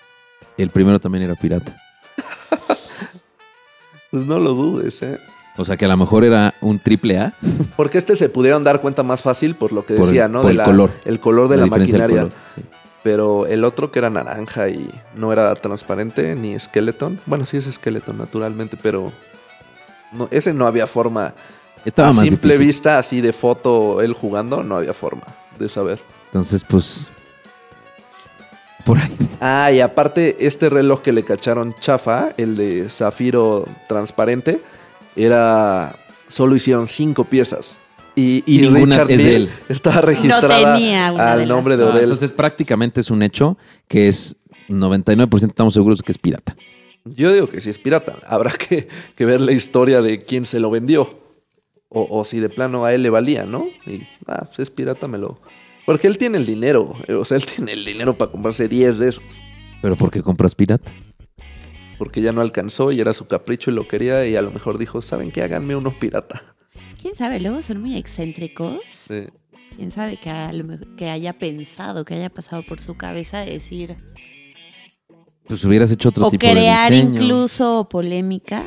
el 0.57 0.71
primero 0.71 1.01
también 1.01 1.25
era 1.25 1.35
pirata? 1.35 1.77
Pues 4.11 4.25
no 4.27 4.38
lo 4.38 4.55
dudes, 4.55 5.03
¿eh? 5.03 5.19
O 5.59 5.64
sea, 5.64 5.77
que 5.77 5.85
a 5.85 5.88
lo 5.88 5.97
mejor 5.97 6.25
era 6.25 6.55
un 6.61 6.79
triple 6.79 7.19
A. 7.19 7.35
Porque 7.77 7.99
este 7.99 8.14
se 8.16 8.29
pudieron 8.29 8.62
dar 8.64 8.81
cuenta 8.81 9.03
más 9.03 9.23
fácil 9.23 9.55
por 9.55 9.73
lo 9.73 9.85
que 9.85 9.95
Por 9.95 10.05
el- 10.05 10.09
decía, 10.11 10.29
¿no? 10.29 10.40
por 10.42 10.47
de 10.47 10.53
el 10.53 10.57
la- 10.59 10.64
color. 10.64 10.90
El 11.05 11.21
color 11.21 11.49
de 11.49 11.57
la, 11.57 11.66
maquinaria. 11.66 12.07
color, 12.23 12.33
sí. 12.55 12.62
Pero 13.03 13.47
el 13.47 13.64
otro 13.64 13.90
que 13.90 13.99
era 14.01 14.11
naranja 14.11 14.69
y 14.69 14.90
no 15.14 15.33
era 15.33 15.55
transparente 15.55 16.35
ni 16.35 16.59
skeleton. 16.59 17.21
Bueno, 17.27 17.47
sí 17.47 17.57
es 17.57 17.64
skeleton 17.71 18.19
naturalmente, 18.19 18.77
pero 18.81 19.12
no, 20.12 20.29
ese 20.31 20.53
no 20.53 20.66
había 20.66 20.87
forma. 20.87 21.35
Estaba 21.87 22.09
a 22.09 22.12
más 22.12 22.25
simple 22.27 22.53
difícil. 22.55 22.66
vista, 22.66 22.99
así 22.99 23.20
de 23.20 23.33
foto, 23.33 24.03
él 24.03 24.12
jugando, 24.12 24.62
no 24.62 24.77
había 24.77 24.92
forma 24.92 25.22
de 25.59 25.68
saber. 25.68 26.01
Entonces, 26.27 26.64
pues. 26.64 27.09
Por 28.85 28.99
ahí. 28.99 29.16
Ah, 29.40 29.70
y 29.72 29.81
aparte, 29.81 30.37
este 30.46 30.68
reloj 30.68 31.01
que 31.01 31.12
le 31.12 31.25
cacharon 31.25 31.75
chafa, 31.81 32.31
el 32.37 32.57
de 32.57 32.88
zafiro 32.88 33.64
transparente, 33.88 34.61
era. 35.16 35.96
Solo 36.29 36.57
hicieron 36.57 36.87
cinco 36.88 37.25
piezas. 37.25 37.79
Y, 38.16 38.42
Y 38.46 38.59
y 38.59 38.61
ninguna 38.62 38.96
Richard 39.05 39.11
es 39.12 39.18
de 39.25 39.37
él. 39.37 39.51
estaba 39.68 40.01
registrada 40.01 40.75
tenía 40.75 41.12
una 41.12 41.33
al 41.33 41.40
de 41.40 41.46
nombre 41.46 41.77
las 41.77 41.79
de 41.79 41.85
Ah, 41.85 41.94
Odell. 41.94 42.03
entonces 42.05 42.33
prácticamente 42.33 43.01
es 43.01 43.11
un 43.11 43.22
hecho 43.22 43.59
que 43.88 44.09
es 44.09 44.37
99% 44.68 45.46
estamos 45.49 45.75
seguros 45.75 45.99
de 45.99 46.05
que 46.05 46.12
es 46.12 46.18
pirata. 46.18 46.57
Yo 47.05 47.33
digo 47.33 47.46
que 47.46 47.61
sí 47.61 47.70
es 47.70 47.79
pirata. 47.79 48.16
Habrá 48.27 48.51
que, 48.53 48.88
que 49.14 49.25
ver 49.27 49.40
la 49.40 49.53
historia 49.53 50.01
de 50.01 50.18
quién 50.18 50.46
se 50.46 50.59
lo 50.61 50.70
vendió. 50.70 51.26
O, 51.88 52.07
o 52.11 52.25
si 52.25 52.40
de 52.40 52.49
plano 52.49 52.85
a 52.85 52.92
él 52.94 53.03
le 53.03 53.11
valía, 53.11 53.44
¿no? 53.44 53.66
Y, 53.87 54.03
ah, 54.27 54.44
pues 54.46 54.59
es 54.59 54.70
pirata, 54.70 55.07
me 55.09 55.18
lo... 55.18 55.40
Porque 55.85 56.09
él 56.09 56.18
tiene 56.18 56.38
el 56.38 56.46
dinero. 56.46 56.94
O 57.16 57.25
sea, 57.25 57.37
él 57.37 57.46
tiene 57.46 57.72
el 57.72 57.85
dinero 57.85 58.14
para 58.14 58.31
comprarse 58.33 58.66
10 58.68 58.99
de 58.99 59.09
esos. 59.09 59.25
Pero 59.81 59.94
¿por 59.94 60.11
qué 60.11 60.20
compras 60.20 60.55
pirata? 60.57 60.90
Porque 61.96 62.20
ya 62.20 62.33
no 62.33 62.40
alcanzó 62.40 62.90
y 62.90 63.01
era 63.01 63.12
su 63.12 63.29
capricho 63.29 63.70
y 63.70 63.75
lo 63.75 63.87
quería. 63.87 64.27
Y 64.27 64.35
a 64.35 64.42
lo 64.42 64.51
mejor 64.51 64.79
dijo, 64.79 65.01
¿saben 65.01 65.31
qué? 65.31 65.42
Háganme 65.42 65.77
unos 65.77 65.94
pirata. 65.94 66.42
¿Quién 67.01 67.14
sabe? 67.14 67.38
Luego 67.38 67.62
son 67.62 67.81
muy 67.81 67.96
excéntricos. 67.96 68.81
Sí. 68.90 69.22
¿Quién 69.77 69.92
sabe 69.92 70.16
que, 70.16 70.29
a 70.29 70.53
lo 70.53 70.64
mejor- 70.64 70.96
que 70.96 71.09
haya 71.09 71.35
pensado, 71.38 72.05
que 72.05 72.14
haya 72.14 72.31
pasado 72.31 72.64
por 72.66 72.81
su 72.81 72.96
cabeza 72.96 73.38
decir... 73.40 73.94
Pues 75.46 75.64
hubieras 75.64 75.92
hecho 75.92 76.09
otro 76.09 76.27
o 76.27 76.31
tipo 76.31 76.40
crear 76.40 76.90
de 76.90 76.96
diseño. 76.96 77.22
incluso 77.22 77.87
polémica. 77.88 78.66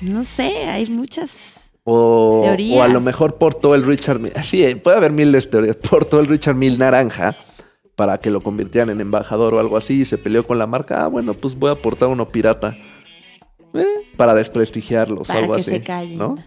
No 0.00 0.24
sé, 0.24 0.66
hay 0.66 0.86
muchas... 0.86 1.57
O, 1.90 2.44
o 2.44 2.82
a 2.82 2.88
lo 2.88 3.00
mejor 3.00 3.36
portó 3.36 3.74
el 3.74 3.82
Richard 3.82 4.18
Mille. 4.20 4.34
Sí, 4.42 4.62
eh, 4.62 4.76
puede 4.76 4.98
haber 4.98 5.10
miles 5.12 5.44
de 5.46 5.50
teorías. 5.52 5.76
Portó 5.76 6.20
el 6.20 6.26
Richard 6.26 6.54
Mille 6.54 6.76
naranja 6.76 7.36
para 7.96 8.18
que 8.18 8.30
lo 8.30 8.42
convirtieran 8.42 8.90
en 8.90 9.00
embajador 9.00 9.54
o 9.54 9.58
algo 9.58 9.76
así 9.78 10.02
y 10.02 10.04
se 10.04 10.18
peleó 10.18 10.46
con 10.46 10.58
la 10.58 10.66
marca. 10.66 11.04
Ah, 11.04 11.08
bueno, 11.08 11.32
pues 11.34 11.54
voy 11.54 11.70
a 11.70 11.76
portar 11.76 12.08
uno 12.10 12.28
pirata. 12.28 12.76
Eh, 13.74 13.84
para 14.16 14.34
desprestigiarlos 14.34 15.28
Para 15.28 15.40
o 15.40 15.42
algo 15.42 15.54
que 15.54 15.60
así. 15.60 15.70
se 15.70 15.82
callen. 15.82 16.18
¿no? 16.18 16.34
Pues 16.36 16.44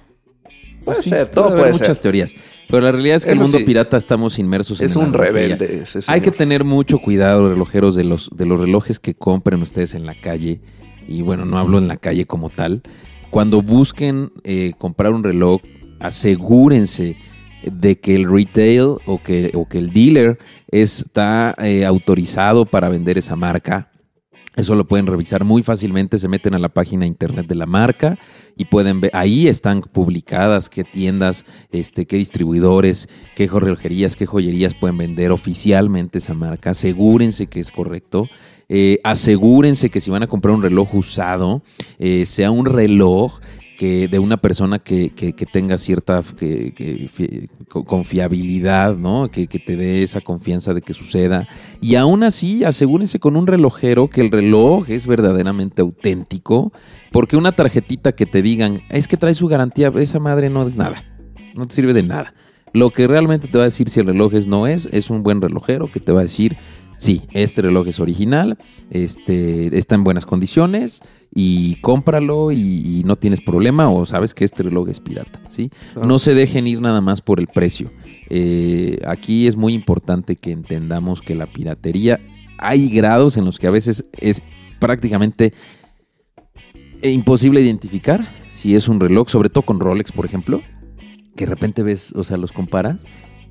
Puede 0.83 1.01
sí, 1.03 1.09
ser, 1.09 1.17
puede 1.25 1.33
todo 1.33 1.45
haber 1.45 1.59
puede 1.59 1.71
muchas 1.73 1.87
ser. 1.87 1.97
teorías. 1.97 2.33
Pero 2.67 2.81
la 2.81 2.91
realidad 2.91 3.17
es 3.17 3.25
que 3.25 3.31
Eso 3.31 3.41
el 3.41 3.47
mundo 3.47 3.57
sí. 3.59 3.63
pirata 3.65 3.97
estamos 3.97 4.39
inmersos 4.39 4.79
en 4.79 4.85
Es 4.85 4.95
un 4.95 5.11
rebelde 5.13 5.81
ese 5.83 5.99
Hay 6.07 6.21
que 6.21 6.31
tener 6.31 6.63
mucho 6.63 6.99
cuidado, 6.99 7.49
relojeros, 7.49 7.95
de 7.95 8.03
los, 8.03 8.29
de 8.35 8.45
los 8.45 8.59
relojes 8.59 8.99
que 8.99 9.13
compren 9.15 9.61
ustedes 9.61 9.93
en 9.95 10.05
la 10.05 10.15
calle. 10.15 10.61
Y 11.07 11.21
bueno, 11.23 11.45
no 11.45 11.57
hablo 11.57 11.77
en 11.79 11.87
la 11.87 11.97
calle 11.97 12.25
como 12.25 12.49
tal. 12.49 12.81
Cuando 13.31 13.61
busquen 13.61 14.31
eh, 14.43 14.73
comprar 14.77 15.13
un 15.13 15.23
reloj, 15.23 15.61
asegúrense 16.01 17.15
de 17.63 17.97
que 17.97 18.13
el 18.13 18.29
retail 18.29 18.97
o 19.05 19.23
que, 19.23 19.51
o 19.55 19.67
que 19.67 19.77
el 19.77 19.91
dealer 19.91 20.37
está 20.67 21.55
eh, 21.59 21.85
autorizado 21.85 22.65
para 22.65 22.89
vender 22.89 23.17
esa 23.17 23.37
marca. 23.37 23.90
Eso 24.55 24.75
lo 24.75 24.85
pueden 24.85 25.07
revisar 25.07 25.45
muy 25.45 25.63
fácilmente. 25.63 26.17
Se 26.17 26.27
meten 26.27 26.53
a 26.53 26.59
la 26.59 26.69
página 26.69 27.05
internet 27.05 27.47
de 27.47 27.55
la 27.55 27.65
marca 27.65 28.17
y 28.57 28.65
pueden 28.65 28.99
ver. 28.99 29.11
Ahí 29.13 29.47
están 29.47 29.81
publicadas 29.81 30.69
qué 30.69 30.83
tiendas, 30.83 31.45
este, 31.71 32.05
qué 32.05 32.17
distribuidores, 32.17 33.07
qué 33.35 33.47
relojerías, 33.47 34.15
qué 34.15 34.25
joyerías 34.25 34.73
pueden 34.73 34.97
vender 34.97 35.31
oficialmente 35.31 36.17
esa 36.17 36.33
marca. 36.33 36.71
Asegúrense 36.71 37.47
que 37.47 37.61
es 37.61 37.71
correcto. 37.71 38.27
Eh, 38.67 38.99
asegúrense 39.03 39.89
que 39.89 40.01
si 40.01 40.11
van 40.11 40.23
a 40.23 40.27
comprar 40.27 40.55
un 40.55 40.63
reloj 40.63 40.95
usado, 40.95 41.61
eh, 41.99 42.25
sea 42.25 42.51
un 42.51 42.65
reloj 42.65 43.39
que 43.81 44.07
de 44.07 44.19
una 44.19 44.37
persona 44.37 44.77
que, 44.77 45.09
que- 45.09 45.33
tenga 45.33 45.79
cierta 45.79 46.21
confiabilidad, 47.87 48.95
¿no? 48.95 49.27
Que, 49.29 49.47
que 49.47 49.57
te 49.57 49.75
dé 49.75 50.03
esa 50.03 50.21
confianza 50.21 50.75
de 50.75 50.83
que 50.83 50.93
suceda. 50.93 51.47
Y 51.81 51.95
aún 51.95 52.23
así, 52.23 52.63
asegúrense 52.63 53.19
con 53.19 53.35
un 53.35 53.47
relojero 53.47 54.07
que 54.07 54.21
el 54.21 54.29
reloj 54.29 54.87
es 54.91 55.07
verdaderamente 55.07 55.81
auténtico, 55.81 56.71
porque 57.11 57.37
una 57.37 57.53
tarjetita 57.53 58.11
que 58.11 58.27
te 58.27 58.43
digan, 58.43 58.83
es 58.89 59.07
que 59.07 59.17
trae 59.17 59.33
su 59.33 59.47
garantía, 59.47 59.91
esa 59.97 60.19
madre 60.19 60.51
no 60.51 60.61
es 60.67 60.75
nada, 60.77 61.03
no 61.55 61.67
te 61.67 61.73
sirve 61.73 61.93
de 61.93 62.03
nada. 62.03 62.35
Lo 62.73 62.91
que 62.91 63.07
realmente 63.07 63.47
te 63.47 63.57
va 63.57 63.63
a 63.63 63.65
decir 63.65 63.89
si 63.89 63.99
el 63.99 64.05
reloj 64.05 64.35
es 64.35 64.45
no 64.45 64.67
es, 64.67 64.87
es 64.91 65.09
un 65.09 65.23
buen 65.23 65.41
relojero 65.41 65.91
que 65.91 65.99
te 65.99 66.11
va 66.11 66.19
a 66.19 66.23
decir, 66.23 66.55
sí, 67.01 67.23
este 67.31 67.63
reloj 67.63 67.87
es 67.87 67.99
original, 67.99 68.59
este, 68.91 69.75
está 69.75 69.95
en 69.95 70.03
buenas 70.03 70.27
condiciones 70.27 71.01
y 71.33 71.77
cómpralo 71.81 72.51
y, 72.51 72.99
y 72.99 73.03
no 73.05 73.15
tienes 73.15 73.41
problema 73.41 73.89
o 73.89 74.05
sabes 74.05 74.35
que 74.35 74.45
este 74.45 74.61
reloj 74.61 74.87
es 74.89 74.99
pirata, 74.99 75.41
¿sí? 75.49 75.71
Claro. 75.93 76.07
No 76.07 76.19
se 76.19 76.35
dejen 76.35 76.67
ir 76.67 76.79
nada 76.79 77.01
más 77.01 77.21
por 77.21 77.39
el 77.39 77.47
precio. 77.47 77.89
Eh, 78.29 78.99
aquí 79.07 79.47
es 79.47 79.55
muy 79.55 79.73
importante 79.73 80.35
que 80.35 80.51
entendamos 80.51 81.21
que 81.21 81.33
la 81.33 81.47
piratería, 81.47 82.19
hay 82.59 82.87
grados 82.89 83.35
en 83.35 83.45
los 83.45 83.57
que 83.57 83.65
a 83.65 83.71
veces 83.71 84.05
es 84.19 84.43
prácticamente 84.77 85.53
imposible 87.01 87.61
identificar 87.61 88.29
si 88.51 88.75
es 88.75 88.87
un 88.87 88.99
reloj, 88.99 89.27
sobre 89.27 89.49
todo 89.49 89.63
con 89.63 89.79
Rolex, 89.79 90.11
por 90.11 90.27
ejemplo, 90.27 90.61
que 91.35 91.45
de 91.45 91.49
repente 91.49 91.81
ves, 91.81 92.13
o 92.13 92.23
sea, 92.23 92.37
los 92.37 92.51
comparas 92.51 93.01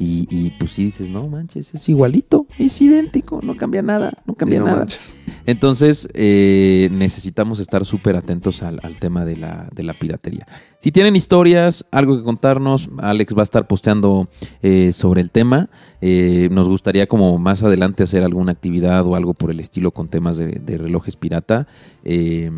y, 0.01 0.27
y, 0.31 0.51
pues 0.59 0.73
sí 0.73 0.85
dices, 0.85 1.11
no 1.11 1.29
manches, 1.29 1.75
es 1.75 1.87
igualito, 1.91 2.47
es 2.59 2.81
idéntico, 2.81 3.41
no 3.43 3.55
cambia 3.59 3.83
nada, 3.83 4.15
no 4.25 4.35
cambia 4.35 4.61
no 4.61 4.65
nada. 4.65 4.79
manches. 4.79 5.15
Entonces, 5.45 6.09
eh, 6.15 6.89
necesitamos 6.91 7.61
estar 7.61 7.85
súper 7.85 8.17
atentos 8.17 8.63
al, 8.63 8.81
al 8.83 8.97
tema 8.97 9.27
de 9.27 9.37
la, 9.37 9.69
de 9.75 9.83
la 9.83 9.93
piratería. 9.93 10.47
Si 10.79 10.91
tienen 10.91 11.17
historias, 11.17 11.85
algo 11.91 12.17
que 12.17 12.25
contarnos, 12.25 12.89
Alex 12.99 13.35
va 13.37 13.43
a 13.43 13.45
estar 13.45 13.67
posteando 13.67 14.31
eh, 14.63 14.93
sobre 14.93 15.21
el 15.21 15.31
tema. 15.31 15.69
Eh, 16.01 16.49
nos 16.51 16.67
gustaría 16.67 17.07
como 17.07 17.37
más 17.39 17.63
adelante 17.63 18.03
hacer 18.03 18.25
alguna 18.25 18.53
actividad 18.53 19.07
o 19.07 19.17
algo 19.17 19.35
por 19.35 19.51
el 19.51 19.61
estilo 19.61 19.91
con 19.91 20.09
temas 20.09 20.39
de, 20.39 20.61
de 20.65 20.79
relojes 20.79 21.17
pirata. 21.17 21.69
Eh, 22.05 22.51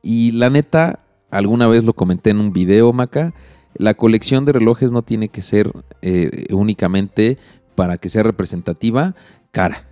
y 0.00 0.30
la 0.32 0.48
neta, 0.48 1.00
alguna 1.30 1.66
vez 1.66 1.84
lo 1.84 1.92
comenté 1.92 2.30
en 2.30 2.40
un 2.40 2.54
video, 2.54 2.94
Maca, 2.94 3.34
la 3.78 3.94
colección 3.94 4.44
de 4.44 4.52
relojes 4.52 4.92
no 4.92 5.02
tiene 5.02 5.28
que 5.28 5.42
ser 5.42 5.72
eh, 6.02 6.46
únicamente 6.50 7.38
para 7.74 7.98
que 7.98 8.08
sea 8.08 8.22
representativa, 8.22 9.14
cara. 9.50 9.86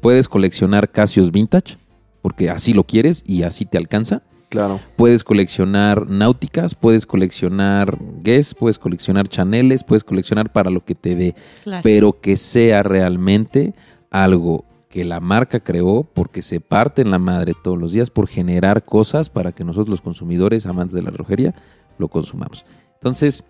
Puedes 0.00 0.28
coleccionar 0.28 0.90
Casios 0.90 1.32
Vintage, 1.32 1.78
porque 2.22 2.50
así 2.50 2.74
lo 2.74 2.84
quieres 2.84 3.22
y 3.26 3.42
así 3.42 3.64
te 3.64 3.78
alcanza. 3.78 4.22
Claro. 4.48 4.78
Puedes 4.96 5.24
coleccionar 5.24 6.08
náuticas, 6.08 6.74
puedes 6.74 7.04
coleccionar 7.04 7.98
Guess, 8.22 8.54
puedes 8.54 8.78
coleccionar 8.78 9.28
Chaneles, 9.28 9.82
puedes 9.82 10.04
coleccionar 10.04 10.52
para 10.52 10.70
lo 10.70 10.84
que 10.84 10.94
te 10.94 11.16
dé, 11.16 11.34
Claro. 11.64 11.82
pero 11.82 12.20
que 12.20 12.36
sea 12.36 12.82
realmente 12.84 13.74
algo 14.10 14.64
que 14.88 15.04
la 15.04 15.18
marca 15.20 15.60
creó 15.60 16.04
porque 16.14 16.42
se 16.42 16.60
parte 16.60 17.02
en 17.02 17.10
la 17.10 17.18
madre 17.18 17.54
todos 17.60 17.76
los 17.76 17.92
días 17.92 18.08
por 18.10 18.28
generar 18.28 18.84
cosas 18.84 19.30
para 19.30 19.50
que 19.52 19.64
nosotros 19.64 19.88
los 19.88 20.00
consumidores 20.00 20.64
amantes 20.66 20.94
de 20.94 21.02
la 21.02 21.10
relojería 21.10 21.54
lo 21.98 22.08
consumamos. 22.08 22.64
Entonces, 22.96 23.44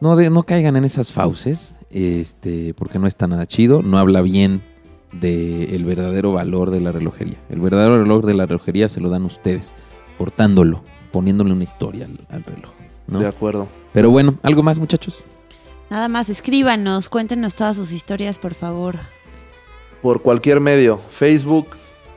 no, 0.00 0.16
de- 0.16 0.30
no 0.30 0.42
caigan 0.42 0.76
en 0.76 0.84
esas 0.84 1.12
fauces, 1.12 1.74
este, 1.90 2.74
porque 2.74 2.98
no 2.98 3.06
está 3.06 3.26
nada 3.26 3.46
chido, 3.46 3.82
no 3.82 3.98
habla 3.98 4.20
bien 4.22 4.62
del 5.12 5.84
verdadero 5.84 6.32
valor 6.32 6.70
de 6.70 6.80
la 6.80 6.90
relojería. 6.92 7.36
El 7.50 7.60
verdadero 7.60 7.98
valor 7.98 8.24
de 8.24 8.34
la 8.34 8.46
relojería 8.46 8.88
se 8.88 9.00
lo 9.00 9.10
dan 9.10 9.24
ustedes, 9.24 9.74
portándolo, 10.18 10.82
poniéndole 11.12 11.52
una 11.52 11.64
historia 11.64 12.06
al, 12.06 12.18
al 12.34 12.44
reloj. 12.44 12.72
¿no? 13.08 13.18
De 13.18 13.26
acuerdo. 13.26 13.68
Pero 13.92 14.10
bueno, 14.10 14.38
¿algo 14.42 14.62
más 14.62 14.78
muchachos? 14.78 15.22
Nada 15.90 16.08
más, 16.08 16.30
escríbanos, 16.30 17.10
cuéntenos 17.10 17.54
todas 17.54 17.76
sus 17.76 17.92
historias, 17.92 18.38
por 18.38 18.54
favor. 18.54 18.96
Por 20.00 20.22
cualquier 20.22 20.60
medio, 20.60 20.96
Facebook, 20.96 21.68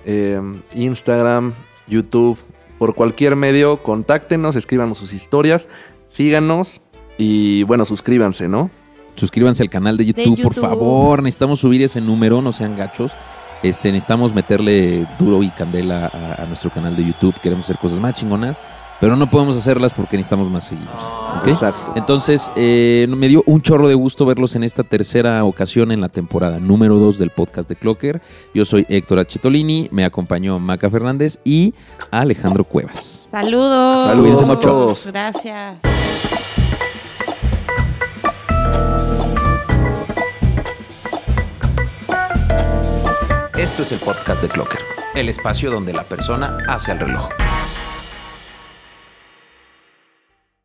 eh, 0.05 0.39
Instagram, 0.73 1.51
YouTube, 1.87 2.37
por 2.79 2.95
cualquier 2.95 3.35
medio, 3.35 3.83
contáctenos, 3.83 4.55
escríbanos 4.55 4.97
sus 4.99 5.11
historias, 5.11 5.67
síganos 6.07 6.81
y 7.17 7.63
bueno, 7.63 7.85
suscríbanse, 7.85 8.47
¿no? 8.47 8.69
Suscríbanse 9.15 9.63
al 9.63 9.69
canal 9.69 9.97
de 9.97 10.05
YouTube, 10.05 10.41
por 10.41 10.53
YouTube. 10.53 10.61
favor. 10.61 11.23
Necesitamos 11.23 11.59
subir 11.59 11.81
ese 11.81 12.01
número, 12.01 12.41
no 12.41 12.51
sean 12.51 12.75
gachos. 12.75 13.11
Este, 13.63 13.91
necesitamos 13.91 14.33
meterle 14.33 15.07
duro 15.17 15.41
y 15.41 15.49
candela 15.49 16.07
a, 16.07 16.43
a 16.43 16.45
nuestro 16.45 16.69
canal 16.69 16.95
de 16.95 17.05
YouTube. 17.05 17.33
Queremos 17.41 17.65
hacer 17.65 17.77
cosas 17.77 17.99
más 17.99 18.15
chingonas, 18.15 18.59
pero 18.99 19.15
no 19.15 19.29
podemos 19.29 19.57
hacerlas 19.57 19.93
porque 19.93 20.17
necesitamos 20.17 20.49
más 20.49 20.67
seguidores. 20.67 21.03
¿ok? 21.39 21.47
Exacto. 21.47 21.93
Entonces, 21.95 22.51
eh, 22.55 23.07
me 23.09 23.27
dio 23.27 23.43
un 23.45 23.61
chorro 23.61 23.87
de 23.87 23.95
gusto 23.95 24.25
verlos 24.25 24.55
en 24.55 24.63
esta 24.63 24.83
tercera 24.83 25.43
ocasión 25.43 25.91
en 25.91 26.01
la 26.01 26.09
temporada 26.09 26.59
número 26.59 26.97
2 26.97 27.17
del 27.17 27.29
podcast 27.29 27.67
de 27.69 27.75
Clocker. 27.75 28.21
Yo 28.53 28.65
soy 28.65 28.85
Héctor 28.89 29.19
Achitolini, 29.19 29.89
me 29.91 30.05
acompañó 30.05 30.59
Maca 30.59 30.89
Fernández 30.89 31.39
y 31.43 31.73
Alejandro 32.11 32.63
Cuevas. 32.63 33.27
Saludos. 33.31 34.03
Saludos 34.03 34.49
a 34.49 34.59
todos. 34.59 35.07
Gracias. 35.07 35.77
Esto 43.57 43.83
es 43.83 43.91
el 43.93 43.99
podcast 43.99 44.41
de 44.41 44.49
Clocker, 44.49 44.79
el 45.15 45.29
espacio 45.29 45.71
donde 45.71 45.93
la 45.93 46.03
persona 46.03 46.57
hace 46.67 46.91
al 46.91 46.99
reloj. 46.99 47.29